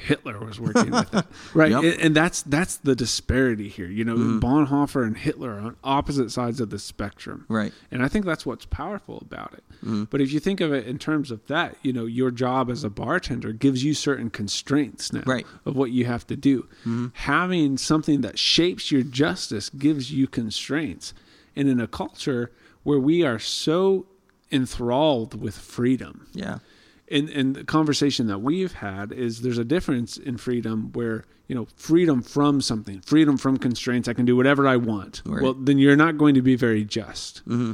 Hitler 0.00 0.38
was 0.40 0.58
working 0.58 0.90
with 0.90 1.10
that, 1.10 1.26
right? 1.54 1.70
Yep. 1.72 1.82
And, 1.84 2.00
and 2.00 2.16
that's 2.16 2.42
that's 2.42 2.76
the 2.76 2.96
disparity 2.96 3.68
here. 3.68 3.86
You 3.86 4.04
know, 4.04 4.16
Mhm. 4.16 4.40
Bonhoeffer 4.40 5.06
and 5.06 5.16
Hitler 5.16 5.52
are 5.52 5.60
on 5.60 5.76
opposite 5.84 6.30
sides 6.30 6.60
of 6.60 6.70
the 6.70 6.78
spectrum, 6.78 7.44
Right. 7.48 7.72
and 7.90 8.02
I 8.02 8.08
think 8.08 8.24
that's 8.24 8.44
what's 8.46 8.64
powerful 8.66 9.18
about 9.20 9.52
it. 9.54 9.64
Mhm. 9.84 10.08
But 10.10 10.20
if 10.20 10.32
you 10.32 10.40
think 10.40 10.60
of 10.60 10.72
it 10.72 10.86
in 10.86 10.98
terms 10.98 11.30
of 11.30 11.46
that, 11.48 11.76
you 11.82 11.92
know, 11.92 12.06
your 12.06 12.30
job 12.30 12.70
as 12.70 12.82
a 12.84 12.90
bartender 12.90 13.52
gives 13.52 13.84
you 13.84 13.94
certain 13.94 14.30
constraints 14.30 15.12
now 15.12 15.22
Right. 15.26 15.46
of 15.66 15.76
what 15.76 15.90
you 15.90 16.06
have 16.06 16.26
to 16.28 16.36
do. 16.36 16.66
Mhm. 16.86 17.10
Having 17.14 17.78
something 17.78 18.22
that 18.22 18.38
shapes 18.38 18.90
your 18.90 19.02
justice 19.02 19.68
gives 19.70 20.10
you 20.12 20.26
constraints. 20.26 21.12
And 21.54 21.68
in 21.68 21.80
a 21.80 21.86
culture 21.86 22.50
where 22.84 22.98
we 23.00 23.22
are 23.22 23.38
so 23.38 24.06
enthralled 24.52 25.40
with 25.40 25.56
freedom, 25.56 26.26
Yeah. 26.32 26.58
And 27.10 27.28
and 27.30 27.56
the 27.56 27.64
conversation 27.64 28.26
that 28.28 28.40
we've 28.40 28.74
had 28.74 29.12
is 29.12 29.42
there's 29.42 29.58
a 29.58 29.64
difference 29.64 30.16
in 30.16 30.36
freedom 30.36 30.90
where 30.92 31.24
you 31.48 31.54
know 31.54 31.66
freedom 31.76 32.22
from 32.22 32.60
something 32.60 33.00
freedom 33.00 33.36
from 33.36 33.56
constraints 33.58 34.08
i 34.08 34.12
can 34.14 34.24
do 34.24 34.36
whatever 34.36 34.66
i 34.68 34.76
want 34.76 35.22
Right. 35.26 35.42
well 35.42 35.54
then 35.54 35.78
you're 35.78 35.96
not 35.96 36.16
going 36.18 36.34
to 36.36 36.42
be 36.42 36.56
very 36.56 36.84
just 36.84 37.38
hmm 37.46 37.72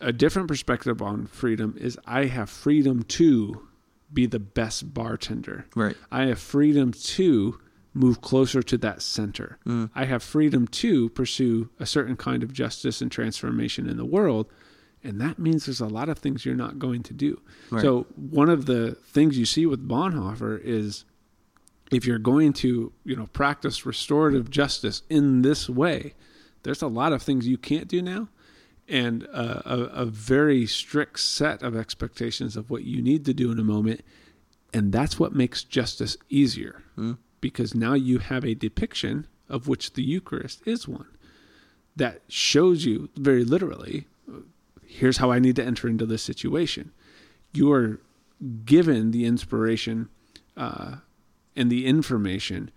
a 0.00 0.12
different 0.12 0.46
perspective 0.48 1.00
on 1.00 1.26
freedom 1.26 1.74
is 1.80 1.98
i 2.06 2.26
have 2.26 2.50
freedom 2.50 3.02
to 3.04 3.66
be 4.12 4.26
the 4.26 4.38
best 4.38 4.92
bartender 4.92 5.64
Right. 5.74 5.96
i 6.12 6.26
have 6.26 6.38
freedom 6.38 6.92
to 6.92 7.58
move 7.94 8.20
closer 8.20 8.62
to 8.62 8.76
that 8.78 9.00
center 9.00 9.58
Mm. 9.66 9.90
i 9.94 10.04
have 10.04 10.22
freedom 10.22 10.66
to 10.68 11.08
pursue 11.10 11.70
a 11.80 11.86
certain 11.86 12.16
kind 12.16 12.42
of 12.42 12.52
justice 12.52 13.00
and 13.00 13.10
transformation 13.10 13.88
in 13.88 13.96
the 13.96 14.04
world 14.04 14.48
and 15.06 15.20
that 15.20 15.38
means 15.38 15.66
there's 15.66 15.80
a 15.80 15.86
lot 15.86 16.08
of 16.08 16.18
things 16.18 16.44
you're 16.44 16.54
not 16.66 16.78
going 16.78 17.02
to 17.02 17.14
do 17.14 17.40
Right. 17.70 17.82
so 17.82 18.06
one 18.16 18.50
of 18.50 18.66
the 18.66 18.96
things 19.16 19.38
you 19.38 19.46
see 19.46 19.64
with 19.66 19.86
Bonhoeffer 19.88 20.60
is 20.62 21.04
if 21.92 22.04
you're 22.06 22.18
going 22.18 22.52
to, 22.54 22.92
you 23.04 23.16
know, 23.16 23.28
practice 23.32 23.86
restorative 23.86 24.50
justice 24.50 25.02
in 25.08 25.42
this 25.42 25.68
way, 25.70 26.14
there's 26.64 26.82
a 26.82 26.88
lot 26.88 27.12
of 27.12 27.22
things 27.22 27.46
you 27.46 27.56
can't 27.56 27.86
do 27.86 28.02
now 28.02 28.28
and 28.88 29.26
uh, 29.32 29.62
a, 29.64 29.78
a 30.02 30.04
very 30.04 30.66
strict 30.66 31.20
set 31.20 31.62
of 31.62 31.76
expectations 31.76 32.56
of 32.56 32.70
what 32.70 32.82
you 32.84 33.00
need 33.00 33.24
to 33.24 33.32
do 33.34 33.52
in 33.52 33.58
a 33.60 33.64
moment. 33.64 34.00
And 34.74 34.92
that's 34.92 35.18
what 35.20 35.32
makes 35.34 35.62
justice 35.64 36.16
easier 36.28 36.82
Mm. 36.98 37.18
because 37.40 37.74
now 37.74 37.94
you 37.94 38.18
have 38.18 38.44
a 38.44 38.54
depiction 38.54 39.26
of 39.48 39.68
which 39.68 39.92
the 39.92 40.02
Eucharist 40.02 40.62
is 40.66 40.88
one 40.88 41.06
that 41.94 42.22
shows 42.28 42.84
you 42.84 43.08
very 43.16 43.44
literally 43.44 44.06
here's 44.96 45.18
how 45.18 45.30
I 45.30 45.38
need 45.38 45.56
to 45.56 45.64
enter 45.64 45.88
into 45.88 46.06
this 46.06 46.22
situation. 46.22 46.92
You 47.52 47.70
are 47.72 48.00
given 48.64 49.10
the 49.10 49.26
inspiration 49.26 50.08
uh, 50.56 50.96
and 51.54 51.70
the 51.70 51.86
information 51.86 52.70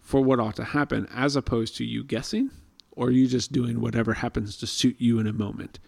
for 0.00 0.20
what 0.20 0.40
ought 0.40 0.56
to 0.56 0.64
happen, 0.64 1.06
as 1.14 1.36
opposed 1.36 1.76
to 1.76 1.84
you 1.84 2.04
guessing 2.04 2.50
or 2.90 3.10
you 3.10 3.26
just 3.26 3.52
doing 3.52 3.80
whatever 3.80 4.14
happens 4.14 4.56
to 4.58 4.66
suit 4.66 4.96
you 4.98 5.18
in 5.18 5.26
a 5.26 5.32
moment. 5.32 5.78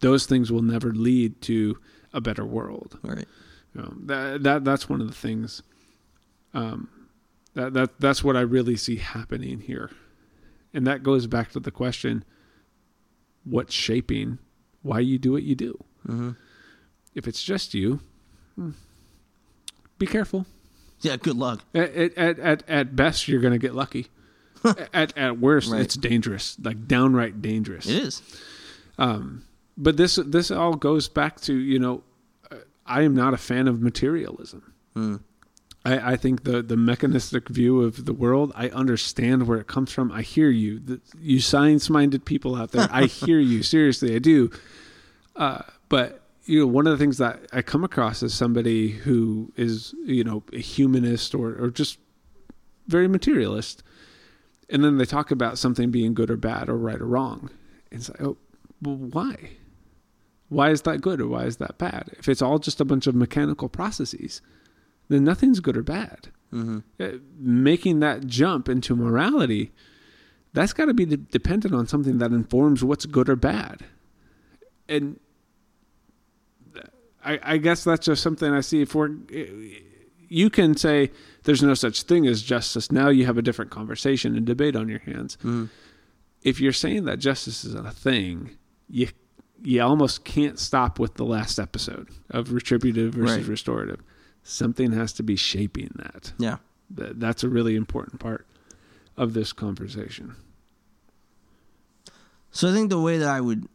Those 0.00 0.26
things 0.26 0.52
will 0.52 0.62
never 0.62 0.92
lead 0.92 1.40
to 1.42 1.78
a 2.12 2.20
better 2.20 2.44
world. 2.44 2.98
Right. 3.02 3.26
You 3.74 3.82
know, 3.82 3.94
that 4.04 4.42
that 4.42 4.64
that's 4.64 4.88
one 4.88 5.00
of 5.00 5.06
the 5.06 5.14
things. 5.14 5.62
Um, 6.54 6.88
that 7.54 7.72
that 7.72 7.98
that's 7.98 8.22
what 8.22 8.36
I 8.36 8.42
really 8.42 8.76
see 8.76 8.96
happening 8.96 9.60
here, 9.60 9.90
and 10.74 10.86
that 10.86 11.02
goes 11.02 11.26
back 11.26 11.52
to 11.52 11.60
the 11.60 11.70
question: 11.70 12.24
What's 13.44 13.74
shaping 13.74 14.38
why 14.82 15.00
you 15.00 15.18
do 15.18 15.32
what 15.32 15.42
you 15.42 15.54
do? 15.54 15.82
hmm 16.06 16.30
If 17.14 17.26
it's 17.28 17.42
just 17.42 17.74
you, 17.74 18.00
hmm, 18.56 18.70
be 19.98 20.06
careful. 20.06 20.46
Yeah. 21.00 21.16
Good 21.16 21.36
luck. 21.36 21.64
At 21.74 21.94
at 22.16 22.38
at, 22.38 22.68
at 22.68 22.96
best, 22.96 23.26
you're 23.28 23.40
going 23.40 23.52
to 23.52 23.58
get 23.58 23.74
lucky. 23.74 24.06
at 24.94 25.16
at 25.18 25.38
worst, 25.40 25.72
Right. 25.72 25.80
it's 25.82 25.96
dangerous, 25.96 26.56
like 26.62 26.86
downright 26.86 27.42
dangerous. 27.42 27.86
It 27.86 27.96
is. 27.96 28.22
Um, 28.98 29.44
but 29.76 29.96
this 29.96 30.16
this 30.24 30.50
all 30.50 30.74
goes 30.74 31.08
back 31.08 31.40
to 31.42 31.54
you 31.54 31.78
know, 31.80 32.04
uh, 32.50 32.56
I 32.86 33.02
am 33.02 33.14
not 33.16 33.34
a 33.34 33.36
fan 33.38 33.66
of 33.68 33.80
materialism. 33.82 34.72
Mm. 34.94 35.20
I, 35.84 36.12
I 36.12 36.16
think 36.16 36.44
the 36.44 36.62
the 36.62 36.76
mechanistic 36.76 37.48
view 37.48 37.82
of 37.82 38.04
the 38.04 38.12
world. 38.12 38.52
I 38.54 38.68
understand 38.68 39.46
where 39.46 39.58
it 39.58 39.66
comes 39.66 39.92
from. 39.92 40.12
I 40.12 40.22
hear 40.22 40.48
you, 40.48 40.78
the, 40.78 41.00
you 41.18 41.40
science 41.40 41.90
minded 41.90 42.24
people 42.24 42.54
out 42.54 42.72
there. 42.72 42.88
I 42.90 43.04
hear 43.04 43.38
you. 43.38 43.62
Seriously, 43.74 44.14
I 44.14 44.18
do. 44.18 44.50
Uh, 45.34 45.62
but 45.88 46.22
you 46.44 46.60
know, 46.60 46.66
one 46.66 46.86
of 46.86 46.92
the 46.92 47.02
things 47.02 47.18
that 47.18 47.46
I 47.52 47.62
come 47.62 47.84
across 47.84 48.22
as 48.22 48.34
somebody 48.34 48.90
who 48.90 49.52
is 49.56 49.94
you 50.04 50.24
know 50.24 50.44
a 50.52 50.58
humanist 50.58 51.34
or 51.34 51.56
or 51.58 51.70
just 51.70 51.98
very 52.86 53.08
materialist, 53.08 53.82
and 54.68 54.84
then 54.84 54.98
they 54.98 55.04
talk 55.04 55.30
about 55.30 55.58
something 55.58 55.90
being 55.90 56.14
good 56.14 56.30
or 56.30 56.36
bad 56.36 56.68
or 56.68 56.76
right 56.76 57.00
or 57.00 57.06
wrong. 57.06 57.50
And 57.90 58.00
it's 58.00 58.08
like, 58.08 58.22
oh, 58.22 58.36
well, 58.80 58.96
why? 58.96 59.50
Why 60.48 60.70
is 60.70 60.82
that 60.82 61.00
good 61.00 61.20
or 61.20 61.28
why 61.28 61.44
is 61.44 61.56
that 61.56 61.78
bad? 61.78 62.10
If 62.18 62.28
it's 62.28 62.42
all 62.42 62.58
just 62.58 62.80
a 62.80 62.84
bunch 62.84 63.06
of 63.06 63.14
mechanical 63.14 63.68
processes, 63.68 64.42
then 65.12 65.24
nothing's 65.24 65.60
good 65.60 65.76
or 65.76 65.82
bad. 65.82 66.28
hmm 66.50 66.78
Uh, 67.00 67.08
making 67.38 68.00
that 68.00 68.26
jump 68.26 68.68
into 68.68 68.96
morality, 68.96 69.72
that's 70.52 70.72
got 70.72 70.86
to 70.86 70.94
be 70.94 71.04
de- 71.06 71.16
dependent 71.16 71.74
on 71.74 71.86
something 71.86 72.18
that 72.18 72.32
informs 72.32 72.82
what's 72.84 73.06
good 73.06 73.28
or 73.28 73.36
bad. 73.36 73.84
And 74.88 75.18
I, 77.24 77.38
I 77.42 77.56
guess 77.58 77.84
that's 77.84 78.06
just 78.06 78.22
something 78.22 78.52
I 78.52 78.60
see. 78.60 78.82
If 78.82 78.94
we're, 78.94 79.10
you 80.28 80.50
can 80.50 80.76
say 80.76 81.10
there's 81.44 81.62
no 81.62 81.74
such 81.74 82.02
thing 82.02 82.26
as 82.26 82.42
justice. 82.42 82.90
Now 82.90 83.08
you 83.10 83.26
have 83.26 83.38
a 83.38 83.42
different 83.42 83.70
conversation 83.70 84.36
and 84.36 84.44
debate 84.44 84.74
on 84.76 84.88
your 84.88 84.98
hands. 85.00 85.38
hmm 85.42 85.66
If 86.42 86.60
you're 86.60 86.72
saying 86.72 87.04
that 87.04 87.18
justice 87.18 87.64
is 87.64 87.74
a 87.74 87.90
thing, 87.90 88.50
you 88.88 89.08
you 89.64 89.80
almost 89.80 90.24
can't 90.24 90.58
stop 90.58 90.98
with 90.98 91.14
the 91.14 91.24
last 91.24 91.60
episode 91.60 92.08
of 92.30 92.52
retributive 92.52 93.14
versus 93.14 93.38
Right. 93.38 93.46
restorative. 93.46 94.00
Something 94.42 94.92
has 94.92 95.12
to 95.14 95.22
be 95.22 95.36
shaping 95.36 95.90
that. 95.96 96.32
Yeah. 96.38 96.56
Th- 96.96 97.12
That's 97.14 97.44
a 97.44 97.48
really 97.48 97.76
important 97.76 98.20
part 98.20 98.46
of 99.16 99.34
this 99.34 99.52
conversation. 99.52 100.34
So 102.50 102.68
I 102.68 102.72
think 102.72 102.90
the 102.90 103.00
way 103.00 103.18
that 103.18 103.28
I 103.28 103.40
would 103.40 103.68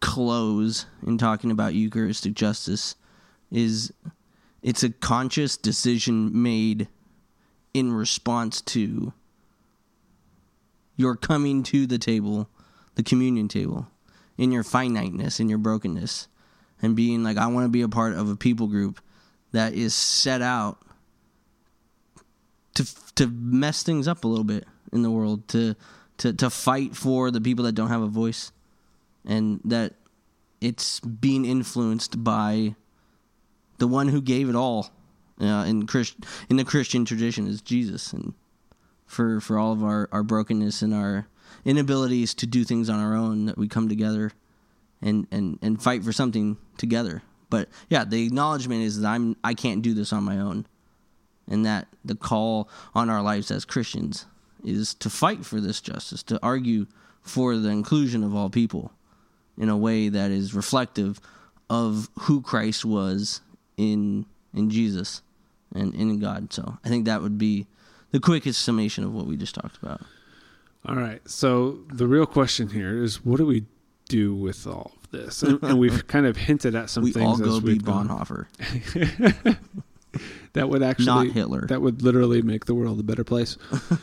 close 0.00 0.86
in 1.06 1.18
talking 1.18 1.50
about 1.50 1.74
Eucharistic 1.74 2.34
justice 2.34 2.94
is 3.50 3.92
it's 4.62 4.82
a 4.82 4.90
conscious 4.90 5.56
decision 5.56 6.42
made 6.42 6.88
in 7.74 7.92
response 7.92 8.60
to 8.62 9.12
your 10.96 11.14
coming 11.14 11.62
to 11.62 11.86
the 11.86 11.98
table, 11.98 12.48
the 12.94 13.02
communion 13.02 13.48
table, 13.48 13.86
in 14.38 14.50
your 14.50 14.62
finiteness, 14.62 15.40
in 15.40 15.48
your 15.48 15.58
brokenness, 15.58 16.28
and 16.80 16.96
being 16.96 17.22
like, 17.22 17.36
I 17.36 17.46
want 17.48 17.64
to 17.64 17.70
be 17.70 17.82
a 17.82 17.88
part 17.88 18.14
of 18.14 18.30
a 18.30 18.36
people 18.36 18.66
group 18.66 19.00
that 19.52 19.74
is 19.74 19.94
set 19.94 20.42
out 20.42 20.78
to 22.74 22.84
to 23.14 23.26
mess 23.26 23.82
things 23.82 24.06
up 24.06 24.24
a 24.24 24.28
little 24.28 24.44
bit 24.44 24.64
in 24.92 25.02
the 25.02 25.10
world, 25.10 25.48
to 25.48 25.74
to 26.18 26.32
to 26.32 26.50
fight 26.50 26.94
for 26.96 27.30
the 27.30 27.40
people 27.40 27.64
that 27.64 27.72
don't 27.72 27.88
have 27.88 28.02
a 28.02 28.06
voice, 28.06 28.52
and 29.24 29.60
that 29.64 29.94
it's 30.60 31.00
being 31.00 31.44
influenced 31.44 32.22
by 32.22 32.74
the 33.78 33.86
one 33.86 34.08
who 34.08 34.20
gave 34.20 34.48
it 34.48 34.54
all 34.54 34.90
uh, 35.40 35.64
in 35.66 35.86
Christ 35.86 36.16
in 36.48 36.56
the 36.56 36.64
Christian 36.64 37.04
tradition 37.04 37.46
is 37.46 37.60
Jesus, 37.60 38.12
and 38.12 38.34
for 39.06 39.40
for 39.40 39.58
all 39.58 39.72
of 39.72 39.82
our 39.82 40.08
our 40.12 40.22
brokenness 40.22 40.82
and 40.82 40.94
our 40.94 41.28
inabilities 41.64 42.34
to 42.34 42.46
do 42.46 42.64
things 42.64 42.88
on 42.88 43.00
our 43.00 43.14
own, 43.14 43.46
that 43.46 43.58
we 43.58 43.68
come 43.68 43.88
together 43.88 44.32
and 45.02 45.26
and 45.30 45.58
and 45.62 45.82
fight 45.82 46.04
for 46.04 46.12
something 46.12 46.56
together. 46.76 47.22
But 47.50 47.68
yeah, 47.88 48.04
the 48.04 48.24
acknowledgement 48.24 48.82
is 48.82 49.00
that 49.00 49.08
I'm 49.08 49.36
I 49.44 49.54
can't 49.54 49.82
do 49.82 49.94
this 49.94 50.12
on 50.12 50.24
my 50.24 50.38
own, 50.38 50.66
and 51.48 51.64
that 51.64 51.88
the 52.04 52.14
call 52.14 52.68
on 52.94 53.08
our 53.10 53.22
lives 53.22 53.50
as 53.50 53.64
Christians 53.64 54.26
is 54.64 54.94
to 54.94 55.10
fight 55.10 55.44
for 55.44 55.60
this 55.60 55.80
justice, 55.80 56.22
to 56.24 56.40
argue 56.42 56.86
for 57.22 57.56
the 57.56 57.68
inclusion 57.68 58.24
of 58.24 58.34
all 58.34 58.50
people 58.50 58.92
in 59.58 59.68
a 59.68 59.76
way 59.76 60.08
that 60.08 60.30
is 60.30 60.54
reflective 60.54 61.20
of 61.70 62.08
who 62.20 62.40
Christ 62.40 62.84
was 62.84 63.40
in 63.76 64.26
in 64.54 64.70
Jesus 64.70 65.22
and 65.74 65.94
in 65.94 66.18
God. 66.18 66.52
So 66.52 66.78
I 66.84 66.88
think 66.88 67.04
that 67.06 67.22
would 67.22 67.38
be 67.38 67.66
the 68.10 68.20
quickest 68.20 68.62
summation 68.62 69.04
of 69.04 69.12
what 69.12 69.26
we 69.26 69.36
just 69.36 69.54
talked 69.54 69.76
about. 69.82 70.02
All 70.86 70.96
right. 70.96 71.20
So 71.28 71.80
the 71.92 72.06
real 72.06 72.26
question 72.26 72.70
here 72.70 73.02
is 73.02 73.24
what 73.24 73.38
do 73.38 73.46
we 73.46 73.64
do 74.08 74.34
with 74.34 74.66
all 74.66 74.92
this? 75.10 75.42
And, 75.42 75.62
and 75.62 75.78
we've 75.78 76.06
kind 76.06 76.26
of 76.26 76.36
hinted 76.36 76.74
at 76.74 76.90
some 76.90 77.04
we 77.04 77.12
things 77.12 77.26
all 77.26 77.38
go 77.38 77.60
be. 77.60 77.78
Bonhoeffer, 77.78 78.46
That 80.54 80.70
would 80.70 80.82
actually 80.82 81.26
not 81.26 81.26
Hitler. 81.34 81.66
That 81.66 81.82
would 81.82 82.00
literally 82.00 82.40
make 82.40 82.64
the 82.64 82.74
world 82.74 82.98
a 82.98 83.02
better 83.02 83.24
place. 83.24 83.58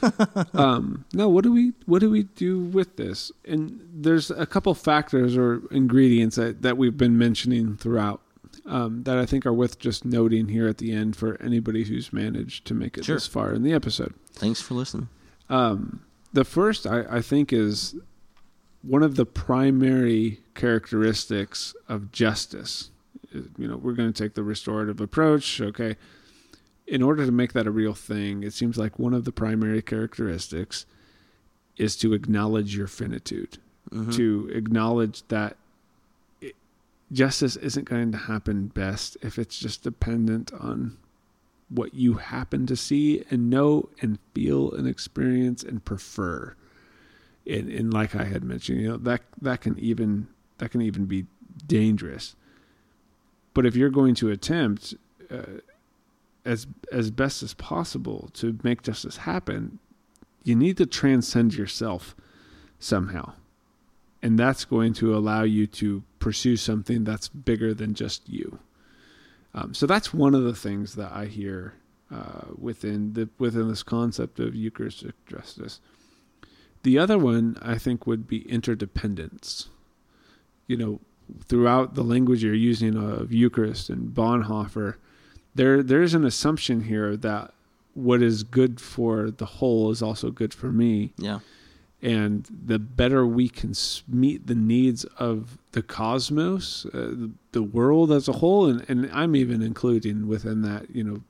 um, 0.53 1.03
no, 1.11 1.27
what 1.27 1.43
do 1.43 1.51
we 1.51 1.73
what 1.87 1.99
do 1.99 2.11
we 2.11 2.23
do 2.23 2.59
with 2.59 2.95
this? 2.95 3.31
And 3.43 3.81
there's 3.91 4.29
a 4.29 4.45
couple 4.45 4.75
factors 4.75 5.35
or 5.35 5.63
ingredients 5.71 6.35
that, 6.35 6.61
that 6.61 6.77
we've 6.77 6.95
been 6.95 7.17
mentioning 7.17 7.75
throughout 7.75 8.21
um, 8.65 9.03
that 9.03 9.17
I 9.17 9.25
think 9.25 9.47
are 9.47 9.53
worth 9.53 9.79
just 9.79 10.05
noting 10.05 10.47
here 10.47 10.67
at 10.67 10.77
the 10.77 10.91
end 10.93 11.15
for 11.15 11.41
anybody 11.41 11.83
who's 11.85 12.13
managed 12.13 12.65
to 12.65 12.73
make 12.73 12.97
it 12.97 13.05
Sure. 13.05 13.15
this 13.15 13.25
far 13.27 13.51
in 13.53 13.63
the 13.63 13.73
episode. 13.73 14.13
Thanks 14.33 14.61
for 14.61 14.75
listening. 14.75 15.09
Um, 15.49 16.03
the 16.33 16.45
first, 16.45 16.87
I, 16.87 17.03
I 17.09 17.21
think, 17.21 17.51
is 17.51 17.95
one 18.83 19.01
of 19.01 19.15
the 19.15 19.25
primary 19.25 20.41
characteristics 20.55 21.73
of 21.87 22.11
justice. 22.11 22.91
You 23.33 23.67
know, 23.67 23.77
we're 23.77 23.93
going 23.93 24.11
to 24.13 24.23
take 24.23 24.35
the 24.35 24.43
restorative 24.43 25.01
approach. 25.01 25.59
Okay. 25.59 25.95
In 26.85 27.01
order 27.01 27.25
to 27.25 27.31
make 27.31 27.53
that 27.53 27.65
a 27.65 27.71
real 27.71 27.93
thing, 27.93 28.43
it 28.43 28.53
seems 28.53 28.77
like 28.77 28.99
one 28.99 29.13
of 29.13 29.23
the 29.25 29.31
primary 29.31 29.81
characteristics 29.81 30.85
is 31.77 31.95
to 31.97 32.13
acknowledge 32.13 32.75
your 32.75 32.87
finitude, 32.87 33.57
Mhm. 33.89 34.13
to 34.15 34.49
acknowledge 34.53 35.23
that 35.29 35.57
it, 36.41 36.55
justice 37.11 37.55
isn't 37.55 37.85
going 37.89 38.11
to 38.11 38.17
happen 38.17 38.67
best 38.67 39.17
if 39.21 39.39
it's 39.39 39.57
just 39.57 39.81
dependent 39.83 40.51
on 40.53 40.97
what 41.69 41.95
you 41.95 42.15
happen 42.15 42.67
to 42.67 42.75
see 42.75 43.23
and 43.31 43.49
know 43.49 43.89
and 44.01 44.19
feel 44.35 44.71
and 44.73 44.87
experience 44.87 45.63
and 45.63 45.83
prefer. 45.85 46.53
And, 47.45 47.69
and 47.69 47.93
like 47.93 48.15
I 48.15 48.23
had 48.23 48.43
mentioned, 48.43 48.81
you 48.81 48.89
know 48.89 48.97
that 48.97 49.21
that 49.41 49.61
can 49.61 49.77
even 49.79 50.27
that 50.59 50.71
can 50.71 50.81
even 50.81 51.05
be 51.05 51.25
dangerous. 51.67 52.35
But 53.53 53.65
if 53.65 53.75
you're 53.75 53.89
going 53.89 54.15
to 54.15 54.29
attempt 54.29 54.95
uh, 55.29 55.59
as 56.45 56.67
as 56.91 57.11
best 57.11 57.43
as 57.43 57.53
possible 57.53 58.29
to 58.33 58.57
make 58.63 58.81
justice 58.81 59.17
happen, 59.17 59.79
you 60.43 60.55
need 60.55 60.77
to 60.77 60.85
transcend 60.85 61.53
yourself 61.53 62.15
somehow, 62.79 63.33
and 64.21 64.39
that's 64.39 64.65
going 64.65 64.93
to 64.93 65.15
allow 65.15 65.43
you 65.43 65.67
to 65.67 66.03
pursue 66.19 66.55
something 66.55 67.03
that's 67.03 67.27
bigger 67.27 67.73
than 67.73 67.93
just 67.93 68.27
you. 68.29 68.59
Um, 69.53 69.73
so 69.73 69.85
that's 69.85 70.13
one 70.13 70.33
of 70.33 70.43
the 70.43 70.55
things 70.55 70.95
that 70.95 71.11
I 71.11 71.25
hear 71.25 71.75
uh, 72.11 72.45
within 72.57 73.13
the 73.13 73.29
within 73.37 73.67
this 73.67 73.83
concept 73.83 74.39
of 74.39 74.55
Eucharistic 74.55 75.13
justice. 75.25 75.79
The 76.83 76.97
other 76.99 77.17
one 77.17 77.57
I 77.61 77.77
think 77.77 78.05
would 78.07 78.27
be 78.27 78.47
interdependence. 78.49 79.69
You 80.67 80.77
know, 80.77 80.99
throughout 81.45 81.95
the 81.95 82.03
language 82.03 82.43
you're 82.43 82.53
using 82.53 82.95
of 82.95 83.31
Eucharist 83.33 83.89
and 83.89 84.13
Bonhoeffer, 84.13 84.95
there 85.55 85.81
there's 85.83 86.13
an 86.13 86.25
assumption 86.25 86.83
here 86.83 87.15
that 87.17 87.53
what 87.93 88.21
is 88.21 88.43
good 88.43 88.81
for 88.81 89.29
the 89.31 89.45
whole 89.45 89.91
is 89.91 90.01
also 90.01 90.31
good 90.31 90.51
for 90.53 90.71
me 90.71 91.13
Yeah. 91.17 91.39
and 92.01 92.47
the 92.65 92.79
better 92.79 93.25
we 93.27 93.47
can 93.49 93.73
meet 94.07 94.47
the 94.47 94.55
needs 94.55 95.03
of 95.19 95.59
the 95.73 95.83
cosmos, 95.83 96.85
uh, 96.87 96.89
the, 96.91 97.31
the 97.51 97.61
world 97.61 98.11
as 98.11 98.27
a 98.27 98.31
whole, 98.33 98.65
and, 98.67 98.83
and 98.89 99.11
I'm 99.13 99.35
even 99.35 99.61
including 99.61 100.27
within 100.27 100.63
that, 100.63 100.89
you 100.95 101.03
know, 101.03 101.21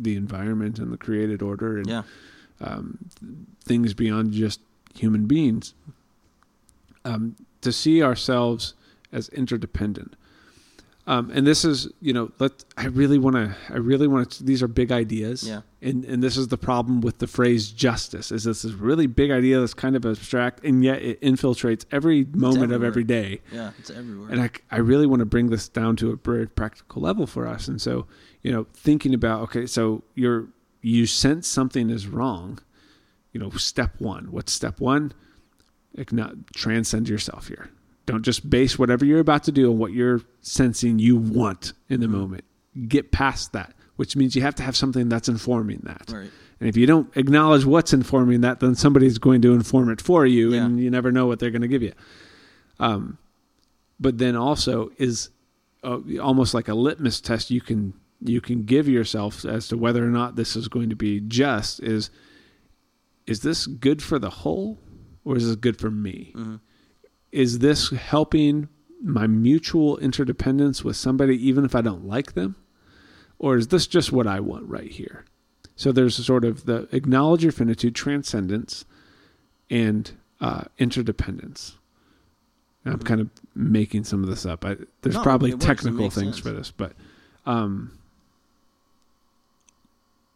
the 0.00 0.16
environment 0.16 0.80
and 0.80 0.92
the 0.92 0.96
created 0.96 1.42
order 1.42 1.78
and 1.78 1.86
Yeah. 1.86 2.02
Um, 2.60 2.98
things 3.64 3.94
beyond 3.94 4.32
just 4.32 4.60
human 4.94 5.26
beings. 5.26 5.74
Um, 7.04 7.36
to 7.62 7.72
see 7.72 8.02
ourselves 8.02 8.74
as 9.12 9.28
interdependent. 9.30 10.14
Um, 11.06 11.30
and 11.32 11.46
this 11.46 11.64
is, 11.64 11.88
you 12.02 12.12
know, 12.12 12.30
let 12.38 12.52
I 12.76 12.86
really 12.86 13.16
want 13.16 13.34
to. 13.36 13.56
I 13.70 13.78
really 13.78 14.06
want 14.06 14.30
to. 14.32 14.44
These 14.44 14.62
are 14.62 14.68
big 14.68 14.92
ideas, 14.92 15.42
Yeah. 15.42 15.62
and 15.80 16.04
and 16.04 16.22
this 16.22 16.36
is 16.36 16.48
the 16.48 16.58
problem 16.58 17.00
with 17.00 17.16
the 17.16 17.26
phrase 17.26 17.70
justice. 17.70 18.30
Is 18.30 18.44
this 18.44 18.62
is 18.62 18.74
really 18.74 19.06
big 19.06 19.30
idea 19.30 19.58
that's 19.58 19.72
kind 19.72 19.96
of 19.96 20.04
abstract, 20.04 20.62
and 20.64 20.84
yet 20.84 21.00
it 21.00 21.18
infiltrates 21.22 21.86
every 21.90 22.26
moment 22.34 22.72
of 22.72 22.84
every 22.84 23.04
day. 23.04 23.40
Yeah. 23.50 23.70
It's 23.78 23.88
everywhere. 23.88 24.28
And 24.30 24.42
I, 24.42 24.50
I 24.70 24.80
really 24.80 25.06
want 25.06 25.20
to 25.20 25.26
bring 25.26 25.48
this 25.48 25.66
down 25.66 25.96
to 25.96 26.10
a 26.10 26.16
very 26.16 26.46
practical 26.46 27.00
level 27.00 27.26
for 27.26 27.46
us. 27.46 27.68
And 27.68 27.80
so, 27.80 28.06
you 28.42 28.52
know, 28.52 28.66
thinking 28.74 29.14
about, 29.14 29.40
okay, 29.44 29.64
so 29.64 30.02
you're, 30.14 30.48
you 30.88 31.06
sense 31.06 31.46
something 31.46 31.90
is 31.90 32.06
wrong, 32.06 32.58
you 33.32 33.40
know, 33.40 33.50
step 33.50 33.92
one, 33.98 34.30
what's 34.32 34.52
step 34.52 34.80
one? 34.80 35.12
Transcend 36.54 37.08
yourself 37.08 37.48
here. 37.48 37.70
Don't 38.06 38.22
just 38.22 38.48
base 38.48 38.78
whatever 38.78 39.04
you're 39.04 39.20
about 39.20 39.44
to 39.44 39.52
do 39.52 39.70
on 39.70 39.78
what 39.78 39.92
you're 39.92 40.22
sensing 40.40 40.98
you 40.98 41.16
want 41.16 41.72
in 41.88 42.00
the 42.00 42.08
moment. 42.08 42.44
Get 42.86 43.10
past 43.12 43.52
that, 43.52 43.74
which 43.96 44.16
means 44.16 44.34
you 44.34 44.42
have 44.42 44.54
to 44.56 44.62
have 44.62 44.76
something 44.76 45.08
that's 45.08 45.28
informing 45.28 45.80
that. 45.84 46.10
right. 46.12 46.30
And 46.60 46.68
if 46.68 46.76
you 46.76 46.86
don't 46.86 47.16
acknowledge 47.16 47.64
what's 47.64 47.92
informing 47.92 48.40
that, 48.40 48.58
then 48.58 48.74
somebody's 48.74 49.18
going 49.18 49.42
to 49.42 49.52
inform 49.54 49.90
it 49.90 50.00
for 50.00 50.26
you, 50.26 50.54
Yeah. 50.54 50.64
and 50.64 50.80
you 50.80 50.90
never 50.90 51.12
know 51.12 51.26
what 51.26 51.38
they're 51.38 51.52
going 51.52 51.62
to 51.62 51.68
give 51.68 51.82
you. 51.82 51.92
Um, 52.80 53.18
but 54.00 54.18
then 54.18 54.34
also 54.34 54.90
is 54.98 55.28
uh, 55.84 55.98
almost 56.20 56.54
like 56.54 56.66
a 56.68 56.74
litmus 56.74 57.20
test 57.20 57.50
you 57.52 57.60
can 57.60 57.92
you 58.20 58.40
can 58.40 58.64
give 58.64 58.88
yourself 58.88 59.44
as 59.44 59.68
to 59.68 59.76
whether 59.76 60.04
or 60.04 60.10
not 60.10 60.36
this 60.36 60.56
is 60.56 60.68
going 60.68 60.90
to 60.90 60.96
be 60.96 61.20
just 61.20 61.80
is 61.80 62.10
is 63.26 63.40
this 63.40 63.66
good 63.66 64.02
for 64.02 64.18
the 64.18 64.30
whole 64.30 64.78
or 65.24 65.36
is 65.36 65.46
this 65.46 65.56
good 65.56 65.76
for 65.78 65.90
me? 65.90 66.32
Mhm. 66.34 66.60
Is 67.30 67.58
this 67.58 67.90
helping 67.90 68.68
my 69.02 69.26
mutual 69.26 69.98
interdependence 69.98 70.82
with 70.82 70.96
somebody 70.96 71.36
even 71.46 71.64
if 71.64 71.74
I 71.74 71.82
don't 71.82 72.06
like 72.06 72.32
them? 72.32 72.56
Or 73.38 73.56
is 73.56 73.68
this 73.68 73.86
just 73.86 74.10
what 74.12 74.26
I 74.26 74.40
want 74.40 74.66
right 74.66 74.90
here? 74.90 75.24
So 75.76 75.92
there's 75.92 76.18
a 76.18 76.24
sort 76.24 76.44
of 76.44 76.64
the 76.64 76.88
acknowledge 76.90 77.42
your 77.44 77.52
finitude, 77.52 77.94
transcendence, 77.94 78.84
and 79.70 80.10
uh, 80.40 80.64
interdependence. 80.78 81.76
I'm 82.84 82.98
Mhm. 82.98 83.04
kind 83.04 83.20
of 83.20 83.30
making 83.54 84.04
some 84.04 84.24
of 84.24 84.30
this 84.30 84.46
up. 84.46 84.64
I, 84.64 84.76
there's 85.02 85.14
No, 85.16 85.22
probably. 85.22 85.52
Technical 85.52 86.08
things 86.10 86.36
sense. 86.36 86.38
for 86.38 86.50
this, 86.50 86.70
but, 86.70 86.94
um, 87.44 87.92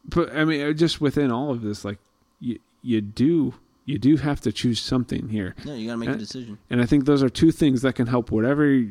but 0.05 0.35
I 0.35 0.45
mean, 0.45 0.61
uh, 0.67 0.73
just 0.73 1.01
within 1.01 1.31
all 1.31 1.51
of 1.51 1.63
this, 1.63 1.85
like 1.85 1.99
you, 2.41 2.59
you 2.83 3.01
do, 3.01 3.55
you 3.85 3.99
do 3.99 4.17
have 4.17 4.41
to 4.43 4.53
choose 4.53 4.81
something 4.81 5.29
here. 5.29 5.55
Yeah. 5.65 5.75
You 5.75 5.87
got 5.87 5.93
to 5.95 5.97
make 5.99 6.09
a 6.09 6.13
Uh, 6.13 6.17
decision. 6.17 6.59
And 6.71 6.81
I 6.81 6.87
think 6.87 7.05
those 7.05 7.23
are 7.23 7.29
two 7.29 7.51
things 7.53 7.83
that 7.83 7.95
can 7.95 8.07
help 8.07 8.31
whatever 8.31 8.83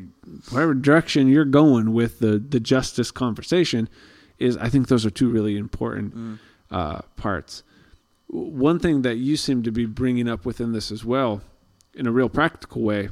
whatever 0.50 0.74
direction 0.74 1.28
you're 1.28 1.44
going 1.44 1.92
with 1.92 2.18
the 2.18 2.38
the 2.38 2.60
justice 2.60 3.10
conversation. 3.10 3.88
Is 4.38 4.56
I 4.56 4.68
think 4.68 4.88
those 4.88 5.06
are 5.06 5.10
two 5.10 5.28
really 5.28 5.56
important 5.56 6.14
Mm. 6.16 6.38
uh, 6.70 7.00
parts. 7.16 7.62
One 8.28 8.78
thing 8.78 9.02
that 9.02 9.16
you 9.18 9.36
seem 9.36 9.62
to 9.62 9.70
be 9.70 9.84
bringing 9.86 10.28
up 10.28 10.44
within 10.46 10.72
this 10.72 10.90
as 10.90 11.04
well, 11.04 11.42
in 11.94 12.06
a 12.06 12.10
real 12.12 12.28
practical 12.30 12.82
way, 12.82 13.10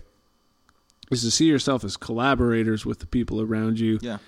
is 1.11 1.21
to 1.23 1.31
see 1.31 1.47
yourself 1.47 1.85
as 1.85 1.97
collaborators 1.97 2.87
with 2.87 3.01
the 3.01 3.07
people 3.07 3.41
around 3.41 3.79
you, 3.79 3.99
Yeah. 4.01 4.19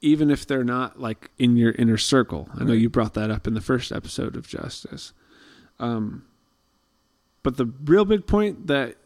Even 0.00 0.30
if 0.30 0.46
they're 0.46 0.64
not 0.64 1.00
like 1.00 1.30
in 1.38 1.56
your 1.56 1.72
inner 1.72 1.98
circle. 1.98 2.48
I 2.54 2.64
know 2.64 2.70
Right. 2.72 2.80
you 2.80 2.88
brought 2.88 3.14
that 3.14 3.30
up 3.30 3.46
in 3.46 3.54
the 3.54 3.60
first 3.60 3.92
episode 3.92 4.34
of 4.36 4.46
Justice. 4.48 5.12
Um, 5.78 6.24
but 7.42 7.56
the 7.56 7.66
real 7.84 8.04
big 8.04 8.26
point 8.26 8.66
that 8.66 8.96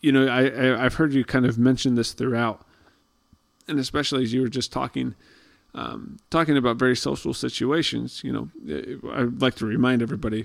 you 0.00 0.12
know, 0.12 0.26
I, 0.28 0.46
I 0.48 0.84
I've 0.84 0.94
heard 0.94 1.14
you 1.14 1.24
kind 1.24 1.46
of 1.46 1.58
mention 1.58 1.94
this 1.96 2.12
throughout, 2.12 2.64
and 3.66 3.78
especially 3.80 4.22
as 4.22 4.32
you 4.32 4.42
were 4.42 4.48
just 4.48 4.70
talking, 4.72 5.14
um, 5.74 6.18
talking 6.30 6.56
about 6.56 6.76
very 6.76 6.94
social 6.94 7.34
situations. 7.34 8.22
You 8.22 8.32
know, 8.32 9.10
I'd 9.12 9.40
like 9.40 9.54
to 9.56 9.66
remind 9.66 10.02
everybody, 10.02 10.44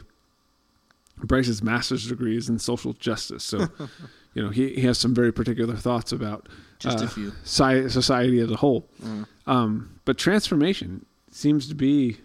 Bryce's 1.18 1.62
master's 1.62 2.08
degree 2.08 2.36
is 2.38 2.50
in 2.50 2.60
social 2.60 2.94
justice, 2.94 3.44
so 3.44 3.68
you 4.34 4.44
know 4.44 4.50
he, 4.50 4.74
he 4.76 4.82
has 4.82 4.98
some 4.98 5.14
very 5.14 5.32
particular 5.32 5.76
thoughts 5.76 6.12
about 6.12 6.48
Just 6.80 7.00
uh, 7.00 7.06
a 7.06 7.08
few. 7.08 7.32
sci- 7.44 7.88
society 7.90 8.40
as 8.40 8.50
a 8.52 8.56
whole. 8.58 8.90
Mm. 9.04 9.26
Um, 9.48 10.00
but 10.06 10.18
transformation 10.18 11.06
seems 11.32 11.68
to 11.68 11.76
be 11.76 12.18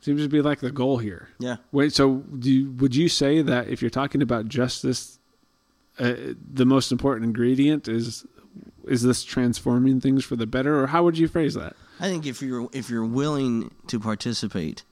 seems 0.00 0.22
to 0.22 0.28
be 0.28 0.42
like 0.42 0.60
the 0.60 0.70
goal 0.72 0.98
here. 0.98 1.28
Yeah. 1.38 1.56
Wait, 1.70 1.92
so 1.92 2.16
do 2.38 2.50
you, 2.50 2.70
would 2.72 2.94
you 2.96 3.08
say 3.08 3.40
that 3.42 3.68
if 3.68 3.80
you're 3.80 3.90
talking 3.90 4.20
about 4.20 4.48
justice, 4.48 5.18
uh, 5.98 6.14
the 6.52 6.64
most 6.66 6.90
important 6.90 7.24
ingredient 7.26 7.88
is 7.88 8.26
is 8.86 9.02
this 9.02 9.22
transforming 9.22 10.00
things 10.00 10.24
for 10.24 10.34
the 10.36 10.46
better, 10.46 10.82
or 10.82 10.88
how 10.88 11.04
would 11.04 11.16
you 11.16 11.28
phrase 11.28 11.54
that? 11.54 11.76
I 12.00 12.08
think 12.08 12.26
if 12.26 12.42
you're 12.42 12.68
if 12.72 12.90
you're 12.90 13.04
willing 13.04 13.72
to 13.88 14.00
participate 14.00 14.82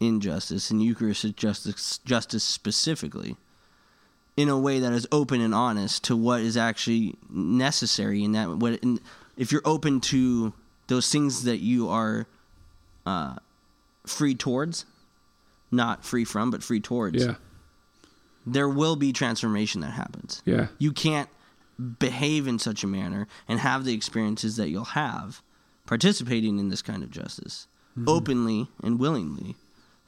in 0.00 0.20
justice 0.20 0.70
and 0.70 0.82
Eucharistic 0.82 1.36
justice 1.36 1.98
justice 2.04 2.44
specifically, 2.44 3.36
in 4.36 4.48
a 4.48 4.58
way 4.58 4.78
that 4.80 4.92
is 4.92 5.06
open 5.10 5.40
and 5.40 5.54
honest 5.54 6.04
to 6.04 6.16
what 6.16 6.40
is 6.40 6.56
actually 6.56 7.14
necessary 7.30 8.22
in 8.22 8.32
that 8.32 8.48
what 8.50 8.82
and 8.82 9.00
if 9.36 9.50
you're 9.52 9.62
open 9.64 10.00
to 10.00 10.52
those 10.88 11.10
things 11.10 11.44
that 11.44 11.58
you 11.58 11.88
are 11.88 12.26
uh, 13.06 13.36
free 14.06 14.34
towards, 14.34 14.84
not 15.70 16.04
free 16.04 16.24
from, 16.24 16.50
but 16.50 16.62
free 16.62 16.80
towards, 16.80 17.24
Yeah, 17.24 17.34
there 18.46 18.68
will 18.68 18.96
be 18.96 19.12
transformation 19.12 19.80
that 19.82 19.90
happens. 19.92 20.42
yeah, 20.44 20.68
You 20.78 20.92
can't 20.92 21.28
behave 21.98 22.46
in 22.48 22.58
such 22.58 22.82
a 22.82 22.86
manner 22.86 23.28
and 23.46 23.60
have 23.60 23.84
the 23.84 23.92
experiences 23.94 24.56
that 24.56 24.68
you'll 24.70 24.84
have 24.84 25.42
participating 25.86 26.58
in 26.58 26.68
this 26.68 26.82
kind 26.82 27.02
of 27.02 27.10
justice 27.10 27.66
Mm-hmm. 27.98 28.08
openly 28.10 28.68
and 28.82 28.98
willingly 29.00 29.56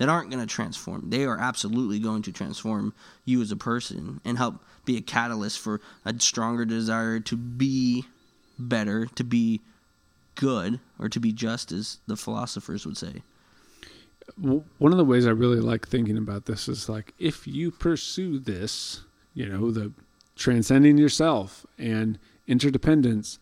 that 0.00 0.08
aren't 0.08 0.30
going 0.30 0.40
to 0.40 0.52
transform. 0.52 1.10
They 1.10 1.24
are 1.24 1.38
absolutely 1.38 1.98
going 1.98 2.22
to 2.22 2.32
transform 2.32 2.94
you 3.26 3.42
as 3.42 3.52
a 3.52 3.56
person 3.56 4.22
and 4.24 4.38
help 4.38 4.64
be 4.86 4.96
a 4.96 5.02
catalyst 5.02 5.58
for 5.58 5.82
a 6.06 6.18
stronger 6.18 6.64
desire 6.64 7.20
to 7.20 7.36
be 7.36 8.06
better, 8.58 9.04
to 9.14 9.22
be 9.22 9.60
good, 10.36 10.80
or 10.98 11.10
to 11.10 11.20
be 11.20 11.32
just, 11.32 11.70
as 11.70 11.98
the 12.06 12.16
philosophers 12.16 12.86
would 12.86 12.96
say. 12.96 13.22
One 14.38 14.90
of 14.90 14.96
the 14.96 15.04
ways 15.04 15.26
I 15.26 15.32
really 15.32 15.60
like 15.60 15.86
thinking 15.86 16.16
about 16.16 16.46
this 16.46 16.66
is 16.66 16.88
like 16.88 17.12
if 17.18 17.46
you 17.46 17.70
pursue 17.70 18.38
this, 18.38 19.02
you 19.34 19.44
know, 19.44 19.70
the 19.70 19.92
transcending 20.34 20.96
yourself 20.96 21.66
and 21.76 22.18
interdependence, 22.46 23.38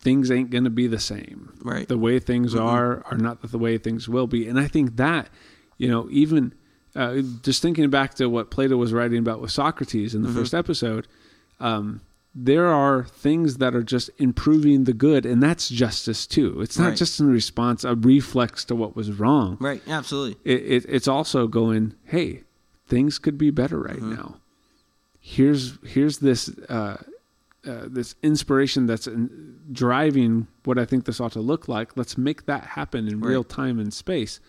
things 0.00 0.30
ain't 0.30 0.50
going 0.50 0.64
to 0.64 0.70
be 0.70 0.86
the 0.86 0.98
same. 0.98 1.52
Right. 1.62 1.86
The 1.86 1.98
way 1.98 2.18
things 2.18 2.54
Mhm. 2.54 2.60
are 2.62 3.02
are 3.10 3.18
not 3.18 3.42
the 3.50 3.58
way 3.58 3.76
things 3.78 4.08
will 4.08 4.26
be. 4.26 4.46
And 4.48 4.58
I 4.58 4.66
think 4.66 4.96
that, 4.96 5.28
you 5.78 5.88
know, 5.88 6.08
even 6.10 6.54
uh, 6.96 7.20
just 7.42 7.62
thinking 7.62 7.88
back 7.88 8.14
to 8.14 8.28
what 8.28 8.50
Plato 8.50 8.76
was 8.76 8.92
writing 8.92 9.18
about 9.18 9.40
with 9.40 9.52
Socrates 9.52 10.12
in 10.14 10.22
the 10.22 10.28
Mhm. 10.28 10.34
first 10.34 10.54
episode, 10.54 11.06
um, 11.60 12.00
there 12.34 12.66
are 12.66 13.04
things 13.04 13.58
that 13.58 13.76
are 13.76 13.82
just 13.82 14.10
improving 14.18 14.84
the 14.84 14.92
good, 14.92 15.24
and 15.26 15.40
that's 15.42 15.68
justice 15.68 16.26
too. 16.26 16.60
It's 16.60 16.78
not 16.78 16.88
Right. 16.88 16.96
just 16.96 17.20
in 17.20 17.26
response, 17.30 17.84
a 17.84 17.94
reflex 17.94 18.64
to 18.66 18.74
what 18.74 18.96
was 18.96 19.12
wrong 19.20 19.56
Right. 19.60 19.82
Absolutely. 19.86 20.36
it, 20.44 20.60
it, 20.62 20.86
it's 20.88 21.06
also 21.08 21.46
going 21.46 21.94
hey 22.04 22.42
things 22.88 23.18
could 23.20 23.38
be 23.38 23.50
better 23.50 23.78
right 23.78 24.00
Mhm. 24.00 24.16
now 24.16 24.36
here's 25.20 25.78
here's 25.84 26.18
this 26.18 26.48
uh, 26.68 26.96
uh, 27.66 27.82
this 27.86 28.14
inspiration 28.22 28.86
that's 28.86 29.06
in, 29.06 29.58
driving 29.72 30.46
what 30.64 30.78
i 30.78 30.84
think 30.84 31.04
this 31.04 31.20
ought 31.20 31.32
to 31.32 31.40
look 31.40 31.68
like 31.68 31.96
let's 31.96 32.16
make 32.16 32.46
that 32.46 32.64
happen 32.64 33.06
in 33.08 33.20
Right. 33.20 33.30
real 33.30 33.44
time 33.44 33.78
and 33.78 33.92
space 33.92 34.40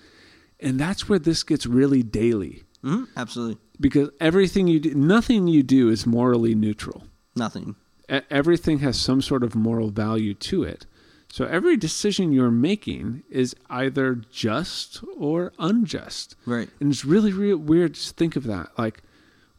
and 0.59 0.80
that's 0.80 1.09
where 1.09 1.20
this 1.20 1.43
gets 1.43 1.66
really 1.66 2.03
daily 2.03 2.64
hmm 2.84 3.03
Absolutely. 3.18 3.57
because 3.80 4.09
everything 4.20 4.68
you 4.68 4.80
do 4.80 4.93
nothing 4.95 5.47
you 5.47 5.62
do 5.64 5.89
is 5.89 6.05
morally 6.05 6.55
neutral 6.55 7.03
Nothing. 7.36 7.76
E- 8.12 8.20
everything 8.30 8.80
has 8.80 8.99
some 8.99 9.22
sort 9.22 9.41
of 9.43 9.55
moral 9.55 9.89
value 9.89 10.34
to 10.34 10.64
it. 10.64 10.86
So 11.32 11.45
every 11.45 11.78
decision 11.78 12.34
you're 12.34 12.51
making 12.51 13.24
is 13.30 13.55
either 13.70 14.16
just 14.16 15.01
or 15.16 15.53
unjust. 15.57 16.36
Right. 16.45 16.68
And 16.82 16.91
it's 16.91 17.05
really, 17.05 17.32
really 17.32 17.53
weird 17.53 17.93
to 17.95 18.14
think 18.14 18.36
of 18.36 18.43
that. 18.47 18.78
Like 18.78 19.01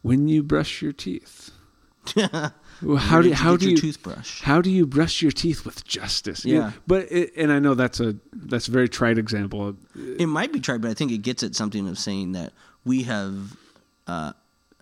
when 0.03 0.27
you 0.27 0.43
brush 0.43 0.83
your 0.83 0.93
teeth, 0.93 1.49
well, 2.83 2.97
how 2.97 3.21
do 3.21 3.31
how 3.33 3.55
do 3.57 3.69
you 3.69 3.77
toothbrush? 3.77 4.41
how 4.41 4.61
do 4.61 4.69
you 4.69 4.85
brush 4.85 5.21
your 5.21 5.31
teeth 5.31 5.65
with 5.65 5.85
justice? 5.85 6.45
You- 6.45 6.55
Yeah. 6.57 6.71
but 6.85 7.11
it, 7.11 7.33
and 7.37 7.51
I 7.51 7.59
know 7.59 7.73
that's 7.75 7.99
a 7.99 8.15
that's 8.33 8.67
a 8.67 8.71
very 8.71 8.89
trite 8.89 9.17
example. 9.17 9.75
It 9.95 10.27
might 10.27 10.51
be 10.53 10.59
tried, 10.59 10.81
but 10.81 10.91
I 10.91 10.93
think 10.93 11.11
it 11.11 11.19
gets 11.19 11.43
at 11.43 11.55
something 11.55 11.87
of 11.87 11.97
saying 11.97 12.33
that 12.33 12.53
we 12.85 13.03
have 13.03 13.55
uh, 14.07 14.33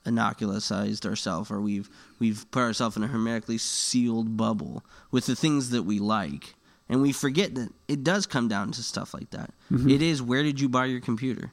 inoculicized 0.05 1.05
ourselves, 1.05 1.51
or 1.51 1.61
we've 1.61 1.89
we've 2.19 2.45
put 2.51 2.61
ourselves 2.61 2.97
in 2.97 3.03
a 3.03 3.07
hermetically 3.07 3.57
sealed 3.57 4.35
bubble 4.37 4.83
with 5.11 5.25
the 5.25 5.35
things 5.35 5.69
that 5.69 5.83
we 5.83 5.99
like, 5.99 6.55
and 6.89 7.01
we 7.01 7.11
forget 7.11 7.55
that 7.55 7.69
it 7.87 8.03
does 8.03 8.25
come 8.25 8.47
down 8.47 8.71
to 8.71 8.83
stuff 8.83 9.13
like 9.13 9.29
that. 9.31 9.53
It 9.69 10.01
is 10.01 10.21
where 10.21 10.43
did 10.43 10.59
you 10.59 10.67
buy 10.69 10.85
your 10.85 10.99
computer? 10.99 11.51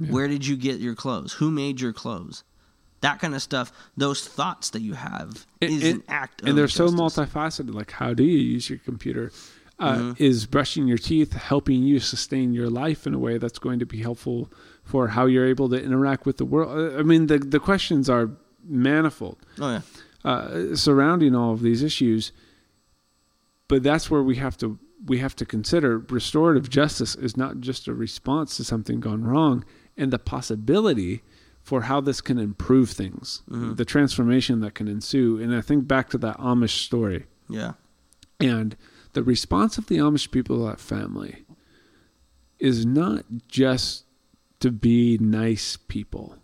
Yeah. 0.00 0.12
Where 0.12 0.28
did 0.28 0.46
you 0.46 0.56
get 0.56 0.78
your 0.78 0.94
clothes? 0.94 1.32
Who 1.34 1.50
made 1.50 1.80
your 1.80 1.92
clothes? 1.92 2.44
That 3.00 3.20
kind 3.20 3.34
of 3.34 3.42
stuff. 3.42 3.72
Those 3.96 4.26
thoughts 4.26 4.70
that 4.70 4.82
you 4.82 4.94
have 4.94 5.46
And- 5.62 5.70
is 5.72 5.84
an 5.84 6.02
act 6.08 6.42
of 6.42 6.48
and 6.48 6.58
they're 6.58 6.68
so 6.68 6.88
multifaceted. 6.88 7.72
Like, 7.74 7.92
how 7.92 8.12
do 8.14 8.24
you 8.24 8.38
use 8.38 8.68
your 8.68 8.78
computer? 8.80 9.30
Uh, 9.78 9.94
Mhm. 9.96 10.20
Is 10.20 10.46
brushing 10.46 10.88
your 10.88 10.98
teeth 10.98 11.32
helping 11.34 11.84
you 11.84 12.00
sustain 12.00 12.52
your 12.52 12.68
life 12.68 13.06
in 13.06 13.14
a 13.14 13.18
way 13.18 13.38
that's 13.38 13.60
going 13.60 13.78
to 13.78 13.86
be 13.86 13.98
helpful 13.98 14.50
for 14.82 15.08
how 15.08 15.26
you're 15.26 15.46
able 15.46 15.68
to 15.68 15.80
interact 15.80 16.26
with 16.26 16.38
the 16.38 16.44
world? 16.44 16.70
Uh, 16.76 16.98
I 16.98 17.02
mean, 17.04 17.28
the 17.28 17.38
the 17.38 17.60
questions 17.60 18.10
are 18.10 18.30
manifold 18.66 19.38
Oh 19.60 19.70
yeah. 19.70 19.80
uh, 20.24 20.74
surrounding 20.74 21.36
all 21.36 21.52
of 21.52 21.60
these 21.62 21.84
issues. 21.84 22.32
But 23.68 23.82
that's 23.84 24.10
where 24.10 24.22
we 24.22 24.36
have 24.36 24.56
to 24.58 24.78
we 25.06 25.18
have 25.18 25.36
to 25.36 25.46
consider 25.46 25.98
restorative 26.10 26.68
justice 26.68 27.14
is 27.14 27.36
not 27.36 27.60
just 27.60 27.86
a 27.86 27.94
response 27.94 28.56
to 28.56 28.64
something 28.64 28.98
gone 28.98 29.22
wrong, 29.22 29.64
and 29.96 30.12
the 30.12 30.18
possibility 30.18 31.22
for 31.68 31.82
how 31.82 32.00
this 32.00 32.22
can 32.22 32.38
improve 32.38 32.88
things, 32.88 33.42
Mhm. 33.50 33.76
the 33.76 33.84
transformation 33.84 34.60
that 34.60 34.74
can 34.74 34.88
ensue. 34.88 35.36
And 35.36 35.54
I 35.54 35.60
think 35.60 35.86
back 35.86 36.08
to 36.10 36.18
that 36.18 36.38
Amish 36.38 36.82
story 36.86 37.26
Yeah. 37.46 37.74
and 38.40 38.74
the 39.12 39.22
response 39.22 39.76
of 39.76 39.84
the 39.86 39.98
Amish 39.98 40.30
people 40.30 40.56
to 40.56 40.64
that 40.70 40.80
family 40.80 41.44
is 42.58 42.86
not 42.86 43.26
just 43.48 44.06
to 44.60 44.70
be 44.70 45.18
nice 45.18 45.76
people. 45.76 46.38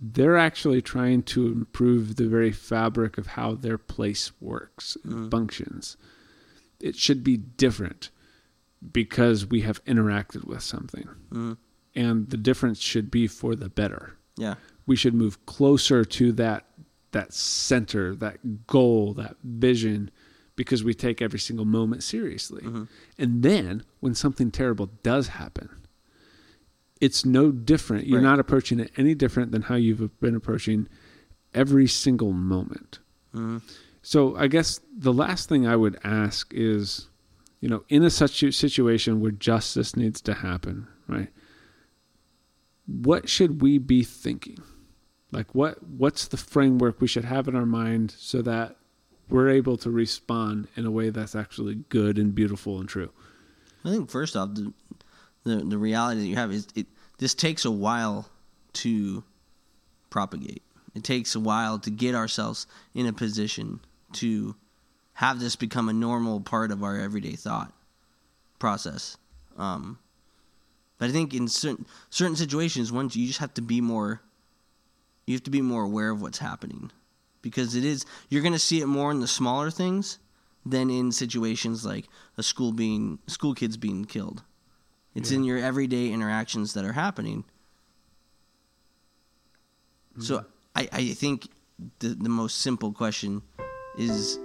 They're 0.00 0.36
actually 0.36 0.82
trying 0.82 1.22
to 1.34 1.46
improve 1.46 2.16
the 2.16 2.26
very 2.26 2.50
fabric 2.50 3.18
of 3.18 3.28
how 3.38 3.54
their 3.54 3.78
place 3.78 4.32
works 4.40 4.96
and 5.04 5.12
Mhm. 5.14 5.30
functions. 5.30 5.96
It 6.80 6.96
should 6.96 7.22
be 7.22 7.36
different 7.36 8.10
because 8.92 9.46
we 9.46 9.60
have 9.60 9.84
interacted 9.84 10.42
with 10.42 10.62
something. 10.64 11.08
Mhm. 11.30 11.58
And 11.94 12.30
the 12.30 12.36
difference 12.36 12.80
should 12.80 13.08
be 13.08 13.28
for 13.28 13.54
the 13.54 13.68
better 13.68 14.16
Yeah. 14.36 14.54
we 14.86 14.96
should 14.96 15.14
move 15.14 15.44
closer 15.46 16.04
to 16.04 16.32
that 16.32 16.66
that 17.12 17.32
center, 17.34 18.14
that 18.16 18.66
goal, 18.66 19.12
that 19.14 19.36
vision, 19.44 20.10
because 20.56 20.82
we 20.82 20.94
take 20.94 21.20
every 21.20 21.38
single 21.38 21.66
moment 21.66 22.02
seriously. 22.02 22.62
Mhm. 22.62 22.88
And 23.18 23.42
then 23.42 23.82
when 24.00 24.14
something 24.14 24.50
terrible 24.50 24.90
does 25.02 25.28
happen, 25.28 25.68
it's 27.00 27.24
no 27.26 27.50
different. 27.52 28.06
You're 28.06 28.18
Right. 28.20 28.24
not 28.24 28.38
approaching 28.40 28.80
it 28.80 28.90
any 28.96 29.14
different 29.14 29.52
than 29.52 29.62
how 29.62 29.74
you've 29.74 30.18
been 30.20 30.34
approaching 30.34 30.88
every 31.52 31.86
single 31.86 32.32
moment. 32.32 33.00
Mhm. 33.34 33.60
So 34.00 34.34
I 34.36 34.46
guess 34.48 34.80
the 34.96 35.12
last 35.12 35.48
thing 35.50 35.66
I 35.66 35.76
would 35.76 35.98
ask 36.02 36.52
is, 36.54 37.08
you 37.60 37.68
know, 37.68 37.84
in 37.90 38.02
a 38.04 38.10
such 38.10 38.42
a 38.42 38.52
situation 38.52 39.20
where 39.20 39.32
justice 39.32 39.96
needs 39.96 40.20
to 40.22 40.34
happen, 40.34 40.86
right? 41.08 41.28
What 43.00 43.28
should 43.28 43.62
we 43.62 43.78
be 43.78 44.04
thinking? 44.04 44.58
Like 45.30 45.54
what 45.54 45.82
what's 45.82 46.28
the 46.28 46.36
framework 46.36 47.00
we 47.00 47.08
should 47.08 47.24
have 47.24 47.48
in 47.48 47.56
our 47.56 47.66
mind 47.66 48.14
so 48.18 48.42
that 48.42 48.76
we're 49.28 49.48
able 49.48 49.78
to 49.78 49.90
respond 49.90 50.68
in 50.76 50.84
a 50.84 50.90
way 50.90 51.08
that's 51.08 51.34
actually 51.34 51.76
good 51.88 52.18
and 52.18 52.34
beautiful 52.34 52.78
and 52.78 52.88
true? 52.88 53.10
I 53.84 53.90
think 53.90 54.10
first 54.10 54.36
off, 54.36 54.54
the 54.54 54.72
the, 55.44 55.56
the 55.56 55.78
reality 55.78 56.20
that 56.20 56.26
you 56.26 56.36
have 56.36 56.52
is 56.52 56.68
it. 56.74 56.86
This 57.18 57.34
takes 57.34 57.64
a 57.64 57.70
while 57.70 58.28
to 58.74 59.24
propagate. 60.10 60.62
It 60.94 61.04
takes 61.04 61.34
a 61.34 61.40
while 61.40 61.78
to 61.78 61.90
get 61.90 62.14
ourselves 62.14 62.66
in 62.94 63.06
a 63.06 63.12
position 63.12 63.80
to 64.14 64.54
have 65.14 65.40
this 65.40 65.56
become 65.56 65.88
a 65.88 65.92
normal 65.92 66.40
part 66.40 66.70
of 66.70 66.82
our 66.82 66.98
everyday 66.98 67.36
thought 67.36 67.72
process. 68.58 69.16
Um, 69.56 69.98
but 71.02 71.08
I 71.08 71.12
think 71.12 71.34
in 71.34 71.48
certain 71.48 71.84
certain 72.10 72.36
situations, 72.36 72.92
once 72.92 73.16
you 73.16 73.26
just 73.26 73.40
have 73.40 73.52
to 73.54 73.60
be 73.60 73.80
more, 73.80 74.22
you 75.26 75.34
have 75.34 75.42
to 75.42 75.50
be 75.50 75.60
more 75.60 75.82
aware 75.82 76.10
of 76.10 76.22
what's 76.22 76.38
happening, 76.38 76.92
because 77.40 77.74
it 77.74 77.84
is 77.84 78.06
you're 78.28 78.40
going 78.40 78.52
to 78.52 78.58
see 78.60 78.80
it 78.80 78.86
more 78.86 79.10
in 79.10 79.18
the 79.18 79.26
smaller 79.26 79.68
things 79.68 80.20
than 80.64 80.90
in 80.90 81.10
situations 81.10 81.84
like 81.84 82.06
a 82.38 82.42
school 82.44 82.70
being 82.70 83.18
school 83.26 83.52
kids 83.52 83.76
being 83.76 84.04
killed. 84.04 84.44
It's 85.12 85.32
in 85.32 85.42
your 85.42 85.58
everyday 85.58 86.12
interactions 86.12 86.74
that 86.74 86.84
are 86.84 86.92
happening. 86.92 87.42
Mm-hmm. 90.12 90.22
So 90.22 90.44
I, 90.76 90.88
I 90.92 91.14
think 91.14 91.48
the 91.98 92.10
the 92.10 92.28
most 92.28 92.58
simple 92.58 92.92
question 92.92 93.42
is 93.98 94.38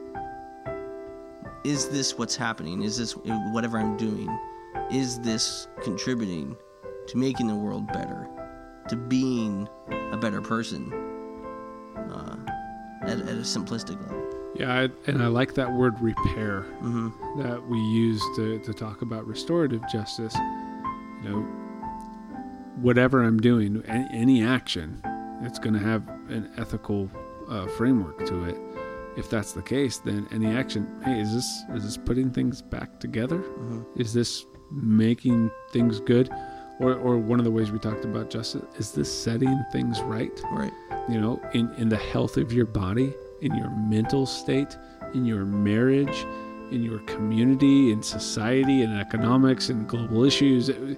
is 1.63 1.87
this 1.89 2.17
what's 2.17 2.35
happening? 2.35 2.81
Is 2.81 2.97
this 2.97 3.11
whatever 3.11 3.77
I'm 3.77 3.95
doing? 3.95 4.35
Is 4.91 5.19
this 5.19 5.67
contributing 5.83 6.55
to 7.07 7.17
making 7.17 7.47
the 7.47 7.55
world 7.55 7.87
better? 7.87 8.27
To 8.89 8.95
being 8.95 9.67
a 10.11 10.17
better 10.17 10.41
person? 10.41 10.93
Uh, 11.95 12.37
at, 13.01 13.19
at 13.19 13.29
a 13.29 13.43
simplistic 13.43 13.99
level. 14.01 14.23
Yeah, 14.55 14.73
I, 14.73 14.89
and 15.09 15.21
I 15.21 15.27
like 15.27 15.53
that 15.55 15.71
word 15.71 15.99
repair. 16.01 16.61
hmm 16.79 17.09
that 17.41 17.61
we 17.67 17.77
use 17.77 18.21
to, 18.35 18.57
to 18.59 18.73
talk 18.73 19.03
about 19.03 19.27
restorative 19.27 19.81
justice, 19.91 20.33
you 21.23 21.29
know, 21.29 21.41
whatever 22.81 23.23
I'm 23.23 23.39
doing, 23.39 23.83
any, 23.87 24.07
any 24.11 24.43
action, 24.43 24.99
it's 25.43 25.59
going 25.59 25.73
to 25.73 25.79
have 25.79 26.07
an 26.29 26.49
ethical 26.57 27.11
uh, 27.47 27.67
framework 27.67 28.25
to 28.25 28.45
it. 28.45 28.57
If 29.17 29.29
that's 29.29 29.53
the 29.53 29.61
case, 29.61 29.97
then 29.99 30.27
any 30.31 30.47
action, 30.47 30.99
hey, 31.05 31.19
is 31.21 31.33
this 31.33 31.63
is 31.75 31.83
this 31.83 31.97
putting 31.97 32.31
things 32.31 32.61
back 32.61 32.99
together? 32.99 33.37
hmm 33.37 33.81
Is 33.95 34.13
this 34.13 34.45
making 34.71 35.51
things 35.71 35.99
good? 35.99 36.29
Or, 36.79 36.93
or 36.93 37.17
one 37.17 37.39
of 37.39 37.45
the 37.45 37.51
ways 37.51 37.71
we 37.71 37.79
talked 37.79 38.05
about 38.05 38.29
justice 38.29 38.63
is 38.77 38.91
this 38.91 39.11
setting 39.11 39.63
things 39.71 39.99
right? 40.01 40.31
Right. 40.51 40.71
you 41.09 41.19
know, 41.19 41.41
in, 41.53 41.73
in 41.75 41.89
the 41.89 41.97
health 41.97 42.37
of 42.37 42.53
your 42.53 42.67
body 42.67 43.13
in 43.41 43.55
your 43.55 43.69
mental 43.69 44.25
state, 44.25 44.77
in 45.13 45.25
your 45.25 45.45
marriage, 45.45 46.25
in 46.71 46.83
your 46.83 46.99
community, 46.99 47.91
in 47.91 48.01
society, 48.01 48.81
in 48.81 48.97
economics, 48.97 49.69
and 49.69 49.87
global 49.87 50.23
issues. 50.23 50.69
Uh, 50.69 50.95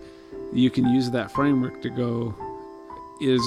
you 0.51 0.69
can 0.69 0.87
use 0.89 1.11
that 1.11 1.31
framework 1.31 1.81
to 1.81 1.89
go, 1.89 2.35
is 3.21 3.41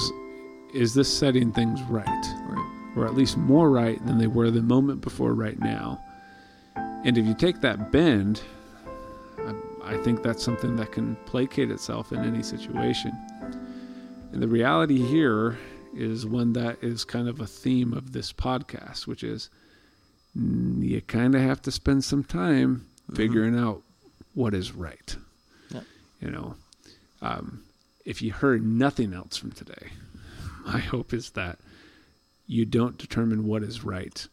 is 0.73 0.93
this 0.93 1.11
setting 1.11 1.51
things 1.51 1.81
right? 1.83 2.07
Right. 2.07 2.97
Or 2.97 3.05
at 3.05 3.15
least 3.15 3.37
more 3.37 3.69
right 3.69 4.03
than 4.05 4.17
they 4.17 4.27
were 4.27 4.49
the 4.49 4.61
moment 4.61 5.01
before 5.01 5.33
right 5.33 5.59
now. 5.59 5.99
And 6.75 7.17
if 7.17 7.25
you 7.25 7.33
take 7.33 7.61
that 7.61 7.91
bend, 7.91 8.41
I, 9.83 9.97
think 9.97 10.23
that's 10.23 10.43
something 10.43 10.75
that 10.77 10.91
can 10.91 11.15
placate 11.25 11.71
itself 11.71 12.11
in 12.11 12.23
any 12.23 12.43
situation. 12.43 13.11
And 14.31 14.41
the 14.41 14.47
reality 14.47 14.97
here 14.97 15.57
is 15.95 16.25
one 16.25 16.53
that 16.53 16.83
is 16.83 17.05
kind 17.05 17.27
of 17.27 17.39
a 17.39 17.45
theme 17.45 17.93
of 17.93 18.11
this 18.11 18.33
podcast, 18.33 19.07
which 19.07 19.23
is 19.23 19.49
you 20.35 21.01
kind 21.01 21.35
of 21.35 21.41
have 21.41 21.61
to 21.63 21.71
spend 21.71 22.03
some 22.03 22.23
time 22.23 22.87
mm-hmm. 23.03 23.15
figuring 23.15 23.57
out 23.57 23.81
what 24.33 24.53
is 24.53 24.71
right. 24.71 25.15
Yep. 25.69 25.83
You 26.21 26.31
know, 26.31 26.55
um, 27.21 27.63
if 28.05 28.21
you 28.21 28.31
heard 28.31 28.65
nothing 28.65 29.13
else 29.13 29.37
from 29.37 29.51
today, 29.51 29.89
my 30.65 30.79
hope 30.79 31.13
is 31.13 31.31
that 31.31 31.59
you 32.47 32.65
don't 32.65 32.97
determine 32.97 33.47
what 33.47 33.63
is 33.63 33.83
right 33.83 34.27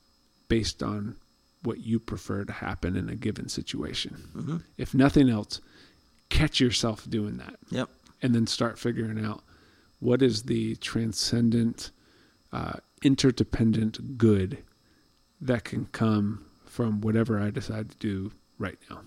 based 0.48 0.82
on 0.82 1.16
what 1.62 1.80
you 1.80 1.98
prefer 1.98 2.44
to 2.44 2.52
happen 2.52 2.96
in 2.96 3.08
a 3.08 3.16
given 3.16 3.48
situation. 3.48 4.28
Mm-hmm. 4.34 4.56
If 4.78 4.94
nothing 4.94 5.28
else, 5.28 5.60
catch 6.28 6.60
yourself 6.60 7.08
doing 7.08 7.36
that. 7.38 7.56
Yep. 7.70 7.88
And 8.22 8.34
then 8.34 8.46
start 8.46 8.78
figuring 8.78 9.24
out 9.24 9.42
what 9.98 10.22
is 10.22 10.44
the 10.44 10.76
transcendent, 10.76 11.90
uh, 12.52 12.74
interdependent 13.02 14.18
good 14.18 14.58
that 15.40 15.64
can 15.64 15.86
come 15.86 16.44
from 16.66 17.00
whatever 17.00 17.40
I 17.40 17.50
decide 17.50 17.90
to 17.90 17.96
do 17.98 18.32
right 18.58 18.78
now. 18.88 19.00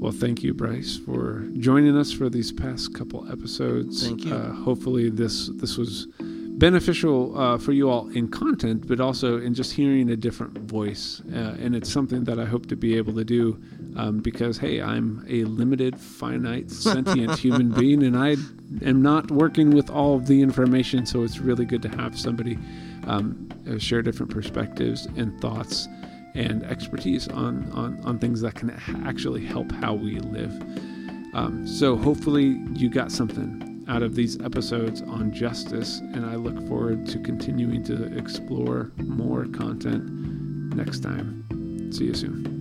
Well, 0.00 0.12
thank 0.12 0.42
you, 0.42 0.54
Bryce, 0.54 0.96
for 0.96 1.48
joining 1.58 1.96
us 1.96 2.12
for 2.12 2.28
these 2.28 2.52
past 2.52 2.94
couple 2.94 3.30
episodes. 3.30 4.06
Thank 4.06 4.24
you. 4.24 4.34
Uh, 4.34 4.52
hopefully, 4.52 5.10
this 5.10 5.48
this 5.54 5.76
was 5.76 6.06
beneficial 6.58 7.38
uh, 7.38 7.56
for 7.56 7.72
you 7.72 7.88
all 7.88 8.08
in 8.08 8.28
content, 8.28 8.86
but 8.88 9.00
also 9.00 9.40
in 9.40 9.54
just 9.54 9.72
hearing 9.72 10.10
a 10.10 10.16
different 10.16 10.58
voice. 10.58 11.22
Uh, 11.32 11.56
and 11.60 11.74
it's 11.76 11.90
something 11.90 12.24
that 12.24 12.40
I 12.40 12.44
hope 12.44 12.66
to 12.66 12.76
be 12.76 12.96
able 12.96 13.14
to 13.14 13.24
do 13.24 13.62
um, 13.96 14.18
because, 14.18 14.58
hey, 14.58 14.82
I'm 14.82 15.24
a 15.28 15.44
limited, 15.44 15.98
finite, 15.98 16.70
sentient 16.70 17.38
human 17.38 17.70
being, 17.70 18.02
and 18.02 18.16
I 18.16 18.36
am 18.84 19.00
not 19.00 19.30
working 19.30 19.70
with 19.70 19.88
all 19.88 20.16
of 20.16 20.26
the 20.26 20.42
information. 20.42 21.06
So 21.06 21.22
it's 21.22 21.38
really 21.38 21.64
good 21.64 21.82
to 21.82 21.88
have 21.90 22.18
somebody 22.18 22.58
um, 23.06 23.48
uh, 23.70 23.78
share 23.78 24.02
different 24.02 24.32
perspectives 24.32 25.06
and 25.16 25.40
thoughts 25.40 25.86
and 26.34 26.64
expertise 26.64 27.28
on, 27.28 27.70
on, 27.72 28.00
on 28.04 28.18
things 28.18 28.40
that 28.40 28.56
can 28.56 28.70
actually 29.06 29.44
help 29.44 29.70
how 29.72 29.94
we 29.94 30.18
live. 30.18 30.52
Um, 31.34 31.66
so 31.66 31.96
hopefully 31.96 32.60
you 32.74 32.90
got 32.90 33.12
something 33.12 33.67
out 33.88 34.02
of 34.02 34.14
these 34.14 34.38
episodes 34.40 35.02
on 35.02 35.32
justice, 35.32 36.00
and 36.00 36.24
I 36.26 36.36
look 36.36 36.66
forward 36.68 37.06
to 37.06 37.18
continuing 37.18 37.82
to 37.84 38.16
explore 38.16 38.92
more 38.98 39.46
content 39.46 40.04
next 40.74 41.00
time. 41.00 41.90
See 41.92 42.04
you 42.04 42.14
soon. 42.14 42.58